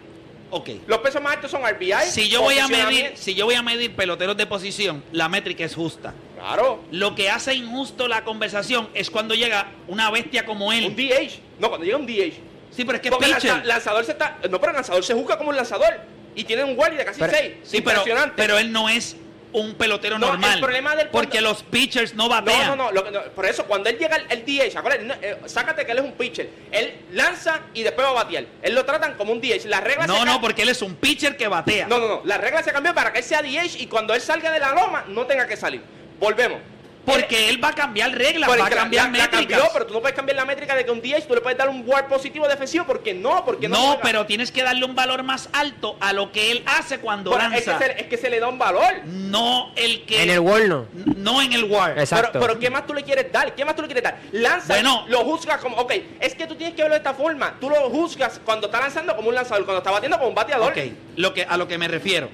Ok. 0.53 0.71
Los 0.89 0.99
pesos 0.99 1.23
más 1.23 1.35
altos 1.35 1.51
son 1.51 1.63
RBI. 1.65 1.93
Si 2.11 2.29
yo 2.29 2.43
voy 2.43 2.59
a 2.59 2.67
medir, 2.67 2.85
posicionamiento- 2.85 3.23
si 3.23 3.35
yo 3.35 3.45
voy 3.45 3.55
a 3.55 3.63
medir 3.63 3.95
peloteros 3.95 4.37
de 4.37 4.47
posición, 4.47 5.05
la 5.13 5.29
métrica 5.29 5.65
es 5.65 5.75
justa. 5.75 6.13
Claro. 6.37 6.83
Lo 6.91 7.15
que 7.15 7.29
hace 7.31 7.55
injusto 7.55 8.09
la 8.09 8.25
conversación 8.25 8.89
es 8.95 9.11
cuando 9.11 9.35
llega 9.35 9.69
una 9.87 10.11
bestia 10.11 10.47
como 10.47 10.69
Un 10.69 10.75
él. 10.75 10.97
DH. 10.97 11.39
No, 11.61 11.69
cuando 11.69 11.85
llega 11.85 11.99
un 11.99 12.07
DH. 12.07 12.41
Sí, 12.75 12.85
pero 12.85 12.97
es 12.97 13.03
que 13.03 13.09
es 13.09 13.15
Porque 13.15 13.27
pitcher. 13.27 13.51
lanza- 13.53 13.65
lanzador 13.67 14.05
se 14.05 14.13
está. 14.13 14.39
No, 14.51 14.59
pero 14.61 14.71
el 14.71 14.77
lanzador 14.77 15.05
se 15.05 15.13
juzga 15.15 15.37
como 15.37 15.51
un 15.51 15.57
lanzador. 15.57 16.01
Y 16.35 16.45
tiene 16.45 16.65
un 16.65 16.77
guardia 16.77 16.99
de 17.01 17.05
casi 17.05 17.21
Pero- 17.21 17.33
6. 17.33 17.53
Sí, 17.65 17.81
pero, 17.81 17.99
Impresionante. 17.99 18.35
pero 18.37 18.59
él 18.59 18.71
no 18.73 18.89
es 18.89 19.17
un 19.53 19.75
pelotero 19.75 20.17
No, 20.17 20.27
el 20.27 20.33
normal. 20.41 20.61
problema 20.61 20.95
del 20.95 21.09
porque 21.09 21.41
los 21.41 21.65
pitchers 21.65 22.15
no 22.15 22.29
batean. 22.29 22.77
no, 22.79 22.93
no, 22.93 23.11
no, 23.11 23.23
Por 23.35 23.47
eso, 23.47 23.65
cuando 23.65 23.89
él 23.91 23.99
llega 23.99 24.15
al 24.15 24.27
el 24.31 24.45
DH, 24.45 24.79
eh, 25.23 25.37
sácate 25.47 25.85
que 25.85 25.91
él 25.91 25.99
es 25.99 26.05
un 26.05 26.13
pitcher. 26.13 26.49
Él 26.71 26.95
lanza 27.13 27.63
y 27.75 27.83
después 27.83 28.07
va 28.07 28.11
a 28.11 28.15
batear. 28.15 28.45
Él 28.63 28.75
lo 28.77 28.85
tratan 28.85 29.15
como 29.15 29.33
un 29.33 29.41
DH. 29.41 29.67
La 29.67 29.81
regla 29.81 30.07
No, 30.07 30.25
no, 30.25 30.41
porque 30.41 30.63
él 30.63 30.69
es 30.69 30.83
un 30.83 30.95
pitcher 30.95 31.37
que 31.37 31.49
batea. 31.49 31.89
No, 31.89 31.99
no, 31.99 32.07
no. 32.07 32.21
La 32.25 32.39
regla 32.39 32.63
se 32.63 32.71
cambió 32.71 32.95
para 32.95 33.13
que 33.13 33.19
él 33.19 33.25
sea 33.25 33.43
DH 33.43 33.77
y 33.81 33.87
cuando 33.89 34.15
él 34.15 34.21
salga 34.21 34.53
de 34.53 34.61
la 34.61 34.73
loma 34.73 35.05
no 35.09 35.27
tenga 35.27 35.49
que 35.49 35.57
salir. 35.57 35.83
Volvemos. 36.21 36.61
Porque 37.05 37.49
él 37.49 37.63
va 37.63 37.69
a 37.69 37.73
cambiar 37.73 38.13
reglas, 38.13 38.47
Porque 38.49 38.63
va 38.63 38.69
a 38.69 38.71
cambiar 38.71 39.07
la- 39.07 39.11
la 39.19 39.25
métricas. 39.25 39.59
cambió, 39.59 39.71
pero 39.73 39.87
tú 39.87 39.95
no 39.95 40.01
puedes 40.01 40.15
cambiar 40.15 40.37
la 40.37 40.45
métrica 40.45 40.75
de 40.77 40.85
que 40.85 40.91
un 40.91 41.01
DH 41.01 41.27
tú 41.27 41.35
le 41.35 41.41
puedes 41.41 41.59
dar 41.59 41.69
un 41.69 41.83
WAR 41.87 42.07
positivo 42.09 42.47
defensivo 42.47 42.85
porque 42.85 43.15
no, 43.15 43.45
porque 43.45 43.69
no. 43.69 43.95
no, 43.95 44.01
pero 44.03 44.27
tienes 44.27 44.53
que 44.53 44.63
darle 44.63 44.85
un 44.85 44.95
valor 44.95 45.23
más 45.23 45.49
alto 45.53 45.97
a 46.01 46.13
lo 46.13 46.31
que 46.31 46.53
él 46.53 46.63
hace 46.67 46.99
cuando 47.01 47.31
Bueno, 47.31 47.55
es, 47.55 47.65
que 47.65 47.71
lanza. 47.71 47.87
se, 47.87 48.01
es 48.03 48.07
que 48.07 48.17
se 48.17 48.31
le 48.31 48.39
da 48.39 48.49
un 48.49 48.59
valor. 48.59 49.05
No 49.07 49.73
el 49.77 50.05
que. 50.05 50.23
En 50.23 50.31
el 50.31 50.41
Word 50.41 50.67
no. 50.69 50.87
No 51.17 51.43
en 51.43 51.53
el 51.53 51.65
WAR. 51.65 51.99
Exacto. 51.99 52.33
Pero, 52.35 52.47
pero 52.47 52.59
¿qué 52.61 52.71
más 52.71 52.87
tú 52.87 52.95
le 52.95 53.03
quieres 53.03 53.31
dar? 53.33 53.55
¿Qué 53.55 53.65
más 53.65 53.75
tú 53.75 53.83
le 53.83 53.89
quieres 53.89 54.05
dar? 54.05 54.19
Lanza, 54.33 54.75
Bueno. 54.75 55.05
lo 55.09 55.21
juzgas 55.25 55.61
como, 55.61 55.77
ok, 55.79 55.93
es 56.21 56.35
que 56.35 56.47
tú 56.47 56.55
tienes 56.55 56.75
que 56.77 56.83
verlo 56.83 56.95
de 56.95 56.99
esta 56.99 57.15
forma. 57.15 57.57
Tú 57.61 57.71
lo 57.71 57.77
juzgas 57.91 58.41
cuando 58.45 58.67
está 58.67 58.81
lanzando 58.81 59.17
como 59.17 59.29
un 59.31 59.35
lanzador, 59.35 59.65
cuando 59.65 59.79
está 59.79 59.91
batiendo 59.91 60.17
como 60.19 60.29
un 60.29 60.35
bateador. 60.35 60.71
Ok, 60.73 60.79
lo 61.17 61.33
que, 61.35 61.45
a 61.45 61.57
lo 61.57 61.67
que 61.67 61.79
me 61.79 61.89
refiero. 61.89 62.29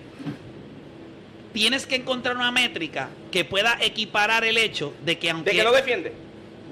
Tienes 1.56 1.86
que 1.86 1.96
encontrar 1.96 2.36
una 2.36 2.50
métrica 2.50 3.08
que 3.32 3.44
pueda 3.44 3.78
equiparar 3.80 4.44
el 4.44 4.58
hecho 4.58 4.92
de 5.04 5.18
que 5.18 5.30
aunque... 5.30 5.50
De 5.50 5.56
que 5.56 5.64
no 5.64 5.72
defiende. 5.72 6.12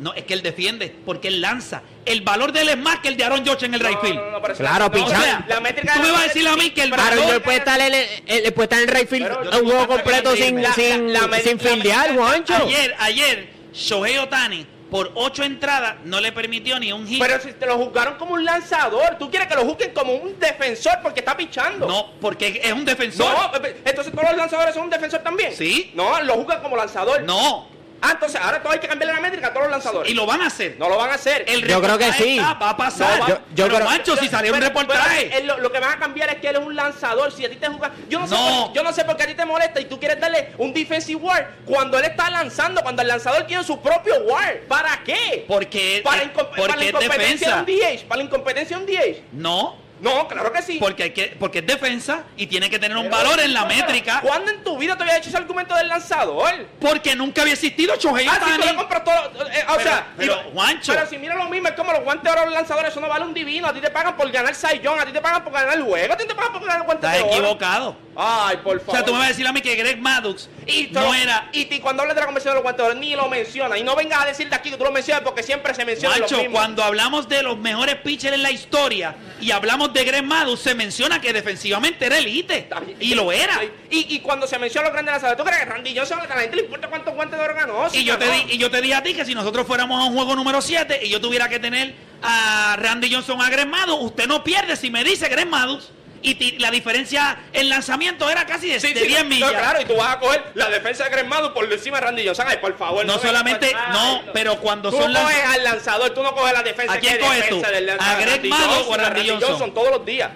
No, 0.01 0.13
es 0.13 0.25
que 0.25 0.35
él 0.35 0.43
defiende, 0.43 0.95
porque 1.07 1.29
él 1.29 1.41
lanza. 1.41 1.83
El 2.05 2.21
valor 2.23 2.53
de 2.53 2.61
él 2.63 2.69
es 2.69 2.77
más 2.77 2.99
que 2.99 3.09
el 3.09 3.17
de 3.17 3.25
Aaron 3.25 3.45
George 3.45 3.65
en 3.65 3.75
el 3.75 3.81
right 3.81 3.99
field. 4.01 4.17
No, 4.17 4.43
Claro, 4.43 4.85
no, 4.87 4.91
pichar. 4.91 5.07
o 5.19 5.23
sea, 5.23 5.45
la 5.49 5.61
métrica 5.61 5.95
Tú 5.95 6.01
me 6.03 6.11
vas 6.11 6.21
a 6.21 6.25
decir 6.25 6.47
a 6.49 6.57
mí 6.57 6.71
que 6.71 6.83
el 6.83 6.91
valor- 6.91 7.07
Aaron 7.19 7.43
puede 7.43 7.59
estar 7.59 7.81
en 7.81 7.95
el, 7.95 8.07
él 8.27 8.53
puede 8.53 8.65
estar 8.67 8.83
en 8.83 8.89
el 8.89 8.95
right 8.95 9.09
field 9.09 9.31
un 9.63 9.65
juego 9.71 9.87
completo 9.87 10.37
sin, 10.37 10.61
La- 10.63 10.73
sin, 10.75 10.85
sin 10.85 11.13
la- 11.13 11.29
fildear, 11.59 12.15
Juancho. 12.15 12.55
Ayer, 12.57 12.95
ayer, 12.99 13.49
Shohei 13.73 14.19
Otani, 14.19 14.67
por 14.95 15.11
ocho 15.17 15.43
entradas, 15.43 15.97
no 16.05 16.21
le 16.21 16.31
permitió 16.31 16.79
ni 16.79 16.93
un 16.93 17.05
hit. 17.05 17.21
Pero 17.21 17.41
si 17.41 17.53
te 17.55 17.67
lo 17.67 17.77
juzgaron 17.79 18.15
como 18.15 18.35
un 18.35 18.45
lanzador, 18.45 19.17
tú 19.19 19.29
quieres 19.29 19.49
que 19.49 19.57
lo 19.57 19.65
juzguen 19.65 19.93
como 19.93 20.15
un 20.15 20.39
defensor 20.39 21.01
porque 21.03 21.19
está 21.19 21.37
pichando. 21.37 21.89
no, 21.89 22.13
porque 22.21 22.61
es 22.63 22.73
un 22.73 22.85
defensor. 22.85 23.27
No, 23.27 23.51
entonces 23.85 24.13
todos 24.13 24.29
los 24.29 24.37
lanzadores 24.37 24.73
son 24.73 24.85
un 24.85 24.91
defensor 24.91 25.19
también. 25.19 25.53
Sí. 25.53 25.91
No, 25.97 26.23
lo 26.23 26.35
juzgan 26.35 26.63
como 26.63 26.77
lanzador. 26.77 27.25
No, 27.25 27.67
Ah, 28.03 28.11
entonces 28.13 28.39
ahora 28.41 28.63
todo 28.63 28.73
hay 28.73 28.79
que 28.81 28.87
cambiarle 28.89 29.15
la 29.15 29.21
métrica 29.21 29.47
a 29.47 29.51
todos 29.51 29.63
los 29.65 29.71
lanzadores. 29.73 30.11
y 30.11 30.15
lo 30.15 30.27
van 30.27 30.43
a 30.43 30.47
hacer. 30.49 30.77
No 30.79 30.89
lo 30.91 30.97
van 30.99 31.11
a 31.11 31.15
hacer. 31.15 31.45
El 31.49 31.63
Yo 31.67 31.81
creo 31.81 31.97
que 31.97 32.05
reportaje 32.05 32.23
sí. 32.25 32.39
está, 32.39 32.55
va 32.55 32.71
a 32.71 32.77
pasar. 32.77 33.19
No, 33.21 33.29
yo- 33.29 33.39
yo 33.55 33.65
pero 33.65 33.77
creo- 33.77 33.89
Mancho, 33.89 34.17
si 34.17 34.29
salió 34.29 34.53
un 34.53 34.61
reportaje. 34.61 35.25
pero 35.31 35.39
él 35.41 35.47
lo, 35.47 35.59
lo 35.61 35.73
que 35.73 35.81
van 35.81 35.93
a 35.93 35.99
cambiar 35.99 36.29
es 36.31 36.37
que 36.37 36.49
él 36.49 36.57
es 36.57 36.63
un 36.63 36.75
lanzador. 36.77 37.33
Si 37.33 37.45
a 37.47 37.49
ti 37.51 37.57
te 37.57 37.67
juzgan. 37.69 37.93
Yo 38.09 38.19
no, 38.21 38.27
sé 38.27 38.35
por, 38.35 38.73
yo 38.75 38.83
no 38.83 38.93
sé 38.93 39.05
por 39.05 39.17
qué 39.17 39.23
a 39.23 39.27
ti 39.27 39.35
te 39.35 39.45
molesta 39.47 39.81
y 39.81 39.87
tú 39.87 39.99
quieres 39.99 40.21
darle 40.21 40.51
un 40.59 40.75
defensive 40.75 41.21
war 41.21 41.51
cuando 41.65 41.99
él 41.99 42.05
está 42.05 42.29
lanzando, 42.31 42.83
cuando 42.83 43.01
el 43.03 43.09
lanzador 43.09 43.47
tiene 43.47 43.65
su 43.65 43.81
propio 43.81 44.17
war. 44.25 44.61
¿Para 44.69 45.03
qué? 45.03 45.45
Porque, 45.49 46.01
para, 46.05 46.23
eh, 46.25 46.31
la 46.35 46.75
es 46.75 46.89
incompetencia 46.89 47.09
defensa. 47.09 47.63
de 47.65 47.73
un 47.73 47.81
DH. 47.81 48.05
Para 48.07 48.19
la 48.19 48.25
incompetencia 48.25 48.77
de 48.79 48.83
un 48.85 48.91
DH. 48.91 49.23
No, 49.33 49.77
No, 50.05 50.29
claro 50.29 50.53
que 50.53 50.63
sí. 50.63 50.77
porque, 50.79 51.03
hay 51.05 51.11
que, 51.11 51.37
porque 51.39 51.59
es 51.61 51.67
defensa 51.67 52.25
y 52.37 52.47
tiene 52.47 52.69
que 52.71 52.79
tener 52.79 52.97
un 52.97 53.05
Pero- 53.05 53.17
valor 53.17 53.41
en 53.41 53.53
la 53.55 53.65
métrica. 53.65 54.21
¿Cuándo 54.21 54.51
en 54.51 54.63
tu 54.63 54.77
vida 54.79 54.97
te 54.97 55.03
había 55.03 55.17
hecho 55.17 55.29
ese 55.31 55.39
argumento 55.39 55.75
del 55.75 55.89
lanzador? 55.89 56.67
Porque 56.81 57.17
nunca 57.17 57.43
había 57.43 57.55
existido 57.55 57.97
Shohei 57.97 58.27
Ah, 58.29 58.39
si 58.45 58.61
tú 58.61 58.67
le 58.67 58.75
compras 58.75 59.03
todo. 59.05 59.15
eh, 59.51 59.65
o 59.69 59.75
Pero- 59.77 59.81
sea, 59.83 60.07
pero, 60.17 60.35
y- 60.49 60.53
Juancho. 60.53 60.93
Pero 60.95 61.07
si 61.09 61.19
mira 61.19 61.35
lo 61.35 61.49
mismo, 61.49 61.69
es 61.69 61.75
como 61.75 61.93
los 61.93 62.03
guantes 62.05 62.25
de 62.25 62.31
oro 62.31 62.41
de 62.41 62.47
los 62.47 62.55
lanzadores, 62.55 62.91
eso 62.91 63.01
no 63.01 63.09
vale 63.09 63.25
un 63.25 63.35
divino. 63.35 63.67
A 63.69 63.73
ti 63.73 63.81
te 63.81 63.91
pagan 63.91 64.17
por 64.17 64.31
ganar 64.31 64.55
Saiyón, 64.55 65.01
a 65.01 65.07
ti 65.07 65.13
te 65.13 65.21
pagan 65.21 65.43
por 65.43 65.53
ganar 65.53 65.75
el 65.75 65.83
juego, 65.83 66.13
a 66.13 66.17
ti 66.17 66.27
te 66.27 66.35
pagan 66.35 66.53
por 66.53 66.61
ganar 66.63 66.79
el 66.79 66.85
guante 66.85 67.07
Estás 67.07 67.19
de 67.19 67.25
oro. 67.25 67.33
equivocado. 67.33 68.04
Ay, 68.17 68.59
por 68.59 68.77
O 68.77 68.81
favor. 68.81 68.95
sea, 68.97 69.05
tú 69.05 69.13
me 69.13 69.19
vas 69.19 69.27
a 69.27 69.31
decir 69.31 69.47
a 69.47 69.53
mí 69.53 69.61
que 69.61 69.75
Greg 69.75 70.01
Maddux 70.01 70.49
y 70.67 70.89
no 70.93 71.15
era. 71.15 71.49
Y, 71.53 71.73
y 71.75 71.81
cuando 71.81 72.03
hablas 72.03 72.15
de 72.15 72.21
la 72.21 72.27
conversión 72.27 72.55
de 72.55 72.63
los 72.63 72.73
oro, 72.81 72.95
ni 72.95 73.15
lo 73.17 73.29
mencionas. 73.29 73.79
Y 73.79 73.83
no 73.83 73.97
vengas 73.97 74.23
a 74.23 74.27
decir 74.27 74.49
de 74.49 74.55
aquí 74.55 74.71
que 74.71 74.77
tú 74.77 74.85
lo 74.85 74.93
mencionas 74.93 75.23
porque 75.25 75.43
siempre 75.43 75.75
se 75.75 75.85
menciona 75.85 76.17
Macho, 76.19 76.37
los 76.37 76.49
cuando 76.49 76.83
hablamos 76.83 77.29
de 77.29 77.43
los 77.43 77.59
mejores 77.59 77.97
pitchers 77.97 78.35
en 78.35 78.43
la 78.43 78.51
historia 78.51 79.17
y 79.41 79.51
hablamos 79.51 79.93
de 79.93 80.05
Greg 80.05 80.25
Maddux, 80.25 80.61
se 80.61 80.75
menciona 80.75 81.21
que 81.21 81.33
defensivamente 81.33 82.07
era 82.07 82.19
elite. 82.19 82.69
Y 83.01 83.15
lo 83.15 83.33
era. 83.33 83.61
Y, 83.91 84.15
y 84.15 84.21
cuando 84.21 84.47
se 84.47 84.59
menciona 84.59 84.87
los 84.89 84.93
grandes 84.93 85.13
lanzadores, 85.13 85.39
¿tú 85.39 85.45
crees 85.45 85.61
que 85.61 85.67
Randy 85.71 85.97
Johnson 85.97 86.21
a 86.21 86.27
la 86.27 86.41
gente 86.41 86.57
le 86.57 86.63
importa 86.63 86.89
cuántos 86.89 87.15
guantes 87.15 87.39
de 87.39 87.47
ganó? 87.47 87.89
Y 87.93 88.05
yo, 88.05 88.19
te 88.19 88.31
di, 88.31 88.45
y 88.55 88.59
yo 88.59 88.71
te 88.71 88.81
dije 88.81 88.95
a 88.95 89.03
ti 89.03 89.15
que 89.15 89.25
si 89.25 89.35
nosotros 89.35 89.67
fuéramos 89.67 90.01
a 90.01 90.09
un 90.09 90.15
juego 90.15 90.35
número 90.37 90.61
7 90.63 91.01
y 91.05 91.09
yo 91.09 91.21
tuviera 91.21 91.49
que 91.49 91.59
tener 91.59 91.95
a 92.23 92.77
Randy 92.79 93.13
Johnson 93.13 93.41
a 93.43 93.51
Greg 93.51 93.67
Maddux, 93.69 94.03
usted 94.05 94.27
no 94.27 94.43
pierde 94.45 94.77
si 94.77 94.91
me 94.91 95.05
dice 95.05 95.29
Greg 95.29 95.49
Maddux. 95.49 95.91
Y 96.27 96.59
la 96.59 96.71
diferencia 96.71 97.39
en 97.53 97.69
lanzamiento 97.69 98.29
era 98.31 98.47
casi 98.47 98.71
de, 98.71 98.81
Sí, 98.81 98.95
de 98.95 99.01
sí, 99.03 99.07
10 99.09 99.25
no, 99.25 99.29
millas. 99.29 99.53
claro, 99.53 99.83
y 99.83 99.85
tú 99.85 99.95
vas 99.95 100.17
a 100.17 100.19
coger 100.19 100.43
la 100.55 100.71
defensa 100.71 101.05
de 101.05 101.11
Gremado 101.11 101.53
por 101.53 101.71
encima 101.71 101.99
de 101.99 102.07
Randy 102.07 102.25
Johnson. 102.27 102.47
Ay, 102.49 102.57
por 102.63 102.79
favor. 102.79 103.05
No 103.05 103.17
me- 103.17 103.21
solamente- 103.23 103.75
no, 103.93 104.23
pero 104.33 104.59
cuando 104.59 104.91
tú 104.91 104.97
son 104.97 105.13
no 105.13 105.21
lanz- 105.21 105.25
coges 105.25 105.45
al 105.45 105.65
lanzador, 105.65 106.11
tú 106.15 106.23
no 106.23 106.35
coges 106.35 106.55
la 106.55 106.63
defensa. 106.63 106.95
¿A 106.95 106.99
quién 106.99 107.19
¿Qué 107.19 107.21
coges 107.21 107.37
defensa 107.45 107.69
tú? 107.69 107.75
del 107.75 107.87
lanzador? 107.87 108.17
¿A 108.17 108.21
Greg 108.25 108.51
Johnson, 108.51 108.85
o 108.89 108.95
a 108.95 108.97
Randy 108.97 109.29
Johnson? 109.29 109.75
todos 109.75 109.91
los 109.91 110.07
días. 110.07 110.31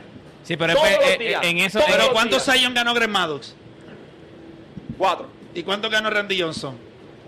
Sí, 0.44 0.56
pero 0.58 0.74
Todos 0.74 0.88
es- 0.88 0.96
los 0.98 1.08
eh, 1.08 1.16
días. 1.18 1.40
en 1.42 1.58
eso- 1.58 1.80
Pero 1.86 2.12
¿cuántos 2.12 2.44
días. 2.44 2.58
Zion 2.58 2.74
ganó 2.74 2.92
Greg 2.92 3.08
Maddox? 3.08 3.54
Cuatro. 4.96 5.28
¿Y 5.54 5.62
cuánto 5.62 5.88
ganó 5.88 6.10
Randy 6.10 6.40
Johnson? 6.40 6.76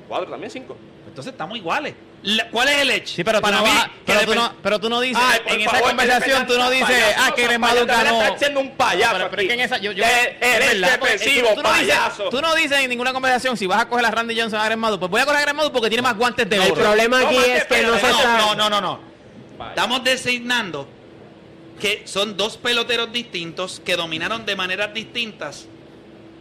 Cuatro 0.08 0.28
también, 0.30 0.50
cinco. 0.50 0.76
Entonces 1.06 1.32
estamos 1.32 1.56
iguales. 1.56 1.94
La- 2.22 2.48
¿Cuál 2.50 2.68
es 2.68 2.78
el 2.82 2.90
edge? 2.90 3.06
Sí, 3.06 3.24
pero 3.24 3.38
tú, 3.38 3.42
Para 3.42 3.56
no, 3.58 3.62
mí, 3.64 3.70
vas- 3.74 3.88
pero, 4.04 4.20
tú 4.26 4.34
no, 4.34 4.52
pero 4.62 4.78
tú 4.78 4.90
no 4.90 5.00
dices, 5.00 5.22
Ay, 5.24 5.40
por 5.40 5.52
en 5.52 5.60
esa 5.62 5.70
favor, 5.70 5.86
conversación 5.88 6.46
tú 6.46 6.58
no 6.58 6.70
dices, 6.70 6.86
payaso, 6.86 7.14
ah, 7.24 7.34
que 7.34 7.58
Maddox 7.58 7.86
te 7.86 7.92
ganó. 7.92 8.22
Estás 8.22 8.38
siendo 8.40 8.60
un 8.60 8.76
payaso 8.76 9.12
Pero, 9.14 9.30
pero 9.30 9.42
es 9.42 9.48
que 9.48 9.54
en 9.54 9.60
esa, 9.60 9.78
yo, 9.78 9.92
yo, 9.92 10.04
eres 10.04 10.36
es 10.38 10.80
verdad, 10.80 10.98
tú, 11.00 11.06
no 11.06 11.12
dices, 11.12 11.62
payaso. 11.62 12.24
tú 12.28 12.40
no 12.42 12.54
dices 12.54 12.78
en 12.80 12.90
ninguna 12.90 13.12
conversación 13.14 13.56
si 13.56 13.66
vas 13.66 13.80
a 13.80 13.88
coger 13.88 14.04
a 14.04 14.10
Randy 14.10 14.38
Johnson 14.38 14.60
a 14.60 14.66
Greg 14.66 14.78
pues 14.98 15.10
voy 15.10 15.20
a 15.20 15.24
coger 15.24 15.40
a 15.48 15.52
Greg 15.52 15.72
porque 15.72 15.88
tiene 15.88 16.02
más 16.02 16.14
guantes 16.16 16.46
de 16.48 16.56
El 16.56 16.72
oro. 16.72 16.74
problema 16.74 17.20
aquí 17.20 17.34
No, 17.36 17.40
es 17.42 17.64
que 17.64 17.82
no 17.82 17.96
se 17.96 18.02
no, 18.02 18.08
está... 18.10 18.36
No, 18.38 18.54
no, 18.54 18.68
no, 18.70 18.80
no. 18.82 19.00
Estamos 19.70 20.04
designando 20.04 20.86
que 21.80 22.02
son 22.04 22.36
dos 22.36 22.58
peloteros 22.58 23.10
distintos 23.12 23.80
que 23.82 23.96
dominaron 23.96 24.44
de 24.44 24.56
maneras 24.56 24.92
distintas. 24.92 25.66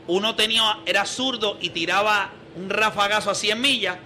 Uno 0.08 0.36
tenía, 0.36 0.80
era 0.86 1.06
zurdo 1.06 1.58
y 1.62 1.70
tiraba 1.70 2.32
un 2.58 2.70
rafagazo 2.70 3.32
a 3.32 3.36
100 3.36 3.62
millas 3.62 3.98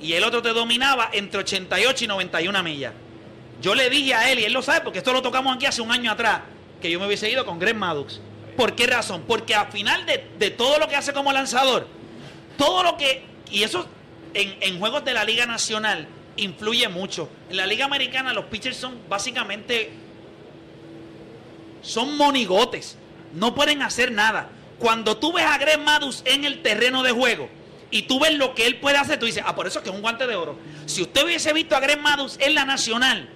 y 0.00 0.14
el 0.14 0.24
otro 0.24 0.42
te 0.42 0.50
dominaba 0.50 1.10
entre 1.12 1.40
88 1.40 2.04
y 2.04 2.06
91 2.06 2.62
millas. 2.62 2.92
Yo 3.60 3.74
le 3.74 3.90
dije 3.90 4.14
a 4.14 4.30
él, 4.30 4.38
y 4.40 4.44
él 4.44 4.52
lo 4.52 4.62
sabe 4.62 4.80
porque 4.80 4.98
esto 4.98 5.12
lo 5.12 5.20
tocamos 5.22 5.54
aquí 5.54 5.66
hace 5.66 5.82
un 5.82 5.92
año 5.92 6.10
atrás, 6.10 6.40
que 6.80 6.90
yo 6.90 6.98
me 6.98 7.06
hubiese 7.06 7.30
ido 7.30 7.44
con 7.44 7.58
Greg 7.58 7.76
Maddux. 7.76 8.20
¿Por 8.56 8.74
qué 8.74 8.86
razón? 8.86 9.24
Porque 9.26 9.54
al 9.54 9.70
final 9.70 10.06
de, 10.06 10.50
todo 10.50 10.78
lo 10.78 10.88
que 10.88 10.96
hace 10.96 11.12
como 11.12 11.32
lanzador, 11.32 11.86
todo 12.56 12.82
lo 12.82 12.96
que, 12.96 13.22
y 13.50 13.62
eso 13.62 13.86
en, 14.32 14.56
en 14.60 14.78
juegos 14.78 15.04
de 15.04 15.12
la 15.12 15.24
Liga 15.24 15.44
Nacional 15.44 16.08
influye 16.36 16.88
mucho. 16.88 17.28
En 17.50 17.58
la 17.58 17.66
Liga 17.66 17.84
Americana 17.84 18.32
los 18.32 18.46
pitchers 18.46 18.76
son 18.76 18.98
básicamente, 19.08 19.90
son 21.82 22.16
monigotes, 22.16 22.96
no 23.34 23.54
pueden 23.54 23.82
hacer 23.82 24.10
nada. 24.12 24.48
Cuando 24.78 25.18
tú 25.18 25.34
ves 25.34 25.44
a 25.44 25.58
Greg 25.58 25.78
Maddux 25.80 26.22
en 26.24 26.46
el 26.46 26.62
terreno 26.62 27.02
de 27.02 27.12
juego 27.12 27.50
y 27.90 28.02
tú 28.02 28.20
ves 28.20 28.34
lo 28.34 28.54
que 28.54 28.66
él 28.66 28.76
puede 28.76 28.98
hacer, 28.98 29.18
tú 29.18 29.26
dices, 29.26 29.42
ah, 29.46 29.54
por 29.54 29.66
eso 29.66 29.78
es 29.78 29.82
que 29.82 29.90
es 29.90 29.94
un 29.94 30.02
guante 30.02 30.26
de 30.26 30.36
oro. 30.36 30.58
Si 30.86 31.02
usted 31.02 31.24
hubiese 31.24 31.52
visto 31.52 31.76
a 31.76 31.80
Greg 31.80 31.98
en 32.38 32.54
la 32.54 32.64
Nacional, 32.64 33.28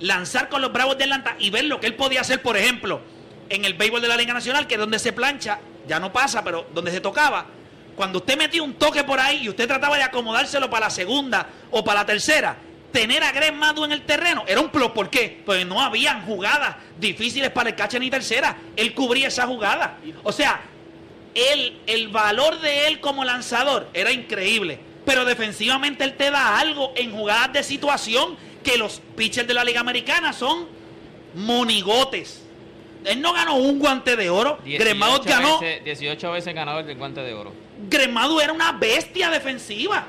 lanzar 0.00 0.48
con 0.48 0.60
los 0.60 0.72
Bravos 0.72 0.98
de 0.98 1.04
Atlanta 1.04 1.36
y 1.38 1.50
ver 1.50 1.64
lo 1.64 1.80
que 1.80 1.86
él 1.86 1.94
podía 1.94 2.20
hacer, 2.20 2.42
por 2.42 2.56
ejemplo, 2.56 3.00
en 3.48 3.64
el 3.64 3.74
béisbol 3.74 4.00
de 4.00 4.08
la 4.08 4.16
Liga 4.16 4.34
Nacional, 4.34 4.66
que 4.66 4.74
es 4.74 4.80
donde 4.80 4.98
se 4.98 5.12
plancha, 5.12 5.60
ya 5.86 6.00
no 6.00 6.12
pasa, 6.12 6.42
pero 6.42 6.66
donde 6.74 6.90
se 6.90 7.00
tocaba. 7.00 7.46
Cuando 7.94 8.18
usted 8.18 8.36
metía 8.36 8.62
un 8.62 8.74
toque 8.74 9.04
por 9.04 9.18
ahí 9.20 9.44
y 9.44 9.48
usted 9.48 9.66
trataba 9.66 9.96
de 9.96 10.02
acomodárselo 10.02 10.68
para 10.68 10.86
la 10.86 10.90
segunda 10.90 11.48
o 11.70 11.82
para 11.82 12.00
la 12.00 12.06
tercera, 12.06 12.56
tener 12.92 13.22
a 13.22 13.32
Greg 13.32 13.54
en 13.84 13.92
el 13.92 14.02
terreno 14.02 14.44
era 14.46 14.60
un 14.60 14.68
plus. 14.68 14.90
¿Por 14.90 15.08
qué? 15.08 15.42
Pues 15.46 15.64
no 15.64 15.80
habían 15.80 16.24
jugadas 16.26 16.76
difíciles 16.98 17.50
para 17.50 17.70
el 17.70 17.76
catcher 17.76 18.00
ni 18.00 18.10
tercera. 18.10 18.56
Él 18.76 18.94
cubría 18.94 19.28
esa 19.28 19.46
jugada. 19.46 19.98
O 20.24 20.32
sea, 20.32 20.60
él, 21.52 21.78
el 21.86 22.08
valor 22.08 22.60
de 22.60 22.88
él 22.88 23.00
como 23.00 23.24
lanzador 23.24 23.88
era 23.94 24.10
increíble. 24.10 24.78
Pero 25.04 25.24
defensivamente 25.24 26.02
él 26.02 26.14
te 26.16 26.30
da 26.30 26.58
algo 26.58 26.92
en 26.96 27.12
jugadas 27.12 27.52
de 27.52 27.62
situación 27.62 28.36
que 28.64 28.76
los 28.76 29.00
pitchers 29.16 29.46
de 29.46 29.54
la 29.54 29.62
Liga 29.62 29.80
Americana 29.80 30.32
son 30.32 30.66
monigotes. 31.34 32.42
Él 33.04 33.20
no 33.20 33.32
ganó 33.32 33.54
un 33.56 33.78
guante 33.78 34.16
de 34.16 34.30
oro. 34.30 34.58
18 34.64 34.84
Gremado 34.84 35.20
ganó. 35.22 35.60
veces- 35.60 35.84
18 35.84 36.32
veces 36.32 36.54
ganador 36.54 36.84
del 36.84 36.96
guante 36.96 37.20
de 37.20 37.34
oro. 37.34 37.52
Gremado 37.88 38.40
era 38.40 38.52
una 38.52 38.72
bestia 38.72 39.30
defensiva. 39.30 40.06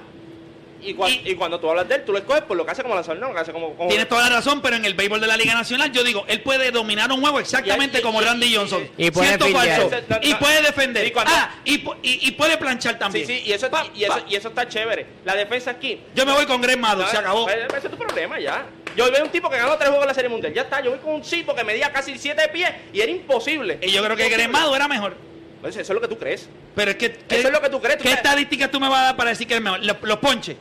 Y, 0.82 0.94
cua- 0.96 1.10
Y- 1.10 1.32
y 1.32 1.36
cuando 1.36 1.60
tú 1.60 1.70
hablas 1.70 1.88
de 1.88 1.96
él, 1.96 2.06
tú 2.06 2.12
lo 2.12 2.20
escoges 2.20 2.44
por 2.44 2.56
lo 2.58 2.66
que 2.66 2.72
hace 2.72 2.84
como 2.84 2.94
lanzador, 2.96 3.20
no 3.20 3.30
lo 3.30 3.34
que 3.34 3.40
hace 3.42 3.52
como. 3.52 3.76
como- 3.76 3.90
Tienes 3.90 4.08
toda 4.08 4.30
la 4.30 4.36
razón, 4.38 4.62
pero 4.62 4.76
en 4.76 4.86
el 4.86 4.94
béisbol 4.94 5.20
de 5.20 5.28
la 5.28 5.38
Liga 5.38 5.54
Nacional, 5.54 5.92
yo 5.92 6.04
digo, 6.04 6.24
él 6.28 6.42
puede 6.42 6.72
dominar 6.72 7.12
un 7.12 7.22
juego 7.22 7.40
exactamente 7.40 7.98
Y- 7.98 8.02
y- 8.02 8.04
como 8.04 8.22
Randy 8.22 8.56
Johnson. 8.56 8.88
y 8.98 9.12
puede 9.12 9.38
falso. 9.38 9.90
No, 10.10 10.18
no, 10.18 10.28
Y 10.28 10.34
puede 10.36 10.62
defender. 10.62 11.08
y 11.08 11.12
cuando- 11.12 11.32
ah, 11.36 11.56
y, 11.64 11.84
pu- 11.84 11.96
y- 12.04 12.28
y 12.28 12.32
puede 12.32 12.58
planchar 12.58 13.00
también. 13.00 13.26
sí, 13.28 13.44
y 13.46 13.52
eso, 13.52 13.70
Pa, 13.70 13.86
y, 13.94 14.04
eso, 14.04 14.14
pa. 14.14 14.24
y 14.30 14.36
eso 14.36 14.50
está 14.50 14.68
chévere. 14.68 15.06
La 15.26 15.36
defensa 15.36 15.72
aquí. 15.72 16.00
Yo 16.16 16.26
me 16.26 16.32
voy 16.34 16.46
con 16.46 16.62
Greg 16.62 16.78
Maddux, 16.80 17.10
se 17.10 17.18
acabó. 17.18 17.46
Pues, 17.46 17.58
Ese 17.78 17.88
es 17.88 17.92
tu 17.92 17.98
problema 17.98 18.40
ya. 18.40 18.66
Yo 18.96 19.12
veo 19.12 19.24
un 19.24 19.30
tipo 19.30 19.50
que 19.50 19.58
ganó 19.58 19.76
tres 19.78 19.90
juegos 19.90 20.04
en 20.06 20.08
la 20.08 20.14
Serie 20.14 20.30
Mundial. 20.30 20.54
Ya 20.54 20.64
está. 20.64 20.82
Yo 20.82 20.90
voy 20.90 21.00
con 21.00 21.14
un 21.14 21.22
tipo 21.22 21.54
que 21.54 21.64
medía 21.64 21.92
casi 21.92 22.18
7 22.18 22.48
pies 22.50 22.70
y 22.94 23.00
era 23.02 23.12
imposible. 23.12 23.78
Y 23.82 23.92
yo 23.92 24.04
creo 24.04 24.16
que 24.16 24.48
Maddux 24.48 24.76
era 24.76 24.88
mejor. 24.88 25.16
Pues 25.62 25.76
eso 25.76 25.92
es 25.94 25.96
lo 25.96 26.02
que 26.02 26.08
tú 26.08 26.18
crees. 26.18 26.48
Pero 26.76 26.92
es 26.92 26.98
que. 26.98 27.12
¿qué- 27.12 27.40
Eso 27.40 27.48
es 27.48 27.54
lo 27.54 27.62
que 27.62 27.70
tú 27.70 27.82
crees, 27.82 27.98
tú 27.98 28.04
¿Qué 28.04 28.10
sabes. 28.10 28.24
estadísticas 28.24 28.70
tú 28.72 28.80
me 28.80 28.90
vas 28.90 29.00
a 29.00 29.04
dar 29.06 29.16
para 29.18 29.30
decir 29.32 29.48
que 29.48 29.56
es 29.56 29.62
mejor? 29.62 29.84
Los, 29.84 29.98
los 30.02 30.18
ponches. 30.18 30.56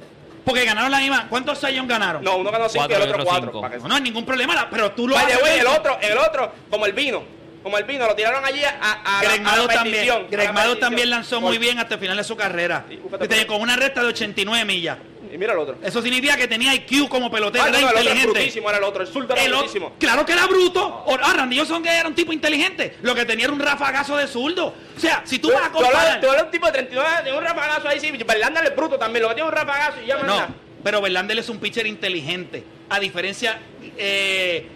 Porque 0.44 0.64
ganaron 0.64 0.90
la 0.90 0.98
misma. 1.00 1.26
¿Cuántos 1.28 1.58
Sion 1.58 1.88
ganaron? 1.88 2.22
No, 2.22 2.36
uno 2.36 2.50
ganó 2.52 2.68
5 2.68 2.86
y 2.88 2.92
el 2.92 3.02
otro 3.02 3.12
otro 3.14 3.24
4. 3.24 3.52
cinco. 3.52 3.68
No, 3.82 3.88
no 3.88 3.94
hay 3.96 4.00
ningún 4.02 4.24
problema, 4.24 4.68
pero 4.70 4.92
tú 4.92 5.08
lo 5.08 5.14
Vaya, 5.16 5.26
haces 5.28 5.40
güey, 5.40 5.58
el 5.58 5.66
otro, 5.66 5.98
el 6.00 6.16
otro, 6.18 6.52
como 6.70 6.86
el 6.86 6.92
vino. 6.92 7.22
Como 7.64 7.78
el 7.78 7.84
vino, 7.84 8.06
lo 8.06 8.14
tiraron 8.14 8.44
allí 8.44 8.62
a, 8.62 8.78
a, 8.80 9.18
a 9.18 9.22
Greg 9.22 9.42
la, 9.42 9.50
a 9.52 9.56
la 9.56 9.66
también, 9.66 10.26
Greg 10.30 10.78
también 10.78 11.10
lanzó 11.10 11.40
Por- 11.40 11.48
muy 11.50 11.58
bien 11.58 11.80
hasta 11.80 11.94
el 11.94 12.00
final 12.00 12.16
de 12.16 12.22
su 12.22 12.36
carrera. 12.36 12.84
Sí, 12.88 13.00
con 13.44 13.60
una 13.60 13.74
recta 13.74 14.02
de 14.02 14.06
89 14.06 14.64
millas. 14.64 14.98
Y 15.36 15.38
mira 15.38 15.52
el 15.52 15.58
otro. 15.58 15.76
Eso 15.82 16.00
significa 16.00 16.34
que 16.34 16.48
tenía 16.48 16.74
IQ 16.74 17.10
como 17.10 17.30
pelotero, 17.30 17.64
Ah, 17.64 17.68
no, 17.70 17.76
era 17.76 17.82
no, 17.84 17.90
el 17.90 17.96
otro 17.98 18.00
inteligente. 18.08 18.32
brutísimo, 18.40 18.68
era 18.70 18.78
el 18.78 18.84
otro. 18.84 19.02
El 19.02 19.08
zurdo 19.08 19.34
era 19.34 19.44
El 19.44 19.52
o- 19.52 19.58
brutísimo. 19.58 19.92
claro 19.98 20.24
que 20.24 20.32
era 20.32 20.46
bruto. 20.46 21.04
Ah, 21.22 21.34
Randy 21.36 21.58
Johnson 21.58 21.82
que 21.82 21.90
era 21.90 22.08
un 22.08 22.14
tipo 22.14 22.32
inteligente. 22.32 22.96
Lo 23.02 23.14
que 23.14 23.26
tenía 23.26 23.44
era 23.44 23.52
un 23.52 23.60
rafagazo 23.60 24.16
de 24.16 24.26
zurdo. 24.26 24.68
O 24.96 24.98
sea, 25.00 25.20
si 25.26 25.38
tú 25.38 25.52
vas 25.52 25.66
a 25.66 25.70
comparar. 25.70 26.20
tú 26.22 26.26
hablas 26.28 26.42
de 26.42 26.46
un 26.46 26.50
tipo 26.50 26.66
de 26.66 26.72
39, 26.72 27.10
tiene 27.22 27.36
un 27.38 27.44
rafagazo 27.44 27.88
ahí, 27.88 28.00
sí. 28.00 28.10
Verlander 28.12 28.64
es 28.64 28.74
bruto 28.74 28.98
también, 28.98 29.22
lo 29.24 29.28
que 29.28 29.34
tiene 29.34 29.48
un 29.50 29.54
rafagazo 29.54 30.00
y 30.02 30.06
ya 30.06 30.16
No, 30.16 30.20
manda. 30.24 30.48
pero 30.82 31.02
Verlander 31.02 31.38
es 31.38 31.48
un 31.50 31.58
pitcher 31.58 31.86
inteligente. 31.86 32.64
A 32.88 32.98
diferencia, 32.98 33.58
eh, 33.98 34.66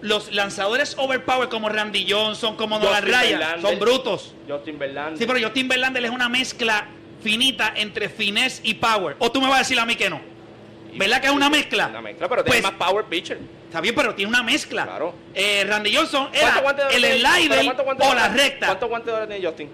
los 0.00 0.32
lanzadores 0.32 0.96
overpower 0.98 1.48
como 1.48 1.68
Randy 1.68 2.10
Johnson, 2.10 2.56
como 2.56 2.78
Nolan 2.80 3.04
Ryan, 3.04 3.62
son 3.62 3.78
brutos. 3.78 4.34
Justin 4.48 4.78
Verlander. 4.80 5.16
Sí, 5.18 5.26
pero 5.26 5.38
Justin 5.40 5.68
Verlander 5.68 6.04
es 6.04 6.10
una 6.10 6.28
mezcla 6.28 6.88
finita 7.22 7.72
entre 7.76 8.08
finesse 8.08 8.60
y 8.64 8.74
power. 8.74 9.16
O 9.18 9.30
tú 9.30 9.40
me 9.40 9.48
vas 9.48 9.56
a 9.56 9.58
decir 9.60 9.78
a 9.78 9.86
mí 9.86 9.96
que 9.96 10.10
no. 10.10 10.20
¿Verdad 10.94 11.20
que 11.20 11.26
es 11.28 11.32
una 11.32 11.48
mezcla? 11.48 11.88
Una 11.88 12.02
mezcla, 12.02 12.28
pero 12.28 12.44
tiene 12.44 12.60
Pues, 12.60 12.72
más 12.72 12.88
power 12.88 13.04
pitcher. 13.06 13.38
Está 13.66 13.80
bien, 13.80 13.94
pero 13.94 14.14
tiene 14.14 14.28
una 14.28 14.42
mezcla. 14.42 14.84
Claro. 14.84 15.14
Eh, 15.34 15.64
Randy 15.66 15.94
Johnson 15.94 16.28
¿Cuántos 16.62 16.92
era 16.92 17.08
el 17.08 17.20
slider 17.20 17.74
o 18.00 18.14
la 18.14 18.28
recta. 18.28 18.66
¿Cuántos 18.66 18.88
guantes 18.88 19.28
de 19.28 19.42
Justin? 19.42 19.70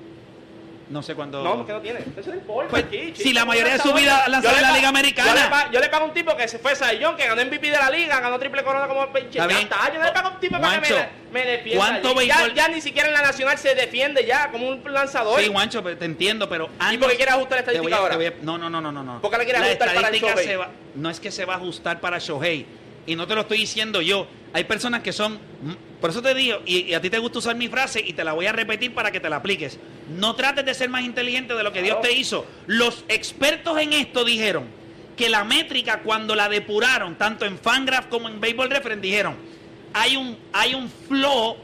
No 0.91 1.03
sé 1.03 1.15
cuándo. 1.15 1.43
No, 1.45 1.67
que 1.67 1.73
no 1.73 1.81
tiene. 1.81 2.01
Eso 2.17 2.31
no 2.31 2.37
importa 2.37 2.71
Pues, 2.71 2.85
aquí, 2.85 3.13
si 3.15 3.33
la 3.35 3.45
mayoría 3.45 3.75
de 3.75 3.79
su 3.81 3.93
vida 3.93 4.27
lanzado 4.29 4.55
Yo 4.55 4.61
en 4.61 4.63
la 4.71 4.77
Liga 4.77 4.89
Americana. 4.89 5.29
Yo 5.35 5.35
le, 5.43 5.49
pa- 5.51 5.71
yo 5.71 5.81
le 5.81 5.89
pago 5.91 6.05
a 6.05 6.09
un 6.09 6.15
tipo 6.15 6.35
que 6.37 6.49
se 6.49 6.59
fue 6.59 6.75
Sayón, 6.75 7.15
que 7.17 7.27
ganó 7.27 7.45
MVP 7.45 7.71
de 7.71 7.77
la 7.77 7.91
liga, 7.91 8.19
ganó 8.21 8.39
triple 8.39 8.63
corona 8.65 8.89
como 8.89 9.13
pinche. 9.13 9.39
Yo 9.39 9.47
le 9.47 9.67
pago 10.13 10.29
a 10.29 10.31
un 10.31 10.41
tipo 10.41 10.59
para 10.59 10.81
que 10.81 10.89
Juancho, 10.89 11.09
me, 11.31 11.41
me 11.41 11.47
defienda. 11.51 11.85
¿cuánto 11.85 12.23
ya, 12.23 12.55
ya 12.55 12.69
ni 12.69 12.81
siquiera 12.81 13.09
en 13.09 13.15
la 13.15 13.23
nacional 13.23 13.59
se 13.59 13.75
defiende 13.75 14.25
ya 14.25 14.51
como 14.51 14.69
un 14.69 14.83
lanzador. 14.93 15.41
Sí, 15.41 15.49
Juancho, 15.53 15.83
te 15.83 16.05
entiendo, 16.05 16.49
pero 16.49 16.71
¿Y 16.81 16.83
años- 16.85 17.01
por 17.03 17.11
qué 17.11 17.17
quieres 17.17 17.35
ajustar 17.35 17.57
la 17.57 17.61
estadística 17.61 17.97
a- 17.97 17.99
ahora? 17.99 18.15
a- 18.15 18.33
no, 18.43 18.57
no, 18.57 18.71
no, 18.71 18.81
no, 18.81 18.91
no. 18.93 19.21
¿Por 19.21 19.31
qué 19.31 19.37
la 19.39 19.45
quieres 19.45 19.61
La 19.61 19.67
ajustar 19.67 19.95
para 19.95 20.11
Shohei? 20.11 20.57
va- 20.57 20.71
no 20.95 21.11
es 21.11 21.21
que 21.21 21.31
se 21.31 21.45
va 21.45 21.55
a 21.55 21.57
ajustar 21.59 22.01
para 22.01 22.19
Shohei. 22.19 22.67
Y 23.07 23.15
no 23.17 23.27
te 23.27 23.35
lo 23.35 23.43
estoy 23.43 23.59
diciendo 23.59 24.01
yo. 24.01 24.27
Hay 24.53 24.65
personas 24.65 25.03
que 25.03 25.13
son. 25.13 25.35
mm, 25.35 26.01
Por 26.01 26.11
eso 26.11 26.23
te 26.23 26.35
digo, 26.35 26.59
y, 26.65 26.79
y 26.87 26.95
a 26.95 27.01
ti 27.01 27.11
te 27.11 27.19
gusta 27.19 27.39
usar 27.39 27.57
mi 27.57 27.69
frase 27.69 28.01
y 28.05 28.13
te 28.13 28.25
la 28.25 28.33
voy 28.33 28.47
a 28.47 28.53
repetir 28.53 28.95
para 28.95 29.11
que 29.11 29.21
te 29.21 29.29
la 29.29 29.37
apliques. 29.37 29.79
No 30.17 30.35
trates 30.37 30.65
de 30.65 30.75
ser 30.75 30.89
más 30.89 31.03
inteligente 31.03 31.55
de 31.55 31.63
lo 31.63 31.73
que 31.73 31.83
Dios 31.83 32.01
te 32.01 32.13
hizo. 32.13 32.47
Los 32.67 33.05
expertos 33.09 33.79
en 33.79 33.93
esto 33.93 34.25
dijeron 34.25 34.65
que 35.17 35.29
la 35.29 35.45
métrica, 35.45 36.01
cuando 36.01 36.35
la 36.35 36.49
depuraron, 36.49 37.17
tanto 37.17 37.45
en 37.45 37.59
Fangraph 37.59 38.07
como 38.07 38.29
en 38.29 38.41
Baseball 38.41 38.71
Reference, 38.71 39.01
dijeron: 39.03 39.37
hay 39.93 40.17
un, 40.17 40.39
hay 40.53 40.75
un 40.75 40.89
flow 40.89 41.57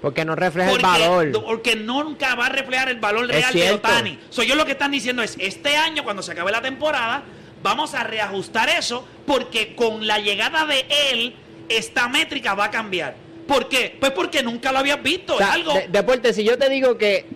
Porque 0.00 0.24
no 0.24 0.34
refleja 0.34 0.70
porque, 0.70 0.84
el 0.86 0.90
valor. 1.30 1.42
porque 1.44 1.76
nunca 1.76 2.34
va 2.34 2.46
a 2.46 2.48
reflejar 2.48 2.88
el 2.88 2.98
valor 2.98 3.26
real 3.26 3.52
de. 3.52 3.72
Otani. 3.72 4.18
So, 4.30 4.42
ellos 4.42 4.56
lo 4.56 4.64
que 4.64 4.72
están 4.72 4.90
diciendo 4.90 5.22
es, 5.22 5.36
este 5.38 5.76
año, 5.76 6.02
cuando 6.04 6.22
se 6.22 6.32
acabe 6.32 6.50
la 6.50 6.62
temporada, 6.62 7.22
vamos 7.62 7.94
a 7.94 8.02
reajustar 8.04 8.68
eso, 8.70 9.06
porque 9.26 9.74
con 9.76 10.06
la 10.06 10.18
llegada 10.18 10.64
de 10.66 10.86
él, 11.12 11.34
esta 11.68 12.08
métrica 12.08 12.54
va 12.54 12.64
a 12.66 12.70
cambiar. 12.70 13.14
¿Por 13.46 13.68
qué? 13.68 13.96
Pues 14.00 14.12
porque 14.12 14.42
nunca 14.42 14.72
lo 14.72 14.78
habías 14.78 15.02
visto. 15.02 15.34
O 15.34 15.38
sea, 15.38 15.48
es 15.48 15.54
algo... 15.54 15.74
de- 15.74 15.88
deporte, 15.88 16.32
si 16.32 16.44
yo 16.44 16.56
te 16.58 16.68
digo 16.70 16.96
que 16.96 17.26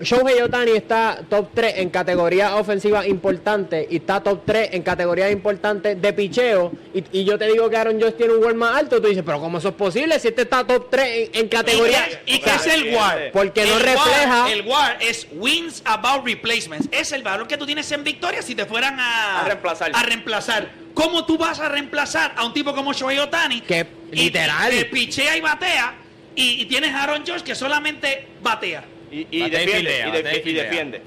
Shohei 0.00 0.40
Otani 0.42 0.72
está 0.72 1.20
top 1.28 1.48
3 1.54 1.74
en 1.78 1.90
categoría 1.90 2.56
ofensiva 2.56 3.06
importante 3.06 3.86
y 3.90 3.96
está 3.96 4.22
top 4.22 4.42
3 4.46 4.70
en 4.72 4.82
categoría 4.82 5.30
importante 5.30 5.94
de 5.96 6.12
picheo 6.12 6.72
y, 6.94 7.02
y 7.20 7.24
yo 7.24 7.36
te 7.38 7.46
digo 7.46 7.68
que 7.68 7.76
Aaron 7.76 8.00
Josh 8.00 8.14
tiene 8.14 8.34
un 8.34 8.44
WAR 8.44 8.54
más 8.54 8.76
alto, 8.76 9.00
tú 9.02 9.08
dices, 9.08 9.22
pero 9.26 9.40
¿cómo 9.40 9.58
eso 9.58 9.68
es 9.70 9.74
posible 9.74 10.18
si 10.20 10.28
este 10.28 10.42
está 10.42 10.64
top 10.64 10.88
3 10.90 11.30
en, 11.32 11.40
en 11.42 11.48
categoría? 11.48 12.08
¿Y 12.26 12.38
qué, 12.38 12.50
y 12.50 12.54
es 12.54 12.66
el 12.66 12.94
WAR? 12.94 13.30
Porque 13.32 13.64
no 13.66 13.78
refleja- 13.78 14.42
WAR, 14.44 14.50
el 14.52 14.62
WAR 14.66 14.96
es 15.00 15.26
Wins 15.32 15.82
About 15.84 16.24
Replacements. 16.24 16.88
Es 16.92 17.12
el 17.12 17.22
valor 17.22 17.48
que 17.48 17.56
tú 17.56 17.66
tienes 17.66 17.90
en 17.92 18.04
victoria 18.04 18.42
si 18.42 18.54
te 18.54 18.66
fueran 18.66 18.98
a, 19.00 19.40
A 19.40 19.44
reemplazar. 19.46 19.90
a 19.94 20.02
reemplazar. 20.02 20.70
¿Cómo 20.94 21.24
tú 21.26 21.38
vas 21.38 21.60
a 21.60 21.68
reemplazar 21.68 22.34
a 22.36 22.44
un 22.44 22.52
tipo 22.52 22.74
como 22.74 22.92
Shohei 22.92 23.18
Otani? 23.18 23.60
Que, 23.62 23.86
literal. 24.12 24.70
Que 24.70 24.84
pichea 24.84 25.36
y 25.36 25.40
batea. 25.40 25.94
Y, 26.34 26.62
y 26.62 26.66
tienes 26.66 26.94
a 26.94 27.02
Aaron 27.04 27.24
Josh 27.26 27.42
que 27.42 27.54
solamente 27.54 28.28
batea. 28.42 28.84
Y, 29.10 29.26
y 29.30 29.44
y 29.44 29.50
defiende. 29.50 30.04
y, 30.44 30.48
y 30.48 30.50
y 30.50 30.54
defiende. 30.54 31.02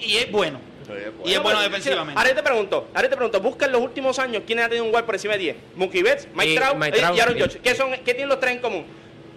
Y 0.00 0.16
es 0.16 0.30
bueno. 0.30 0.60
Y 1.24 1.32
es 1.34 1.42
bueno 1.42 1.60
defensivamente. 1.60 2.18
Ahora 2.18 2.34
te 2.34 2.42
pregunto, 2.42 2.88
ahora 2.94 3.08
te 3.10 3.16
pregunto, 3.16 3.40
busca 3.40 3.66
en 3.66 3.72
los 3.72 3.82
últimos 3.82 4.18
años 4.18 4.42
quién 4.46 4.58
ha 4.60 4.68
tenido 4.68 4.84
un 4.84 4.92
gol 4.92 5.04
por 5.04 5.14
encima 5.14 5.34
de 5.34 5.40
10. 5.40 5.56
Mookie 5.76 6.02
Betts, 6.02 6.28
Mike 6.34 6.52
Y 6.52 6.56
Trout 6.56 6.76
Mike 6.76 6.96
eh, 6.96 7.00
Trout, 7.00 7.16
y 7.16 7.20
Aaron. 7.20 7.38
Judge. 7.38 7.58
¿Qué, 7.62 7.74
son, 7.74 7.90
¿Qué 7.92 8.14
tienen 8.14 8.28
los 8.28 8.40
tres 8.40 8.52
en 8.54 8.60
común? 8.60 8.86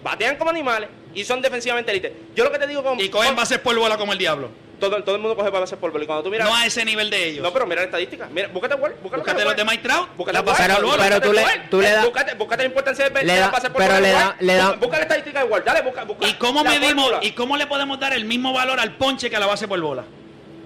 batean 0.02 0.34
como 0.36 0.50
animales 0.50 0.88
y 1.14 1.22
son 1.24 1.40
defensivamente 1.40 1.90
élite. 1.92 2.12
Yo 2.34 2.42
lo 2.42 2.50
que 2.50 2.58
te 2.58 2.66
digo 2.66 2.82
con... 2.82 2.98
Y 2.98 3.08
cogen 3.08 3.28
con- 3.28 3.36
bases 3.36 3.58
por 3.58 3.76
bola 3.78 3.96
como 3.96 4.12
el 4.12 4.18
diablo. 4.18 4.50
Todo, 4.90 5.02
todo 5.04 5.14
el 5.16 5.20
mundo 5.22 5.36
coge 5.36 5.50
bases 5.50 5.78
por 5.78 5.90
bola. 5.92 6.04
Y 6.04 6.06
cuando 6.06 6.22
tú 6.24 6.30
miras... 6.30 6.48
No 6.48 6.54
a 6.54 6.66
ese 6.66 6.84
nivel 6.84 7.08
de 7.10 7.28
ellos. 7.28 7.42
No, 7.42 7.52
pero 7.52 7.66
mira 7.66 7.80
la 7.82 7.86
estadística. 7.86 8.28
Mira, 8.30 8.48
búscate 8.48 8.74
Ward, 8.74 8.92
búscate, 9.02 9.16
Búscate 9.22 9.44
los 9.44 9.56
de 9.56 9.64
Mike 9.64 9.82
Trout. 9.82 10.08
Búscate 10.16 10.38
Ward, 10.38 10.56
por 10.56 10.82
bola. 10.84 11.02
pero 11.04 11.20
tú 11.20 11.32
le- 11.32 11.44
tú 11.70 11.80
le 11.80 11.88
Eh, 11.88 11.92
das- 11.92 12.04
Búscate, 12.04 12.34
búscate 12.34 12.62
la 12.64 12.66
importancia 12.68 13.08
de 13.08 13.24
Le 13.24 13.36
da- 13.36 13.50
por 13.50 13.60
pero 13.62 13.94
bola 13.94 14.00
le 14.00 14.06
de 14.08 14.12
da- 14.12 14.36
le 14.40 14.54
da- 14.54 14.72
Busca- 14.72 14.96
la 14.96 15.02
estadística 15.02 15.38
de 15.44 15.44
Ward. 15.50 15.64
Dale, 15.64 15.82
busca, 15.82 16.04
busca 16.04 16.26
¿Y 16.26 16.34
cómo 16.34 16.62
la 16.64 16.70
medimos 16.70 17.12
y 17.22 17.32
cómo 17.32 17.56
le 17.56 17.66
podemos 17.66 17.98
dar 18.00 18.12
el 18.12 18.24
mismo 18.24 18.52
valor 18.52 18.80
al 18.80 18.96
ponche 18.96 19.30
que 19.30 19.36
a 19.36 19.40
la 19.40 19.46
base 19.46 19.66
por 19.68 19.80
bola? 19.80 20.04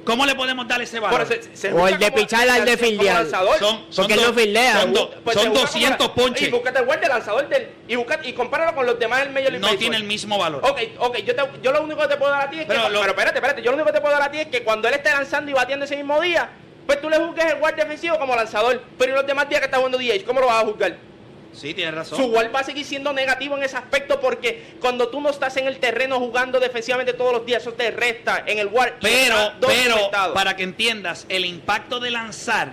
¿Cómo 0.07 0.25
le 0.25 0.35
podemos 0.37 0.67
dar 0.69 0.81
ese 0.81 1.01
valor? 1.01 1.27
Se- 1.27 1.57
se 1.57 1.73
O 1.73 1.89
el 1.89 1.99
de 1.99 2.13
pichar 2.13 2.49
al 2.49 2.65
de 2.65 2.77
fildear. 2.77 3.27
Son, 3.27 3.47
son 3.59 4.07
Porque 4.07 4.15
no 4.17 4.33
fildea. 4.33 4.81
Son, 4.81 4.93
do- 4.93 5.11
Pues 5.25 5.35
son 5.35 5.43
se 5.43 5.49
busca 5.51 5.67
200 5.67 5.97
como- 6.09 6.15
ponches. 6.15 6.49
Y 6.49 6.51
búscate 6.53 6.79
el 6.79 7.01
de 7.01 7.09
lanzador 7.09 7.49
del. 7.49 7.69
Y, 7.89 7.97
busca, 7.97 8.21
y 8.23 8.33
compáralo 8.33 8.75
con 8.77 8.87
los 8.87 8.99
demás 9.01 9.25
del 9.25 9.35
League 9.35 9.51
No 9.59 9.59
Baseball. 9.67 9.79
tiene 9.79 9.97
el 9.97 10.05
mismo 10.05 10.39
valor. 10.39 10.63
Ok, 10.65 10.79
ok, 11.01 11.17
yo, 11.19 11.35
te- 11.35 11.61
yo 11.61 11.73
lo 11.73 11.83
único 11.83 12.01
que 12.03 12.09
te 12.09 12.17
puedo 12.17 12.31
dar 12.31 12.47
a 12.47 12.51
ti 12.51 12.61
es 12.61 12.67
que. 12.67 12.69
Pero 12.73 13.05
espérate, 13.05 13.35
espérate, 13.39 13.63
yo 13.63 13.73
lo 13.73 13.75
único 13.77 13.89
que 13.89 13.93
te 13.95 14.01
puedo 14.01 14.15
dar 14.15 14.23
a 14.23 14.31
ti 14.31 14.39
es 14.39 14.47
que 14.47 14.63
cuando 14.63 14.87
él 14.87 14.95
esté 14.95 15.11
lanzando 15.11 15.51
y 15.51 15.55
batiendo 15.55 15.85
ese 15.85 15.97
mismo 15.97 16.21
día, 16.21 16.51
pues 16.87 17.01
tú 17.01 17.11
le 17.11 17.17
juzgues 17.19 17.45
el 17.45 17.59
guard 17.59 17.75
defensivo 17.75 18.17
como 18.19 18.37
lanzador. 18.37 18.81
Pero 18.97 19.13
¿y 19.13 19.15
los 19.17 19.27
demás 19.27 19.49
días 19.49 19.61
que 19.61 19.65
está 19.67 19.79
jugando 19.79 19.99
DH, 19.99 20.25
¿cómo 20.25 20.39
lo 20.41 20.47
vas 20.47 20.63
a 20.63 20.67
juzgar? 20.67 20.97
Sí, 21.57 21.73
tienes 21.75 21.95
razón. 21.95 22.19
Su 22.19 22.29
guard 22.29 22.55
va 22.55 22.61
a 22.61 22.65
seguir 22.65 22.85
siendo 22.85 23.13
negativo 23.13 23.57
en 23.57 23.63
ese 23.63 23.77
aspecto 23.77 24.21
porque 24.21 24.75
cuando 24.81 25.09
tú 25.09 25.21
no 25.21 25.31
estás 25.31 25.57
en 25.57 25.67
el 25.67 25.79
terreno 25.79 26.19
jugando 26.19 26.61
defensivamente 26.61 27.15
todos 27.15 27.33
los 27.33 27.47
días, 27.47 27.63
eso 27.63 27.73
te 27.73 27.91
resta 27.91 28.45
en 28.47 28.59
el 28.59 28.69
guard. 28.69 28.95
y 29.01 29.03
Pero, 29.07 29.53
pero, 29.67 30.11
para 30.35 30.55
que 30.57 30.63
entiendas, 30.65 31.25
el 31.31 31.45
impacto 31.47 31.99
de 31.99 32.11
lanzar 32.11 32.73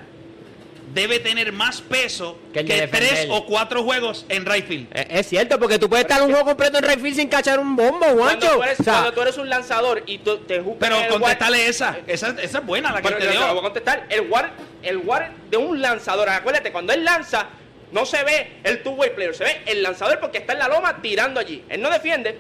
debe 0.94 1.18
tener 1.20 1.52
más 1.54 1.82
peso 1.82 2.38
Que 2.54 2.64
que, 2.66 2.74
el 2.76 2.80
de 2.82 2.88
tres 3.00 3.28
o 3.32 3.46
cuatro 3.48 3.82
juegos 3.84 4.26
en 4.30 4.46
right 4.46 4.68
field. 4.68 4.88
Es, 4.94 5.06
es 5.10 5.28
cierto, 5.28 5.58
porque 5.58 5.80
tú 5.80 5.90
puedes 5.90 6.06
estar 6.06 6.22
un 6.22 6.30
juego 6.30 6.46
completo 6.46 6.78
en 6.78 6.84
right 6.84 7.00
field 7.00 7.16
sin 7.16 7.30
cachar 7.30 7.58
un 7.60 7.76
bombo, 7.76 8.00
Cuando 8.06 8.18
guacho. 8.18 8.52
tú, 8.58 8.64
eres, 8.64 8.80
O 8.80 8.84
sea, 8.84 8.94
cuando 8.94 9.14
tú 9.14 9.22
eres 9.24 9.38
un 9.38 9.50
lanzador 9.50 10.04
y 10.06 10.20
tú 10.20 10.38
te 10.40 10.60
juzgas 10.60 10.78
Pero 10.82 10.98
en 10.98 11.04
el 11.06 11.10
guard- 11.10 11.20
contestale 11.20 11.68
esa. 11.68 11.98
esa. 12.06 12.30
Esa 12.40 12.58
es 12.60 12.66
buena 12.66 12.92
la 12.92 13.02
que 13.02 13.08
Pero 13.08 13.18
te 13.18 13.26
la 13.26 13.32
voy 13.32 13.44
a 13.50 13.54
dio. 13.54 13.62
contestar. 13.64 14.06
El 14.10 14.28
guard, 14.28 14.52
el 14.84 15.00
guard 15.00 15.32
de 15.50 15.58
un 15.58 15.82
lanzador, 15.82 16.30
acuérdate, 16.30 16.72
cuando 16.72 16.94
él 16.94 17.04
lanza, 17.04 17.48
no 17.94 18.08
se 18.08 18.24
ve 18.24 18.60
el 18.64 18.82
two-way 18.82 19.12
player, 19.12 19.36
se 19.36 19.44
ve 19.44 19.62
el 19.68 19.84
lanzador 19.84 20.20
porque 20.20 20.40
está 20.40 20.54
en 20.54 20.60
la 20.60 20.68
loma 20.68 21.00
tirando 21.02 21.40
allí. 21.40 21.64
Él 21.70 21.80
no 21.80 21.92
defiende. 21.92 22.38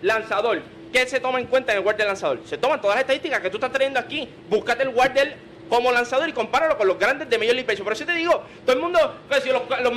Lanzador. 0.00 0.62
¿Qué 0.90 1.06
se 1.06 1.20
toma 1.20 1.38
en 1.38 1.46
cuenta 1.46 1.72
en 1.72 1.78
el 1.78 1.84
guard 1.84 1.96
del 1.96 2.06
lanzador? 2.06 2.40
Se 2.46 2.56
toman 2.56 2.80
todas 2.80 2.96
las 2.96 3.02
estadísticas 3.02 3.40
que 3.40 3.50
tú 3.50 3.58
estás 3.58 3.72
trayendo 3.72 4.00
aquí. 4.00 4.26
Búscate 4.48 4.82
el 4.84 4.90
guard 4.90 5.12
del 5.12 5.34
como 5.68 5.92
lanzador 5.92 6.28
y 6.28 6.32
compáralo 6.32 6.78
con 6.78 6.86
los 6.86 6.98
grandes 6.98 7.28
de 7.28 7.36
Major 7.36 7.54
League 7.54 7.66
Baseball. 7.66 7.84
Por 7.84 7.92
eso 7.92 8.06
te 8.06 8.12
digo, 8.12 8.42
todo 8.64 8.76
el 8.76 8.82
mundo, 8.82 9.16
que 9.28 9.40
si 9.40 9.50
los, 9.50 9.62
los 9.68 9.92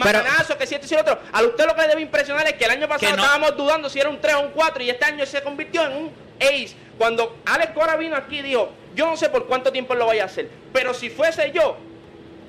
que 0.58 0.68
si 0.68 0.76
esto 0.76 0.86
y 0.86 0.90
si 0.90 0.96
lo 0.96 1.02
otro. 1.02 1.20
A 1.32 1.44
usted 1.44 1.66
lo 1.66 1.76
que 1.76 1.82
le 1.82 1.88
debe 1.88 2.02
impresionar 2.02 2.46
es 2.48 2.54
que 2.54 2.66
el 2.66 2.72
año 2.72 2.88
pasado 2.90 3.16
no. 3.16 3.24
estábamos 3.24 3.56
dudando 3.56 3.90
si 3.90 4.00
era 4.00 4.10
un 4.10 4.20
3 4.20 4.36
o 4.36 4.40
un 4.42 4.52
4 4.52 4.84
y 4.84 4.90
este 4.90 5.06
año 5.06 5.26
se 5.26 5.42
convirtió 5.42 5.86
en 5.86 5.94
un 5.94 6.12
ace. 6.40 6.76
Cuando 6.98 7.38
Alex 7.46 7.72
Cora 7.74 7.96
vino 7.96 8.16
aquí 8.16 8.40
y 8.40 8.42
dijo, 8.42 8.72
yo 8.96 9.06
no 9.06 9.16
sé 9.16 9.30
por 9.30 9.46
cuánto 9.46 9.72
tiempo 9.72 9.94
lo 9.94 10.08
vaya 10.08 10.24
a 10.24 10.26
hacer, 10.26 10.50
pero 10.74 10.94
si 10.94 11.10
fuese 11.10 11.52
yo, 11.54 11.78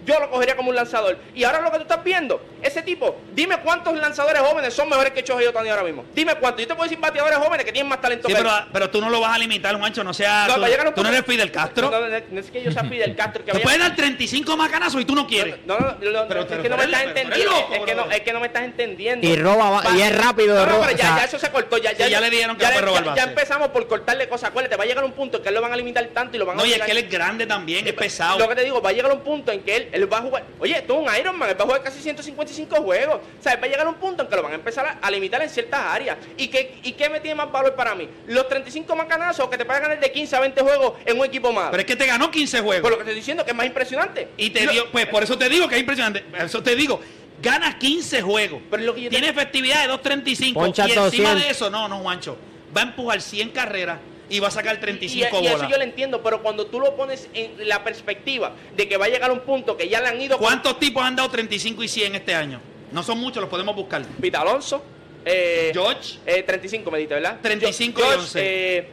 yo 0.08 0.18
lo 0.18 0.30
cogería 0.30 0.56
como 0.56 0.70
un 0.70 0.76
lanzador. 0.76 1.18
Y 1.34 1.44
ahora 1.44 1.60
lo 1.60 1.70
que 1.70 1.76
tú 1.76 1.82
estás 1.82 2.02
viendo, 2.02 2.40
ese 2.62 2.82
tipo, 2.82 3.16
dime 3.34 3.58
cuántos 3.58 3.94
lanzadores 3.96 4.40
jóvenes 4.42 4.74
son 4.74 4.88
mejores 4.88 5.12
que 5.12 5.22
Shohei 5.22 5.46
Otani 5.46 5.68
ahora 5.70 5.82
mismo. 5.84 6.04
Dime 6.14 6.34
cuántos. 6.36 6.62
Yo 6.62 6.68
te 6.68 6.74
puedo 6.74 6.88
decir 6.88 6.98
bateadores 7.00 7.38
jóvenes 7.38 7.64
que 7.64 7.72
tienen 7.72 7.88
más 7.88 8.00
talento 8.00 8.28
Sí, 8.28 8.34
que 8.34 8.40
él. 8.40 8.46
pero, 8.46 8.66
pero 8.72 8.90
tú 8.90 9.00
no 9.00 9.10
lo 9.10 9.20
vas 9.20 9.34
a 9.34 9.38
limitar, 9.38 9.76
Juancho. 9.78 10.02
No 10.04 10.12
sea. 10.14 10.46
No, 10.48 10.54
tú, 10.54 10.60
va 10.60 10.66
a 10.66 10.70
llegar 10.70 10.88
un 10.88 10.94
tú 10.94 11.02
no 11.02 11.08
eres 11.08 11.24
Fidel 11.24 11.50
Castro. 11.52 11.90
No, 11.90 12.00
no, 12.00 12.08
no, 12.08 12.18
no 12.30 12.40
es 12.40 12.50
que 12.50 12.62
yo 12.62 12.72
sea 12.72 12.84
Fidel 12.84 13.14
Castro. 13.16 13.44
Que 13.44 13.52
Te 13.52 13.58
vaya- 13.58 13.64
pueden 13.64 13.80
dar 13.80 13.94
35 13.96 14.56
macanazos 14.56 15.00
y 15.00 15.04
tú 15.04 15.14
no 15.14 15.26
quieres. 15.26 15.56
No, 15.66 15.78
no, 15.78 15.86
no, 16.00 16.10
no, 16.10 16.28
Pero- 16.28 16.40
es 16.40 16.46
pero 16.46 16.62
que 16.62 16.68
no 16.68 16.76
tú 16.76 16.80
me 16.82 16.84
estás 16.86 17.02
tú 17.02 17.08
entendiendo. 17.08 17.50
loco, 17.52 17.74
es, 17.74 17.80
que 17.80 17.94
no, 17.94 18.02
brother. 18.02 18.16
es 18.18 18.22
que 18.24 18.32
no 18.32 18.40
me 18.40 18.46
estás 18.46 18.62
entendiendo. 18.64 19.26
Y 19.26 19.36
roba 19.36 19.70
ba- 19.70 19.84
y 19.96 20.00
es 20.02 20.16
rápido, 20.24 20.54
No, 20.54 20.60
no, 20.66 20.72
roba, 20.72 20.86
pero 20.86 20.94
o 20.94 20.98
ya, 20.98 21.04
sea- 21.08 21.16
ya 21.18 21.24
eso 21.24 21.38
se 21.38 21.50
cortó. 21.50 21.78
Ya, 21.78 21.90
Sí, 21.90 22.10
ya 22.10 22.20
le 22.20 22.30
dijeron 22.30 22.56
que 22.56 22.62
ya, 22.62 22.80
robar 22.80 23.14
ya- 23.14 23.24
empezamos 23.24 23.68
por 23.68 23.86
cortarle 23.86 24.28
cosas. 24.28 24.50
Acuérdate, 24.50 24.76
va 24.76 24.84
a 24.84 24.86
llegar 24.86 25.04
un 25.04 25.12
punto 25.12 25.38
en 25.38 25.42
que 25.42 25.48
él 25.50 25.54
lo 25.54 25.60
van 25.60 25.72
a 25.72 25.76
limitar 25.76 26.04
tanto 26.08 26.36
y 26.36 26.38
lo 26.38 26.46
van 26.46 26.56
a 26.58 26.60
No, 26.60 26.66
y 26.66 26.72
es 26.72 26.80
que 26.82 26.90
él 26.90 26.98
es 26.98 27.10
grande 27.10 27.46
también, 27.46 27.86
es 27.86 27.92
pesado. 27.94 28.38
Lo 28.38 28.48
que 28.48 28.54
te 28.54 28.64
digo, 28.64 28.80
va 28.80 28.90
a 28.90 28.92
llegar 28.92 29.12
un 29.12 29.20
punto 29.20 29.52
en 29.52 29.62
que 29.62 29.76
él, 29.76 29.88
él 29.92 30.12
va 30.12 30.18
a 30.18 30.22
jugar. 30.22 30.44
Oye, 30.58 30.76
es 30.78 30.90
un 30.90 31.06
Ironman, 31.18 31.48
él 31.50 31.56
va 31.58 31.62
a 31.62 31.66
jugar 31.66 31.82
casi 31.82 32.00
155 32.48 32.82
juegos. 32.82 33.20
O 33.38 33.42
sea, 33.42 33.56
va 33.56 33.66
a 33.66 33.68
llegar 33.68 33.86
un 33.86 33.94
punto 33.94 34.22
en 34.22 34.28
que 34.28 34.36
lo 34.36 34.42
van 34.42 34.52
a 34.52 34.54
empezar 34.56 34.86
a, 34.86 34.98
a 35.06 35.10
limitar 35.10 35.40
en 35.42 35.50
ciertas 35.50 35.80
áreas. 35.80 36.16
¿Y 36.36 36.48
qué, 36.48 36.78
¿Y 36.82 36.92
qué 36.92 37.08
me 37.08 37.20
tiene 37.20 37.34
más 37.36 37.50
valor 37.52 37.74
para 37.74 37.94
mí? 37.94 38.08
Los 38.26 38.48
35 38.48 38.94
macanazos 38.96 39.46
o 39.46 39.50
que 39.50 39.58
te 39.58 39.64
puedan 39.64 39.82
ganar 39.82 40.00
de 40.00 40.10
15 40.12 40.36
a 40.36 40.40
20 40.40 40.60
juegos 40.62 40.92
en 41.06 41.18
un 41.18 41.24
equipo 41.26 41.52
más. 41.52 41.70
Pero 41.70 41.80
es 41.80 41.86
que 41.86 41.96
te 41.96 42.06
ganó 42.06 42.30
15 42.30 42.56
Por 42.58 42.66
juegos. 42.66 42.90
lo 42.90 42.96
que 42.96 43.02
estoy 43.02 43.14
diciendo, 43.14 43.44
que 43.44 43.50
es 43.50 43.56
más 43.56 43.66
impresionante. 43.66 44.28
Y 44.36 44.50
te 44.50 44.64
Lo- 44.66 44.72
dio, 44.72 44.90
pues 44.90 45.06
por 45.06 45.22
eso 45.22 45.36
te 45.38 45.48
digo 45.48 45.68
que 45.68 45.74
es 45.76 45.80
impresionante. 45.80 46.20
Por 46.22 46.40
eso 46.40 46.62
te 46.62 46.74
digo, 46.76 47.00
gana 47.42 47.78
15 47.78 48.22
juegos. 48.22 48.60
Pero 48.70 48.82
lo 48.82 48.94
que 48.94 49.02
yo 49.02 49.10
te- 49.10 49.16
Tiene 49.16 49.28
efectividad 49.30 49.82
de 49.86 49.92
2.35. 49.92 50.54
Poncha 50.54 50.82
y 50.88 50.92
encima 50.92 51.04
200. 51.04 51.42
de 51.42 51.50
eso, 51.50 51.70
no, 51.70 51.88
no, 51.88 51.98
Juancho. 52.00 52.36
Va 52.76 52.82
a 52.82 52.84
empujar 52.84 53.20
100 53.22 53.50
carreras 53.50 53.98
y 54.30 54.40
va 54.40 54.48
a 54.48 54.50
sacar 54.50 54.76
Y, 54.76 54.80
35 54.80 55.40
y 55.40 55.46
eso 55.46 55.54
bolas. 55.56 55.70
yo 55.70 55.76
lo 55.78 55.82
entiendo, 55.84 56.22
pero 56.22 56.42
cuando 56.42 56.66
tú 56.66 56.80
lo 56.80 56.94
pones 56.96 57.28
en 57.34 57.68
la 57.68 57.82
perspectiva 57.84 58.52
de 58.76 58.88
que 58.88 58.96
va 58.96 59.06
a 59.06 59.08
llegar 59.08 59.30
un 59.32 59.40
punto 59.40 59.76
que 59.76 59.88
ya 59.88 60.00
le 60.00 60.08
han 60.08 60.20
ido 60.20 60.36
con 60.38 60.46
¿Cuántos 60.46 60.78
tipos 60.78 61.02
han 61.02 61.16
dado 61.16 61.28
35 61.30 61.82
y 61.82 61.88
100 61.88 62.14
este 62.16 62.34
año? 62.34 62.60
No 62.92 63.02
son 63.02 63.18
muchos, 63.18 63.40
los 63.40 63.50
podemos 63.50 63.74
buscar. 63.76 64.02
Pita 64.20 64.40
Alonso, 64.40 64.82
eh, 65.24 65.70
George. 65.74 66.18
eh, 66.26 66.42
35 66.42 66.90
me 66.90 66.98
diste, 66.98 67.14
¿verdad? 67.14 67.38
35 67.42 68.00
y 68.00 68.02
George, 68.02 68.20
11. 68.20 68.40
eh, 68.42 68.88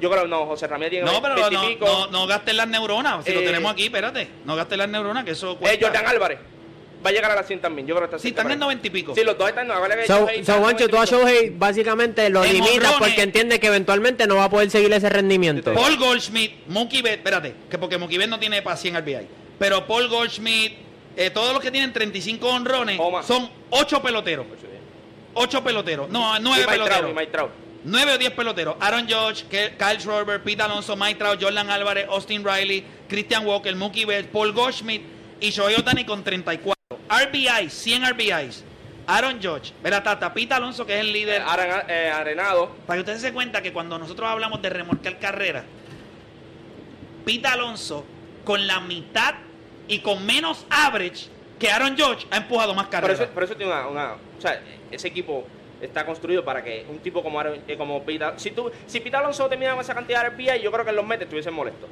yo 0.00 0.10
creo 0.10 0.22
que 0.24 0.28
no, 0.28 0.44
José 0.46 0.66
Ramírez 0.66 0.90
tiene 0.90 1.06
No, 1.10 1.22
pero 1.22 1.34
20 1.36 1.54
y 1.54 1.76
no, 1.76 1.86
no, 1.86 2.06
no 2.08 2.26
gastes 2.26 2.54
las 2.54 2.68
neuronas. 2.68 3.24
Si 3.24 3.32
lo 3.32 3.40
Eh, 3.40 3.44
tenemos 3.44 3.72
aquí, 3.72 3.84
espérate. 3.84 4.28
No 4.44 4.56
gastes 4.56 4.76
las 4.76 4.88
neuronas, 4.88 5.24
que 5.24 5.30
eso 5.30 5.52
Eh, 5.52 5.56
cuesta. 5.56 5.86
Jordan 5.86 6.06
Álvarez 6.08 6.38
va 7.04 7.10
a 7.10 7.12
llegar 7.12 7.30
a 7.30 7.34
la 7.34 7.42
100 7.42 7.60
también. 7.60 7.86
Yo 7.86 7.94
creo 7.94 8.08
que 8.08 8.16
está 8.16 8.22
Sí, 8.22 8.28
están 8.28 8.46
en 8.46 8.52
ahí. 8.52 8.58
90 8.58 8.86
y 8.86 8.90
pico. 8.90 9.14
Sí, 9.14 9.22
los 9.24 9.36
dos 9.36 9.48
están. 9.48 9.68
No, 9.68 9.74
So, 10.06 10.26
Shohei 10.26 10.40
está 10.40 10.52
so, 10.52 10.58
en 10.58 10.64
Juancho, 10.64 10.88
tú 10.88 10.96
a 10.96 11.04
90 11.04 11.04
y 11.04 11.16
pico. 11.16 11.24
Shohei 11.26 11.50
básicamente 11.50 12.30
lo 12.30 12.44
En 12.44 12.52
limitas 12.54 12.94
porque 12.98 13.22
entiende 13.22 13.60
que 13.60 13.66
eventualmente 13.66 14.26
no 14.26 14.36
va 14.36 14.44
a 14.44 14.50
poder 14.50 14.70
seguir 14.70 14.92
ese 14.92 15.08
rendimiento. 15.08 15.74
Paul 15.74 15.96
Goldschmidt, 15.96 16.66
Mookie 16.68 17.02
Betts, 17.02 17.18
espérate, 17.18 17.54
que 17.70 17.78
porque 17.78 17.98
Mookie 17.98 18.18
Betts 18.18 18.30
no 18.30 18.38
tiene 18.38 18.62
para 18.62 18.76
100 18.76 18.96
RBI. 19.00 19.26
Pero 19.58 19.86
Paul 19.86 20.08
Goldschmidt, 20.08 20.72
eh, 21.16 21.30
todos 21.30 21.52
los 21.52 21.62
que 21.62 21.70
tienen 21.70 21.92
35 21.92 22.48
honrones 22.48 22.98
son 23.26 23.50
8 23.70 24.02
peloteros. 24.02 24.46
8 25.34 25.64
peloteros. 25.64 26.08
No, 26.10 26.36
Y 26.36 26.40
9 26.40 26.56
Mike 26.56 26.62
Trout, 26.64 26.88
peloteros. 26.88 27.14
Mike 27.14 27.32
Trout. 27.32 27.50
9 27.84 28.12
o 28.14 28.18
10 28.18 28.30
peloteros. 28.32 28.76
Aaron 28.80 29.06
George, 29.06 29.44
Kyle 29.50 30.00
Schwarber, 30.00 30.42
Pete 30.42 30.62
Alonso, 30.62 30.96
Mike 30.96 31.16
Trout, 31.18 31.42
Jordan 31.42 31.68
Álvarez, 31.70 32.06
Austin 32.08 32.42
Riley, 32.44 32.84
Christian 33.08 33.44
Walker, 33.46 33.74
Mookie 33.76 34.06
Betts, 34.06 34.28
Paul 34.32 34.52
Goldschmidt 34.52 35.02
y 35.40 35.50
Shohei 35.50 35.76
Otani 35.76 36.04
con 36.04 36.24
34. 36.24 36.73
RBIs, 37.08 37.72
100 37.72 38.04
RBIs. 38.10 38.64
Aaron 39.06 39.38
George, 39.40 39.72
verá 39.82 40.02
Tata, 40.02 40.32
Pete 40.32 40.54
Alonso 40.54 40.86
que 40.86 40.94
es 40.94 41.00
el 41.00 41.12
líder. 41.12 41.42
Arena- 41.42 41.84
eh, 41.88 42.10
Arenado. 42.10 42.70
Para 42.86 42.96
que 42.96 43.00
ustedes 43.00 43.20
se 43.20 43.32
cuenta 43.34 43.60
que 43.60 43.72
cuando 43.72 43.98
nosotros 43.98 44.28
hablamos 44.28 44.62
de 44.62 44.70
remolcar 44.70 45.18
carrera, 45.18 45.64
Pete 47.24 47.46
Alonso 47.48 48.04
con 48.44 48.66
la 48.66 48.80
mitad 48.80 49.34
y 49.88 49.98
con 50.00 50.24
menos 50.24 50.66
average 50.70 51.26
que 51.58 51.70
Aaron 51.70 51.96
George 51.96 52.26
ha 52.30 52.38
empujado 52.38 52.74
más 52.74 52.88
carreras. 52.88 53.20
eso, 53.20 53.30
por 53.30 53.44
eso 53.44 53.54
tiene 53.56 53.72
una, 53.72 53.86
una- 53.88 54.12
O 54.14 54.40
sea, 54.40 54.60
ese 54.90 55.08
equipo 55.08 55.46
está 55.80 56.04
construido 56.06 56.44
para 56.44 56.62
que 56.64 56.86
un 56.88 56.98
tipo 56.98 57.22
como, 57.22 57.38
Aaron- 57.40 57.60
eh, 57.68 57.76
como 57.76 58.02
Pete 58.04 58.24
Si, 58.36 58.50
tú, 58.50 58.70
si 58.86 59.00
Pete 59.00 59.16
Alonso 59.16 59.46
termina 59.48 59.72
con 59.72 59.80
esa 59.80 59.94
cantidad 59.94 60.22
de 60.22 60.28
RBI, 60.30 60.62
yo 60.62 60.72
creo 60.72 60.84
que 60.84 60.90
en 60.90 60.96
los 60.96 61.06
metes 61.06 61.24
estuviesen 61.24 61.52
molestos. 61.54 61.88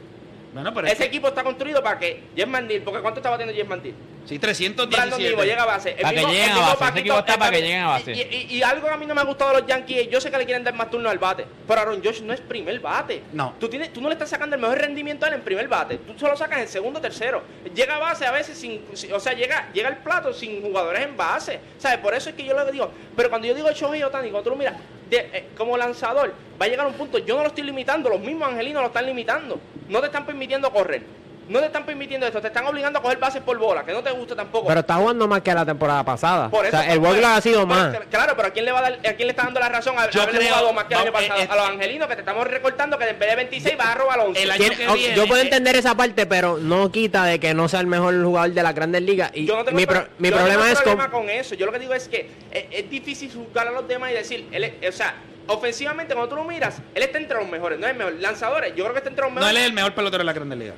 Bueno, 0.53 0.75
pero 0.75 0.87
es 0.87 0.93
Ese 0.93 1.05
que- 1.05 1.09
equipo 1.09 1.29
está 1.29 1.43
construido 1.43 1.83
para 1.83 1.99
que 1.99 2.25
Jeff 2.37 2.47
Mandil, 2.47 2.83
porque 2.83 3.01
¿cuánto 3.01 3.21
está 3.21 3.31
batiendo 3.31 3.55
Jeff 3.55 3.67
Mandil? 3.69 3.95
sí, 4.27 4.39
Brandon 4.39 4.89
317. 4.91 5.31
Nimo 5.31 5.43
llega 5.45 5.63
a 5.63 5.67
base. 5.67 5.91
El 5.91 5.97
Para 5.97 6.11
que 6.11 6.17
mismo- 6.17 6.33
lleguen 6.33 6.45
el 6.45 6.51
a 6.51 6.55
mismo 6.55 6.67
base. 6.69 6.73
Ese 6.75 6.85
Paquito- 6.93 7.01
equipo 7.01 7.19
está 7.19 7.33
el 7.33 7.39
para 7.39 7.51
que 7.51 7.61
lleguen 7.63 7.81
a 7.81 7.87
base. 7.89 8.13
Y, 8.13 8.21
y- 8.21 8.57
y 8.59 8.63
algo 8.63 8.87
que 8.87 8.93
a 8.93 8.97
mí 8.99 9.07
no 9.07 9.15
me 9.15 9.21
ha 9.21 9.25
gustado 9.25 9.53
de 9.55 9.61
los 9.61 9.67
Yankees, 9.69 10.09
yo 10.11 10.21
sé 10.21 10.31
que 10.31 10.37
le 10.39 10.45
quieren 10.45 10.63
dar 10.63 10.75
más 10.75 10.91
turno 10.91 11.09
al 11.09 11.19
bate, 11.19 11.47
pero 11.67 11.81
Aaron 11.81 12.03
Josh 12.05 12.21
no 12.21 12.33
es 12.35 12.41
primer 12.41 12.79
bate. 12.81 13.23
No. 13.33 13.55
Tú, 13.59 13.69
tienes, 13.69 13.93
tú 13.93 14.01
no 14.03 14.09
le 14.09 14.13
estás 14.15 14.29
sacando 14.29 14.55
el 14.55 14.61
mejor 14.63 14.79
rendimiento 14.79 15.25
a 15.25 15.29
él 15.29 15.35
en 15.35 15.41
primer 15.43 15.67
bate. 15.69 15.97
Tú 15.99 16.13
solo 16.19 16.37
sacas 16.37 16.61
en 16.61 16.69
segundo 16.69 17.01
tercero. 17.01 17.43
Llega 17.75 17.97
a 17.97 17.99
base 17.99 18.27
a 18.27 18.31
veces 18.31 18.57
sin. 18.59 18.83
sin- 18.93 19.13
o 19.13 19.19
sea, 19.21 19.33
llega, 19.33 19.71
llega 19.73 19.89
al 19.89 19.99
plato 20.03 20.33
sin 20.35 20.61
jugadores 20.63 21.03
en 21.03 21.17
base. 21.17 21.59
¿Sabes? 21.79 21.99
Por 21.99 22.15
eso 22.15 22.29
es 22.31 22.37
que 22.37 22.45
yo 22.45 22.53
lo 22.55 22.71
digo. 22.71 22.93
Pero 23.17 23.29
cuando 23.31 23.49
yo 23.49 23.55
digo 23.55 23.71
Shohei 23.73 24.03
Otani, 24.03 24.29
cuando 24.31 24.45
tú 24.45 24.51
lo 24.51 24.57
miras 24.57 24.75
de- 25.11 25.19
eh, 25.33 25.49
como 25.57 25.77
lanzador, 25.77 26.33
va 26.61 26.67
a 26.67 26.69
llegar 26.69 26.87
un 26.87 26.95
punto. 26.95 27.19
Yo 27.19 27.35
no 27.37 27.43
lo 27.43 27.49
estoy 27.49 27.65
limitando, 27.65 28.09
los 28.09 28.21
mismos 28.21 28.49
angelinos 28.49 28.83
lo 28.83 28.89
están 28.89 29.05
limitando. 29.07 29.59
No 29.89 30.01
te 30.01 30.07
están 30.07 30.25
permitiendo 30.27 30.71
correr. 30.71 31.03
No 31.49 31.59
te 31.59 31.67
están 31.67 31.85
permitiendo 31.85 32.25
esto, 32.25 32.41
te 32.41 32.47
están 32.47 32.65
obligando 32.67 33.01
a 33.01 33.03
coger 33.03 33.19
bases 33.19 33.43
por 33.43 33.59
bola, 33.59 33.85
que 33.85 33.93
no 33.93 34.01
te 34.01 34.13
gusta 34.13 34.37
tampoco. 34.37 34.69
Pero 34.69 34.79
está 34.81 34.95
jugando 34.95 35.27
más 35.27 35.43
que 35.43 35.53
la 35.53 35.67
temporada 35.67 36.05
pasada. 36.05 36.49
Por 36.49 36.65
o 36.65 36.69
eso, 36.69 36.77
sea, 36.81 36.93
el 36.93 37.01
pues, 37.01 37.11
workload 37.11 37.35
ha 37.37 37.41
sido 37.41 37.67
pues, 37.67 37.79
más. 37.79 37.99
Claro, 38.11 38.35
pero 38.37 38.49
¿a 38.49 38.51
quién 38.53 38.65
le 38.65 38.71
va 38.73 38.79
a 38.79 38.83
dar, 38.83 38.93
a 38.95 39.13
quién 39.15 39.27
le 39.27 39.31
está 39.31 39.43
dando 39.43 39.59
la 39.59 39.69
razón 39.69 39.99
a, 39.99 40.09
Yo 40.09 40.25
creo- 40.29 40.41
jugado 40.41 40.73
más 40.73 40.85
que 40.85 40.95
el 40.95 41.01
año 41.01 41.13
pasado? 41.13 41.41
eh, 41.41 41.49
a 41.51 41.57
los 41.57 41.69
angelinos 41.69 42.07
que 42.09 42.15
te 42.15 42.21
estamos 42.21 42.47
recortando 42.47 42.97
que 42.97 43.09
en 43.09 43.19
vez 43.19 43.29
de 43.29 43.37
26 43.37 43.77
vas 43.77 43.89
a 43.89 43.95
robar 43.97 44.21
11. 44.21 44.41
El 44.43 44.51
año 44.53 44.71
que 44.71 44.87
viene, 44.95 45.17
yo 45.17 45.27
puedo 45.27 45.43
eh, 45.43 45.45
entender 45.45 45.75
esa 45.75 45.97
parte, 45.97 46.27
pero 46.27 46.59
no 46.59 46.93
quita 46.93 47.25
de 47.25 47.41
que 47.41 47.53
no 47.55 47.69
sea 47.69 47.81
el 47.81 47.89
mejor 47.89 48.23
jugador 48.23 48.53
de 48.53 48.63
las 48.63 48.75
grandes 48.75 49.03
ligas. 49.03 49.33
Y 49.35 49.45
Yo 49.45 49.57
no 49.57 49.65
tengo 49.65 49.77
mi, 49.77 49.85
pro- 49.85 50.05
pro- 50.05 50.09
mi 50.19 50.29
yo 50.31 50.37
no 50.37 50.41
problema 50.43 50.63
tengo 50.63 50.73
es 50.75 50.81
problema 50.81 51.11
con, 51.11 51.21
con 51.23 51.31
eso. 51.31 51.55
Yo 51.57 51.67
lo 51.67 51.73
que 51.73 51.81
digo 51.81 51.93
es 51.93 52.07
que 52.09 52.31
es, 52.53 52.65
es 52.71 52.89
difícil 52.89 53.31
juzgar 53.35 53.67
a 53.67 53.73
los 53.73 53.87
demás 53.89 54.13
y 54.13 54.15
decir, 54.15 54.47
él 54.53 54.73
o 54.89 54.93
sea, 54.93 55.17
ofensivamente 55.49 56.15
cuando 56.15 56.31
tú 56.31 56.37
lo 56.37 56.45
miras, 56.45 56.81
él 56.95 57.03
está 57.03 57.19
entre 57.19 57.39
los 57.39 57.49
mejores, 57.49 57.79
no 57.79 57.87
es 57.87 57.93
el 57.93 57.99
mejor. 57.99 58.15
Lanzadores, 58.15 58.75
yo 58.75 58.85
creo 58.85 58.93
que 58.93 58.99
está 58.99 59.11
entre 59.11 59.25
los 59.25 59.33
No, 59.33 59.41
mejores. 59.41 59.57
él 59.57 59.63
es 59.63 59.69
el 59.69 59.73
mejor 59.75 59.95
pelotero 59.95 60.19
de 60.19 60.25
la 60.25 60.33
Grande 60.33 60.57
Liga. 60.57 60.75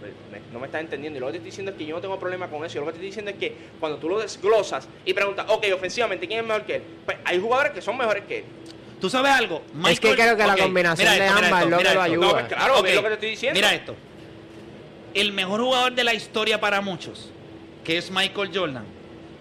Pues, 0.00 0.12
me- 0.32 0.52
No 0.52 0.60
me 0.60 0.66
estás 0.66 0.80
entendiendo. 0.80 1.18
Y 1.18 1.20
lo 1.20 1.26
que 1.26 1.32
te 1.32 1.36
estoy 1.38 1.50
diciendo 1.50 1.72
es 1.72 1.78
que 1.78 1.86
yo 1.86 1.94
no 1.96 2.00
tengo 2.00 2.18
problema 2.18 2.48
con 2.48 2.64
eso. 2.64 2.74
Yo 2.76 2.80
lo 2.80 2.86
que 2.86 2.92
te 2.92 2.96
estoy 2.98 3.06
diciendo 3.08 3.30
es 3.32 3.36
que 3.38 3.56
cuando 3.80 3.98
tú 3.98 4.08
lo 4.08 4.18
desglosas 4.20 4.88
y 5.04 5.12
preguntas, 5.14 5.46
ok, 5.48 5.66
ofensivamente, 5.74 6.26
¿quién 6.26 6.40
es 6.40 6.46
mejor 6.46 6.62
que 6.64 6.76
él? 6.76 6.82
Pues 7.04 7.18
hay 7.24 7.40
jugadores 7.40 7.72
que 7.72 7.82
son 7.82 7.96
mejores 7.98 8.24
que 8.24 8.38
él. 8.38 8.44
¿Tú 9.00 9.08
sabes 9.10 9.30
algo? 9.32 9.62
Es 9.88 10.00
que 10.00 10.14
creo 10.14 10.36
que 10.36 10.46
la 10.46 10.56
combinación 10.56 11.08
de 11.08 11.14
esto, 11.26 11.34
mira 11.34 11.46
ambas 11.46 11.62
esto, 11.62 11.76
es 11.78 11.84
lo 11.84 11.88
que 11.90 11.94
lo 11.94 12.02
ayuda. 12.02 12.26
No, 12.26 12.32
pues 12.32 12.44
claro, 12.46 12.78
Ok, 12.80 12.86
es 12.86 12.94
lo 12.96 13.02
que 13.02 13.08
te 13.08 13.14
estoy 13.14 13.30
diciendo. 13.30 13.56
Mira 13.58 13.74
esto. 13.74 13.94
El 15.14 15.32
mejor 15.32 15.60
jugador 15.60 15.92
de 15.94 16.04
la 16.04 16.14
historia 16.14 16.60
para 16.60 16.80
muchos, 16.80 17.30
que 17.84 17.96
es 17.98 18.10
Michael 18.10 18.50
Jordan, 18.52 18.84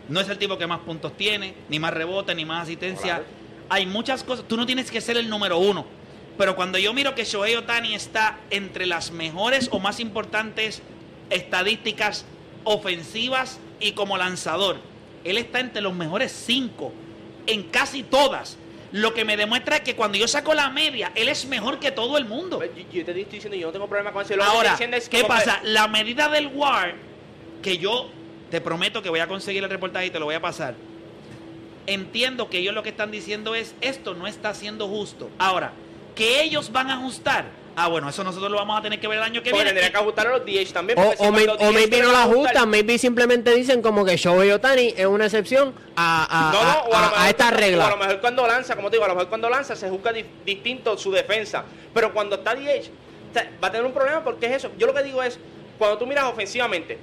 no 0.09 0.19
es 0.21 0.29
el 0.29 0.37
tipo 0.37 0.57
que 0.57 0.67
más 0.67 0.79
puntos 0.81 1.15
tiene, 1.17 1.53
ni 1.69 1.79
más 1.79 1.93
rebote, 1.93 2.33
ni 2.35 2.45
más 2.45 2.63
asistencia. 2.63 3.15
Claro. 3.15 3.23
Hay 3.69 3.85
muchas 3.85 4.23
cosas. 4.23 4.45
Tú 4.47 4.57
no 4.57 4.65
tienes 4.65 4.89
que 4.91 5.01
ser 5.01 5.17
el 5.17 5.29
número 5.29 5.57
uno. 5.57 5.85
Pero 6.37 6.55
cuando 6.55 6.77
yo 6.77 6.93
miro 6.93 7.15
que 7.15 7.25
Shohei 7.25 7.55
Otani 7.55 7.95
está 7.95 8.39
entre 8.51 8.85
las 8.85 9.11
mejores 9.11 9.69
o 9.71 9.79
más 9.79 9.99
importantes 9.99 10.81
estadísticas 11.31 12.25
ofensivas 12.63 13.59
y 13.79 13.93
como 13.93 14.17
lanzador, 14.17 14.77
él 15.23 15.37
está 15.37 15.59
entre 15.59 15.81
los 15.81 15.93
mejores 15.95 16.31
cinco 16.31 16.93
en 17.47 17.63
casi 17.63 18.03
todas. 18.03 18.57
Lo 18.91 19.13
que 19.13 19.25
me 19.25 19.35
demuestra 19.35 19.77
es 19.77 19.81
que 19.81 19.95
cuando 19.95 20.17
yo 20.17 20.27
saco 20.27 20.53
la 20.53 20.69
media, 20.69 21.11
él 21.15 21.27
es 21.27 21.45
mejor 21.45 21.79
que 21.79 21.91
todo 21.91 22.17
el 22.17 22.25
mundo. 22.25 22.57
Pues, 22.57 22.71
Yo, 22.75 22.83
yo 22.99 23.05
te 23.05 23.11
estoy 23.19 23.23
diciendo, 23.25 23.57
yo 23.57 23.67
no 23.67 23.73
tengo 23.73 23.87
problema 23.87 24.11
con 24.13 24.23
eso. 24.23 24.35
Lo 24.35 24.43
Ahora, 24.43 24.77
es 24.79 25.09
¿qué 25.09 25.19
que- 25.19 25.23
pasa? 25.25 25.59
La 25.63 25.87
medida 25.87 26.29
del 26.29 26.47
WAR, 26.47 26.95
que 27.61 27.77
yo 27.77 28.09
te 28.49 28.61
prometo 28.61 29.01
que 29.01 29.09
voy 29.09 29.19
a 29.19 29.27
conseguir 29.27 29.63
el 29.63 29.69
reportaje 29.69 30.05
y 30.05 30.09
te 30.09 30.19
lo 30.19 30.25
voy 30.25 30.35
a 30.35 30.41
pasar. 30.41 30.75
Entiendo 31.87 32.49
que 32.49 32.59
ellos 32.59 32.73
lo 32.75 32.83
que 32.83 32.89
están 32.89 33.11
diciendo 33.11 33.55
es, 33.55 33.73
esto 33.81 34.13
no 34.13 34.27
está 34.27 34.53
siendo 34.53 34.87
justo. 34.87 35.29
Ahora, 35.39 35.71
que 36.15 36.41
ellos 36.43 36.71
van 36.71 36.89
a 36.89 36.95
ajustar. 36.95 37.45
Ah, 37.79 37.87
bueno, 37.87 38.09
eso 38.09 38.23
nosotros 38.23 38.49
lo 38.49 38.57
vamos 38.57 38.77
a 38.79 38.81
tener 38.81 38.99
que 38.99 39.07
ver 39.07 39.19
el 39.19 39.23
año 39.23 39.43
que 39.43 39.51
viene. 39.51 39.65
tendría 39.67 39.91
que 39.91 39.97
ajustar 39.97 40.27
a 40.27 40.31
los 40.31 40.45
DH 40.45 40.73
también. 40.73 40.97
O, 40.97 41.03
porque 41.03 41.17
si 41.17 41.23
o, 41.27 41.31
may- 41.31 41.47
o 41.47 41.55
DH 41.57 41.71
maybe 41.73 42.01
no 42.01 42.11
la 42.11 42.23
ajustan, 42.23 42.69
maybe 42.69 42.97
simplemente 42.97 43.53
dicen 43.53 43.81
como 43.83 44.03
que 44.03 44.17
Shohei 44.17 44.49
Otani 44.51 44.95
es 44.97 45.05
una 45.05 45.25
excepción 45.25 45.73
a, 45.95 46.49
a, 46.49 46.51
No, 46.51 46.63
no, 46.63 46.69
a- 46.69 46.81
o 46.81 46.93
a, 46.93 46.97
a- 46.97 47.01
lo 47.01 47.07
a 47.07 47.11
mejor, 47.11 47.27
esta 47.29 47.45
o 47.45 47.47
a 47.47 47.51
lo 47.51 47.57
regla. 47.57 47.95
mejor 47.95 48.19
cuando 48.19 48.47
lanza, 48.47 48.75
como 48.75 48.89
te 48.89 48.95
digo, 48.95 49.05
a 49.05 49.09
lo 49.09 49.13
mejor 49.13 49.29
cuando 49.29 49.47
lanza 49.49 49.75
se 49.75 49.89
juzga 49.89 50.11
di- 50.11 50.25
distinto 50.43 50.97
su 50.97 51.11
defensa. 51.11 51.63
Pero 51.93 52.11
cuando 52.13 52.35
está 52.37 52.55
DH, 52.55 52.89
o 53.29 53.33
sea, 53.33 53.51
va 53.63 53.67
a 53.67 53.71
tener 53.71 53.85
un 53.85 53.93
problema 53.93 54.23
porque 54.23 54.47
es 54.47 54.53
eso. 54.53 54.71
Yo 54.79 54.87
lo 54.87 54.93
que 54.95 55.03
digo 55.03 55.21
es, 55.21 55.39
cuando 55.77 55.99
tú 55.99 56.07
miras 56.07 56.23
ofensivamente, 56.25 56.97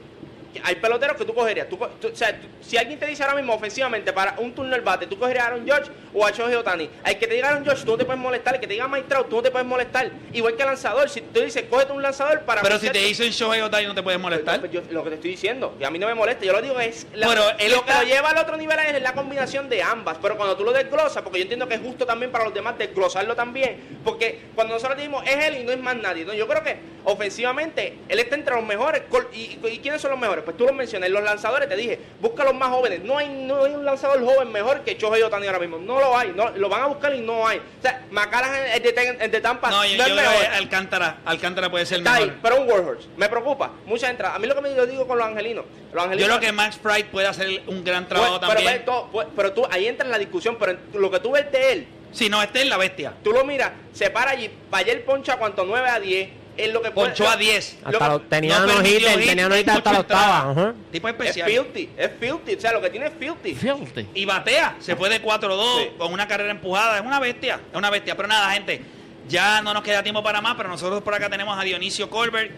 hay 0.62 0.76
peloteros 0.76 1.16
que 1.16 1.24
tú 1.24 1.34
cogerías. 1.34 1.68
Tú 1.68 1.78
o 1.82 2.16
sea, 2.16 2.38
tú- 2.40 2.46
si 2.60 2.76
alguien 2.76 2.98
te 2.98 3.06
dice 3.06 3.22
ahora 3.22 3.34
mismo 3.36 3.54
ofensivamente 3.54 4.12
para 4.12 4.36
un 4.38 4.54
turno 4.54 4.70
del 4.72 4.82
bate, 4.82 5.06
tú 5.06 5.18
cogerías 5.18 5.44
a 5.44 5.48
Aaron 5.48 5.64
George 5.66 5.90
o 6.12 6.24
a 6.26 6.30
Shohei 6.30 6.54
Otani. 6.54 6.88
Al 7.02 7.18
que 7.18 7.26
te 7.26 7.34
diga 7.34 7.48
Aaron 7.48 7.64
George, 7.64 7.84
tú 7.84 7.92
no 7.92 7.98
te 7.98 8.04
puedes 8.04 8.20
molestar. 8.20 8.54
El 8.54 8.60
que 8.60 8.66
te 8.66 8.74
diga 8.74 8.86
Mike 8.88 9.06
Trout, 9.08 9.28
tú 9.28 9.36
no 9.36 9.42
te 9.42 9.50
puedes 9.50 9.66
molestar. 9.66 10.10
Igual 10.32 10.54
que 10.56 10.62
el 10.62 10.68
lanzador. 10.68 11.08
Si 11.08 11.20
tú 11.20 11.40
dices, 11.40 11.64
cógete 11.68 11.92
un 11.92 12.02
lanzador 12.02 12.40
para... 12.42 12.62
Pero 12.62 12.78
si 12.78 12.90
te 12.90 12.98
dicen 12.98 13.30
Shohei 13.30 13.60
Otani 13.62 13.86
no 13.86 13.94
te 13.94 14.02
puedes 14.02 14.20
molestar. 14.20 14.60
pues 14.60 14.70
yo- 14.72 14.82
lo 14.90 15.02
que 15.02 15.10
te 15.10 15.14
estoy 15.16 15.30
diciendo, 15.30 15.76
y 15.80 15.84
a 15.84 15.90
mí 15.90 15.98
no 15.98 16.06
me 16.06 16.14
molesta, 16.14 16.44
yo 16.44 16.52
lo 16.52 16.62
digo 16.62 16.78
es 16.80 17.06
la- 17.14 17.26
Pero 17.28 17.42
él 17.58 17.70
lo 17.72 17.78
está- 17.78 18.00
que 18.00 18.06
lo 18.06 18.10
lleva 18.14 18.30
al 18.30 18.38
otro 18.38 18.56
nivel 18.56 18.78
es 18.78 19.02
la 19.02 19.12
combinación 19.14 19.68
de 19.68 19.82
ambas, 19.82 20.18
pero 20.20 20.36
cuando 20.36 20.56
tú 20.56 20.64
lo 20.64 20.72
desglosas, 20.72 21.22
porque 21.22 21.38
yo 21.38 21.42
entiendo 21.42 21.66
que 21.68 21.74
es 21.74 21.80
justo 21.80 22.06
también 22.06 22.30
para 22.32 22.44
los 22.44 22.54
demás 22.54 22.76
desglosarlo 22.78 23.34
también, 23.34 23.98
porque 24.04 24.40
cuando 24.54 24.74
nosotros 24.74 24.96
decimos 24.96 25.24
es 25.26 25.44
él 25.46 25.58
y 25.58 25.64
no 25.64 25.72
es 25.72 25.78
más 25.78 25.96
nadie, 25.96 26.24
¿no? 26.24 26.34
yo 26.34 26.46
creo 26.48 26.62
que 26.62 26.76
ofensivamente 27.04 27.98
él 28.08 28.18
está 28.18 28.34
entre 28.36 28.54
los 28.54 28.64
mejores, 28.64 29.02
col- 29.08 29.28
y, 29.32 29.58
y- 29.62 29.68
y 29.68 29.78
quiénes 29.78 30.00
son 30.00 30.10
los 30.10 30.20
mejores? 30.20 30.43
Pues 30.44 30.56
tú 30.56 30.64
los 30.64 30.74
mencionas, 30.74 31.10
los 31.10 31.22
lanzadores 31.22 31.68
te 31.68 31.76
dije, 31.76 31.98
busca 32.20 32.44
los 32.44 32.54
más 32.54 32.68
jóvenes, 32.70 33.02
no 33.02 33.18
hay, 33.18 33.28
no 33.28 33.64
hay 33.64 33.72
un 33.74 33.84
lanzador 33.84 34.20
joven 34.24 34.52
mejor 34.52 34.80
que 34.82 34.94
Shohei 34.96 35.22
Otani 35.22 35.46
ahora 35.46 35.58
mismo, 35.58 35.78
no 35.78 35.98
lo 35.98 36.16
hay, 36.16 36.32
no, 36.36 36.50
lo 36.50 36.68
van 36.68 36.82
a 36.82 36.86
buscar 36.86 37.14
y 37.14 37.20
no 37.20 37.46
hay, 37.46 37.58
o 37.58 37.82
sea, 37.82 38.02
Macaras 38.10 38.50
el 38.74 38.82
de, 38.82 39.16
el 39.20 39.30
de 39.30 39.40
Tampa 39.40 39.70
No, 39.70 39.78
no, 39.78 39.84
yo, 39.84 39.96
yo 39.96 40.04
es 40.04 40.12
creo 40.12 40.30
mejor. 40.30 40.46
Alcántara, 40.54 41.18
Alcántara 41.24 41.70
puede 41.70 41.86
ser 41.86 41.98
Está 41.98 42.14
ahí, 42.14 42.26
mejor. 42.26 42.38
pero 42.42 42.60
un 42.60 42.68
Warhorse. 42.70 43.08
Me 43.16 43.28
preocupa. 43.28 43.70
Mucha 43.86 44.08
entrada. 44.10 44.34
A 44.34 44.38
mí 44.38 44.46
lo 44.46 44.54
que 44.54 44.60
me 44.60 44.74
yo 44.74 44.86
digo 44.86 45.06
con 45.06 45.18
los 45.18 45.26
angelinos. 45.26 45.64
Los 45.92 45.92
Yo 45.94 46.00
angelinos 46.02 46.28
creo 46.38 46.40
que 46.40 46.52
Max 46.52 46.76
Pride 46.76 47.04
puede 47.04 47.26
hacer 47.26 47.62
un 47.66 47.82
gran 47.84 48.08
trabajo 48.08 48.38
Pues, 48.38 48.50
pero, 48.50 48.54
también. 48.54 48.74
ve 48.78 48.84
todo, 48.84 49.08
pues, 49.10 49.26
pero 49.34 49.52
tú, 49.52 49.66
ahí 49.70 49.86
entra 49.86 50.04
en 50.04 50.10
la 50.12 50.18
discusión. 50.18 50.56
Pero 50.58 50.78
lo 50.94 51.10
que 51.10 51.20
tú 51.20 51.32
ves 51.32 51.50
de 51.50 51.72
él, 51.72 51.86
Si 52.12 52.28
no, 52.28 52.42
este 52.42 52.60
es 52.62 52.68
la 52.68 52.76
bestia. 52.76 53.14
tú 53.24 53.32
lo 53.32 53.44
miras, 53.44 53.72
se 53.92 54.10
para 54.10 54.30
allí. 54.32 54.48
Para 54.70 54.82
ayer 54.82 55.04
poncha 55.04 55.36
cuanto 55.36 55.64
9 55.64 55.88
a 55.88 55.98
10. 56.00 56.28
Es 56.56 56.72
lo 56.72 56.80
que 56.82 56.90
puede- 56.92 57.08
Ponchó 57.08 57.28
a 57.28 57.36
10. 57.36 57.78
lo 57.82 57.88
Hasta 57.88 57.98
que- 57.98 58.12
los, 58.12 58.28
tenía 58.28 58.58
no 58.58 58.64
unos 58.64 58.76
permitió 58.76 58.98
hitters, 58.98 59.18
hit, 59.18 59.28
tenía 59.28 59.46
unos 59.46 59.58
hitters 59.58 59.76
hasta 59.78 59.92
la 59.92 60.00
octava. 60.00 60.48
entrada. 60.50 60.50
ajá. 60.68 60.74
Tipo 60.92 61.08
Es 61.08 61.14
especial. 61.14 61.50
filthy, 61.50 61.90
es 61.96 62.10
filthy. 62.20 62.54
O 62.54 62.60
sea, 62.60 62.72
lo 62.72 62.80
que 62.80 62.90
tiene 62.90 63.06
es 63.06 63.12
filthy. 63.18 63.54
Filthy. 63.54 64.06
Y 64.14 64.24
batea, 64.24 64.76
se 64.80 64.94
fue 64.94 65.08
de 65.08 65.20
4-2 65.20 65.82
Sí. 65.82 65.88
con 65.98 66.12
una 66.12 66.28
carrera 66.28 66.50
empujada. 66.52 66.96
Es 66.98 67.04
una 67.04 67.18
bestia, 67.18 67.60
es 67.72 67.76
una 67.76 67.90
bestia. 67.90 68.16
Pero 68.16 68.28
nada, 68.28 68.52
gente, 68.52 68.82
ya 69.28 69.62
no 69.62 69.74
nos 69.74 69.82
queda 69.82 70.02
tiempo 70.02 70.22
para 70.22 70.40
más, 70.40 70.54
pero 70.56 70.68
nosotros 70.68 71.02
por 71.02 71.12
acá 71.14 71.28
tenemos 71.28 71.58
a 71.58 71.62
Dionisio 71.64 72.08
Colbert, 72.08 72.52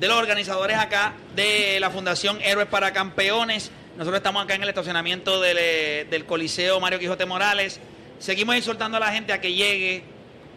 de 0.00 0.08
los 0.08 0.16
organizadores 0.16 0.78
acá 0.78 1.12
de 1.36 1.78
la 1.78 1.90
Fundación 1.90 2.38
Héroes 2.42 2.66
para 2.68 2.92
Campeones. 2.92 3.70
Nosotros 3.98 4.16
estamos 4.16 4.42
acá 4.42 4.54
en 4.54 4.62
el 4.62 4.68
estacionamiento 4.70 5.40
del, 5.40 5.58
eh, 5.60 6.06
del 6.10 6.24
Coliseo 6.24 6.80
Mario 6.80 6.98
Quijote 6.98 7.26
Morales. 7.26 7.78
Seguimos 8.18 8.56
exhortando 8.56 8.96
a 8.96 9.00
la 9.00 9.12
gente 9.12 9.32
a 9.34 9.40
que 9.42 9.52
llegue. 9.52 10.04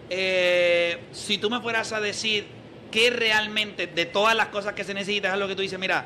Eh, 0.09 0.99
si 1.11 1.37
tú 1.37 1.49
me 1.49 1.59
fueras 1.61 1.91
a 1.91 1.99
decir 1.99 2.45
que 2.91 3.09
realmente 3.09 3.87
de 3.87 4.05
todas 4.05 4.35
las 4.35 4.47
cosas 4.47 4.73
que 4.73 4.83
se 4.83 4.93
necesitan 4.93 5.33
es 5.33 5.39
lo 5.39 5.47
que 5.47 5.55
tú 5.55 5.61
dices, 5.61 5.79
mira, 5.79 6.05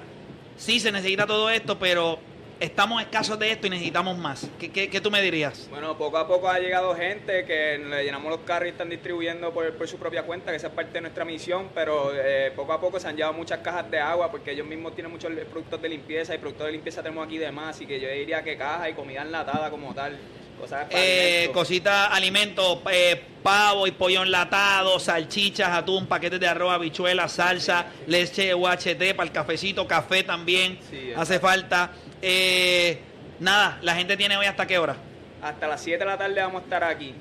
sí 0.57 0.79
se 0.79 0.91
necesita 0.91 1.25
todo 1.27 1.49
esto, 1.49 1.77
pero 1.77 2.19
estamos 2.59 3.01
escasos 3.01 3.39
de 3.39 3.51
esto 3.51 3.67
y 3.67 3.69
necesitamos 3.69 4.17
más. 4.17 4.47
¿Qué, 4.59 4.69
qué- 4.69 4.89
qué 4.89 4.99
tú 4.99 5.09
me 5.09 5.21
dirías? 5.21 5.67
Bueno, 5.69 5.97
poco 5.97 6.17
a 6.17 6.27
poco 6.27 6.49
ha 6.49 6.59
llegado 6.59 6.93
gente 6.95 7.45
que 7.45 7.77
le 7.77 8.03
llenamos 8.03 8.29
los 8.31 8.39
carros 8.41 8.67
y 8.67 8.71
están 8.71 8.89
distribuyendo 8.89 9.53
por, 9.53 9.87
su 9.87 9.97
propia 9.97 10.23
cuenta, 10.23 10.51
que 10.51 10.57
esa 10.57 10.67
es 10.67 10.73
parte 10.73 10.93
de 10.93 11.01
nuestra 11.01 11.23
misión, 11.23 11.69
pero 11.73 12.11
eh, 12.13 12.51
poco 12.55 12.73
a 12.73 12.81
poco 12.81 12.99
se 12.99 13.07
han 13.07 13.15
llevado 13.15 13.33
muchas 13.33 13.59
cajas 13.59 13.89
de 13.89 13.99
agua 13.99 14.29
porque 14.29 14.51
ellos 14.51 14.67
mismos 14.67 14.93
tienen 14.93 15.11
muchos 15.11 15.31
productos 15.49 15.81
de 15.81 15.89
limpieza 15.89 16.35
y 16.35 16.37
productos 16.39 16.65
de 16.65 16.73
limpieza 16.73 17.01
tenemos 17.01 17.25
aquí 17.25 17.37
de 17.37 17.51
más, 17.51 17.75
así 17.75 17.85
que 17.85 17.99
yo 17.99 18.09
diría 18.09 18.43
que 18.43 18.57
caja 18.57 18.89
y 18.89 18.93
comida 18.93 19.21
enlatada 19.21 19.69
como 19.69 19.93
tal, 19.93 20.17
cosas 20.59 20.87
Eh, 20.91 21.49
cositas, 21.53 22.09
alimentos, 22.11 22.79
eh, 22.91 23.21
pavo 23.41 23.87
y 23.87 23.91
pollo 23.91 24.23
enlatado, 24.23 24.99
salchichas, 24.99 25.69
atún, 25.69 26.05
paquetes 26.07 26.39
de 26.39 26.47
arroz, 26.47 26.73
habichuelas, 26.73 27.31
salsa, 27.31 27.85
leche 28.07 28.53
UHT 28.53 29.13
para 29.15 29.27
el 29.27 29.31
cafecito, 29.31 29.87
café 29.87 30.23
también, 30.23 30.77
Sí, 30.89 31.11
hace 31.15 31.39
falta. 31.39 31.91
Eh, 32.21 32.99
nada, 33.39 33.79
la 33.81 33.95
gente 33.95 34.17
tiene 34.17 34.35
hoy 34.37 34.45
hasta 34.45 34.67
qué 34.67 34.77
hora. 34.77 34.95
Hasta 35.41 35.67
las 35.67 35.81
7 35.81 35.99
de 35.99 36.05
la 36.05 36.17
tarde 36.17 36.41
vamos 36.41 36.61
a 36.61 36.63
estar 36.65 36.83
aquí. 36.83 37.13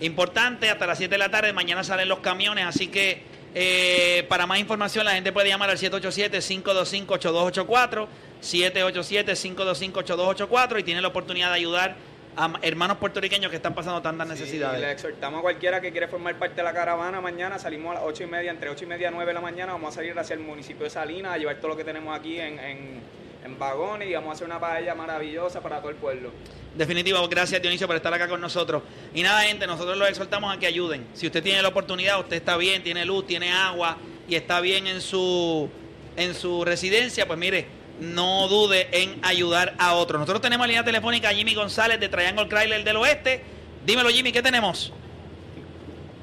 Importante, 0.00 0.70
hasta 0.70 0.86
las 0.86 0.96
7 0.98 1.14
de 1.14 1.18
la 1.18 1.30
tarde, 1.30 1.52
mañana 1.52 1.84
salen 1.84 2.08
los 2.08 2.20
camiones, 2.20 2.64
así 2.64 2.88
que 2.88 3.30
eh, 3.54 4.24
para 4.28 4.46
más 4.46 4.58
información 4.58 5.04
la 5.04 5.12
gente 5.12 5.32
puede 5.32 5.48
llamar 5.48 5.68
al 5.68 5.76
787-525-8284, 5.76 8.06
787-525-8284 8.42 10.80
y 10.80 10.82
tiene 10.82 11.02
la 11.02 11.08
oportunidad 11.08 11.50
de 11.50 11.56
ayudar 11.56 11.94
a 12.36 12.52
hermanos 12.62 12.96
puertorriqueños 12.96 13.50
que 13.50 13.56
están 13.56 13.74
pasando 13.74 14.00
tantas 14.00 14.26
Sí, 14.28 14.34
necesidades. 14.34 14.80
le 14.80 14.90
exhortamos 14.90 15.38
a 15.40 15.42
cualquiera 15.42 15.80
que 15.80 15.90
quiere 15.92 16.08
formar 16.08 16.34
parte 16.38 16.56
de 16.56 16.62
la 16.62 16.72
caravana 16.72 17.20
mañana. 17.20 17.58
Salimos 17.58 17.92
a 17.92 17.94
las 18.00 18.02
8 18.06 18.24
y 18.24 18.26
media, 18.26 18.50
entre 18.50 18.70
8 18.70 18.84
y 18.84 18.86
media 18.86 19.08
y 19.08 19.12
9 19.12 19.26
de 19.26 19.34
la 19.34 19.40
mañana. 19.40 19.72
Vamos 19.72 19.90
a 19.92 19.96
salir 19.96 20.18
hacia 20.18 20.34
el 20.34 20.40
municipio 20.40 20.84
de 20.84 20.90
Salinas 20.90 21.34
a 21.34 21.38
llevar 21.38 21.56
todo 21.56 21.68
lo 21.68 21.76
que 21.76 21.84
tenemos 21.84 22.16
aquí 22.18 22.38
en, 22.40 22.58
en, 22.58 23.00
en 23.44 23.58
vagones 23.58 24.08
y 24.08 24.14
vamos 24.14 24.30
a 24.30 24.32
hacer 24.32 24.46
una 24.46 24.58
paella 24.58 24.94
maravillosa 24.94 25.60
para 25.60 25.78
todo 25.80 25.90
el 25.90 25.96
pueblo. 25.96 26.30
Definitivo, 26.74 27.28
gracias 27.28 27.60
Dionisio 27.60 27.86
por 27.86 27.96
estar 27.96 28.14
acá 28.14 28.26
con 28.28 28.40
nosotros. 28.40 28.82
Y 29.12 29.22
nada, 29.22 29.42
gente, 29.42 29.66
nosotros 29.66 29.96
los 29.98 30.08
exhortamos 30.08 30.56
a 30.56 30.58
que 30.58 30.66
ayuden. 30.66 31.06
Si 31.12 31.26
usted 31.26 31.42
tiene 31.42 31.60
la 31.60 31.68
oportunidad, 31.68 32.18
usted 32.18 32.36
está 32.36 32.56
bien, 32.56 32.82
tiene 32.82 33.04
luz, 33.04 33.26
tiene 33.26 33.52
agua 33.52 33.98
y 34.26 34.36
está 34.36 34.60
bien 34.62 34.86
en 34.86 35.02
su, 35.02 35.68
en 36.16 36.34
su 36.34 36.64
residencia, 36.64 37.26
pues 37.26 37.38
mire, 37.38 37.66
no 38.02 38.48
dude 38.48 38.88
en 38.92 39.24
ayudar 39.24 39.74
a 39.78 39.94
otros. 39.94 40.20
Nosotros 40.20 40.42
tenemos 40.42 40.66
línea 40.66 40.84
telefónica 40.84 41.28
a 41.28 41.32
Jimmy 41.32 41.54
González 41.54 42.00
de 42.00 42.08
Triangle 42.08 42.48
Chrysler 42.48 42.84
del 42.84 42.96
Oeste. 42.96 43.42
Dímelo, 43.86 44.08
Jimmy, 44.10 44.32
¿qué 44.32 44.42
tenemos? 44.42 44.92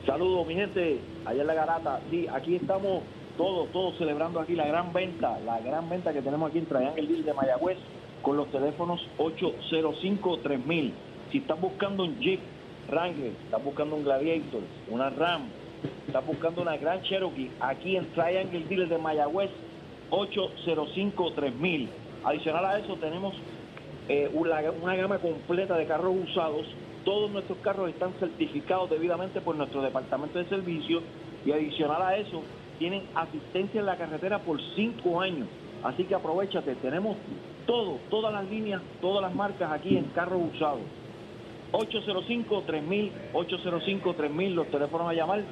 Saludos, 0.05 0.45
mi 0.47 0.55
gente, 0.55 0.99
allá 1.25 1.41
en 1.41 1.47
la 1.47 1.53
garata. 1.53 2.01
Sí, 2.09 2.27
aquí 2.33 2.55
estamos 2.55 3.03
todos, 3.37 3.71
todos 3.71 3.97
celebrando 3.97 4.39
aquí 4.39 4.55
la 4.55 4.67
gran 4.67 4.91
venta, 4.91 5.39
la 5.45 5.59
gran 5.59 5.89
venta 5.89 6.11
que 6.11 6.21
tenemos 6.21 6.49
aquí 6.49 6.59
en 6.59 6.65
Triangle 6.65 7.07
Deal 7.07 7.23
de 7.23 7.33
Mayagüez 7.33 7.77
con 8.21 8.35
los 8.35 8.51
teléfonos 8.51 9.01
805-3000. 9.17 10.91
Si 11.31 11.37
estás 11.37 11.61
buscando 11.61 12.03
un 12.03 12.19
Jeep 12.19 12.39
Wrangler, 12.89 13.31
estás 13.45 13.63
buscando 13.63 13.95
un 13.95 14.03
Gladiator, 14.03 14.61
una 14.89 15.09
Ram, 15.09 15.43
estás 16.07 16.25
buscando 16.25 16.61
una 16.61 16.75
Gran 16.77 17.01
Cherokee, 17.03 17.51
aquí 17.59 17.95
en 17.95 18.11
Triangle 18.13 18.65
Deal 18.67 18.89
de 18.89 18.97
Mayagüez, 18.97 19.51
805-3000. 20.11 21.87
Adicional 22.23 22.65
a 22.65 22.79
eso 22.79 22.95
tenemos 22.95 23.33
eh, 24.07 24.29
una, 24.33 24.59
una 24.81 24.95
gama 24.95 25.19
completa 25.19 25.77
de 25.77 25.85
carros 25.85 26.15
usados. 26.23 26.65
Todos 27.05 27.31
nuestros 27.31 27.57
carros 27.59 27.89
están 27.89 28.13
certificados 28.19 28.89
debidamente 28.89 29.41
por 29.41 29.55
nuestro 29.55 29.81
departamento 29.81 30.39
de 30.39 30.45
servicio 30.45 31.01
y 31.45 31.51
adicional 31.51 32.01
a 32.01 32.17
eso 32.17 32.41
tienen 32.77 33.03
asistencia 33.13 33.79
en 33.79 33.85
la 33.85 33.97
carretera 33.97 34.39
por 34.39 34.59
cinco 34.75 35.21
años. 35.21 35.47
Así 35.83 36.03
que 36.05 36.15
aprovechate, 36.15 36.75
tenemos 36.75 37.17
todo, 37.65 37.99
todas 38.09 38.33
las 38.33 38.49
líneas, 38.49 38.81
todas 39.01 39.21
las 39.21 39.35
marcas 39.35 39.71
aquí 39.71 39.97
en 39.97 40.05
carros 40.05 40.41
usados. 40.53 40.81
805-3000, 41.71 43.11
805-3000, 43.33 44.53
los 44.53 44.67
teléfonos 44.67 45.07
a 45.07 45.13
llamar. 45.13 45.43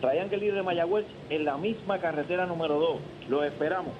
Triangle 0.00 0.38
Leader 0.38 0.56
de 0.56 0.62
Mayagüez 0.62 1.06
en 1.30 1.44
la 1.44 1.56
misma 1.56 1.98
carretera 1.98 2.46
número 2.46 2.78
2. 2.78 3.00
Los 3.28 3.44
esperamos. 3.44 3.92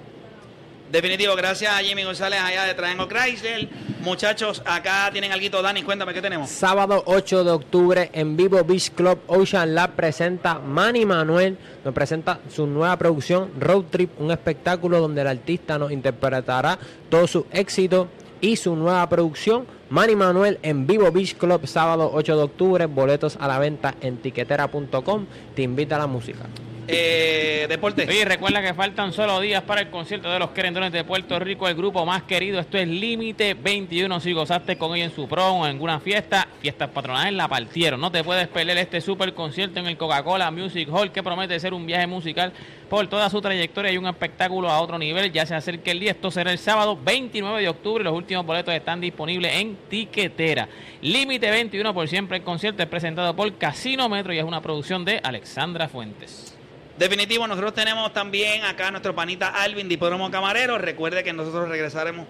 Definitivo, 0.90 1.36
gracias 1.36 1.70
a 1.70 1.78
Jimmy 1.80 2.03
González 2.03 2.40
allá 2.40 2.64
de 2.64 2.74
Triangle 2.74 3.07
Chrysler. 3.09 3.68
Muchachos, 4.01 4.62
acá 4.64 5.11
tienen 5.12 5.32
algo, 5.32 5.61
Dani, 5.61 5.82
cuéntame 5.82 6.14
qué 6.14 6.22
tenemos. 6.22 6.49
Sábado 6.49 7.03
8 7.05 7.44
de 7.44 7.51
octubre 7.51 8.11
en 8.14 8.38
vivo 8.38 8.64
Beach 8.64 8.92
Club 8.92 9.18
Ocean 9.26 9.74
Lab 9.74 9.90
presenta 9.90 10.59
Manny 10.59 11.05
Manuel, 11.05 11.59
nos 11.84 11.92
presenta 11.92 12.40
su 12.49 12.66
nueva 12.66 12.96
producción 12.96 13.51
Road 13.61 13.84
Trip, 13.90 14.18
un 14.18 14.30
espectáculo 14.30 14.99
donde 14.99 15.20
el 15.20 15.26
artista 15.26 15.78
nos 15.78 15.92
interpretará 15.92 16.78
todo 17.11 17.26
su 17.26 17.46
éxito 17.53 18.09
y 18.40 18.57
su 18.57 18.74
nueva 18.74 19.07
producción 19.11 19.66
Manny 19.91 20.16
Manuel 20.16 20.59
en 20.62 20.86
vivo 20.86 21.11
Beach 21.11 21.34
Club 21.36 21.66
sábado 21.66 22.11
8 22.12 22.36
de 22.36 22.43
octubre, 22.43 22.86
boletos 22.86 23.39
a 23.41 23.49
la 23.49 23.59
venta 23.59 23.95
en 24.03 24.18
tiquetera.com, 24.18 25.26
te 25.55 25.62
invita 25.62 25.97
a 25.97 26.01
la 26.01 26.07
música. 26.07 26.45
Eh, 26.91 27.66
deporte. 27.68 28.07
Oye, 28.09 28.24
recuerda 28.24 28.62
que 28.62 28.72
faltan 28.72 29.12
solo 29.12 29.41
días 29.41 29.62
para 29.62 29.82
el 29.82 29.91
concierto 29.91 30.30
de 30.30 30.39
los 30.39 30.53
querendones 30.53 30.91
de 30.91 31.05
Puerto 31.05 31.39
Rico, 31.39 31.68
el 31.68 31.74
grupo 31.74 32.07
más 32.07 32.22
querido. 32.22 32.59
Esto 32.59 32.78
es 32.78 32.89
Límite 32.89 33.53
21. 33.53 34.20
Si 34.20 34.32
gozaste 34.32 34.78
con 34.78 34.97
ellos 34.97 35.11
en 35.11 35.14
su 35.14 35.28
promo, 35.28 35.66
en 35.66 35.72
alguna 35.72 36.01
fiesta, 36.01 36.49
fiestas 36.62 36.89
patronales 36.89 37.34
la 37.34 37.47
partieron. 37.47 38.01
No 38.01 38.11
te 38.11 38.24
puedes 38.24 38.49
perder 38.49 38.78
este 38.78 39.03
super 39.03 39.34
concierto 39.34 39.80
en 39.80 39.86
el 39.86 39.99
Coca-Cola 39.99 40.51
Music 40.51 40.89
Hall 40.91 41.12
que 41.12 41.22
promete 41.22 41.61
ser 41.61 41.74
un 41.74 41.84
viaje 41.84 42.07
musical 42.07 42.55
por 42.89 43.07
toda 43.07 43.28
su 43.28 43.43
trayectoria 43.43 43.93
y 43.93 43.99
un 43.99 44.07
espectáculo 44.07 44.70
a 44.70 44.80
otro 44.80 44.99
nivel. 44.99 45.30
Ya 45.30 45.45
se 45.45 45.55
acerca 45.55 45.91
el 45.91 46.01
día. 46.01 46.12
Esto 46.12 46.30
será 46.30 46.53
el 46.53 46.59
sábado 46.59 46.99
29 47.05 47.61
de 47.61 47.68
octubre. 47.68 48.03
Los 48.03 48.14
últimos 48.14 48.47
boletos 48.47 48.72
están 48.72 48.99
disponibles 49.03 49.55
en 49.57 49.76
Tiquetera. 49.91 50.66
Límite 51.03 51.51
21 51.51 51.93
por 51.93 52.09
siempre. 52.09 52.39
El 52.39 52.45
concierto 52.45 52.82
es 52.82 52.89
presentado 52.89 53.36
por 53.36 53.55
Casino 53.59 54.09
Metro 54.09 54.32
y 54.32 54.39
es 54.39 54.45
una 54.45 54.62
producción 54.62 55.05
de 55.05 55.20
Alexandra 55.22 55.86
Fuentes. 55.86 56.57
Definitivo, 56.99 57.46
nosotros 57.46 57.74
tenemos 57.74 58.12
también 58.12 58.64
acá 58.64 58.88
a 58.88 58.90
nuestro 58.90 59.14
panita 59.14 59.51
Alvin 59.51 59.86
de 59.86 59.94
Hipódromo 59.94 60.32
Camarero. 60.32 60.78
Recuerde 60.78 61.22
que 61.22 61.32
nosotros 61.32 61.68
regresaremos 61.68 62.26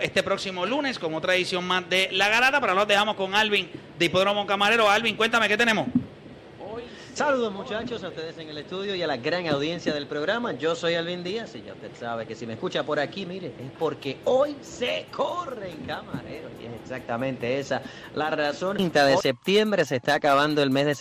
este 0.00 0.24
próximo 0.24 0.66
lunes 0.66 0.98
con 0.98 1.14
otra 1.14 1.36
edición 1.36 1.64
más 1.64 1.88
de 1.88 2.08
La 2.10 2.28
Garata, 2.28 2.60
pero 2.60 2.74
los 2.74 2.88
dejamos 2.88 3.14
con 3.14 3.36
Alvin 3.36 3.70
de 3.96 4.04
Hipódromo 4.04 4.46
Camarero. 4.46 4.90
Alvin, 4.90 5.16
cuéntame, 5.16 5.46
¿qué 5.46 5.56
tenemos? 5.56 5.86
Saludos 7.14 7.52
muchachos 7.52 8.04
a 8.04 8.08
ustedes 8.10 8.38
en 8.38 8.48
el 8.48 8.58
estudio 8.58 8.94
y 8.94 9.02
a 9.02 9.08
la 9.08 9.16
gran 9.16 9.48
audiencia 9.48 9.92
del 9.92 10.06
programa. 10.06 10.52
Yo 10.52 10.76
soy 10.76 10.94
Alvin 10.94 11.24
Díaz 11.24 11.52
y 11.56 11.62
ya 11.62 11.72
usted 11.72 11.90
sabe 11.98 12.26
que 12.26 12.36
si 12.36 12.46
me 12.46 12.52
escucha 12.52 12.84
por 12.84 13.00
aquí, 13.00 13.26
mire, 13.26 13.48
es 13.48 13.72
porque 13.76 14.18
hoy 14.24 14.54
se 14.60 15.06
corre 15.10 15.70
en 15.70 15.78
camarero. 15.78 16.48
Y 16.62 16.66
es 16.66 16.72
exactamente 16.80 17.58
esa 17.58 17.82
la 18.14 18.30
razón. 18.30 18.76
30 18.76 19.06
de 19.06 19.16
septiembre 19.16 19.84
se 19.84 19.96
está 19.96 20.14
acabando 20.14 20.62
el 20.62 20.70
mes 20.70 20.86
de 20.86 20.94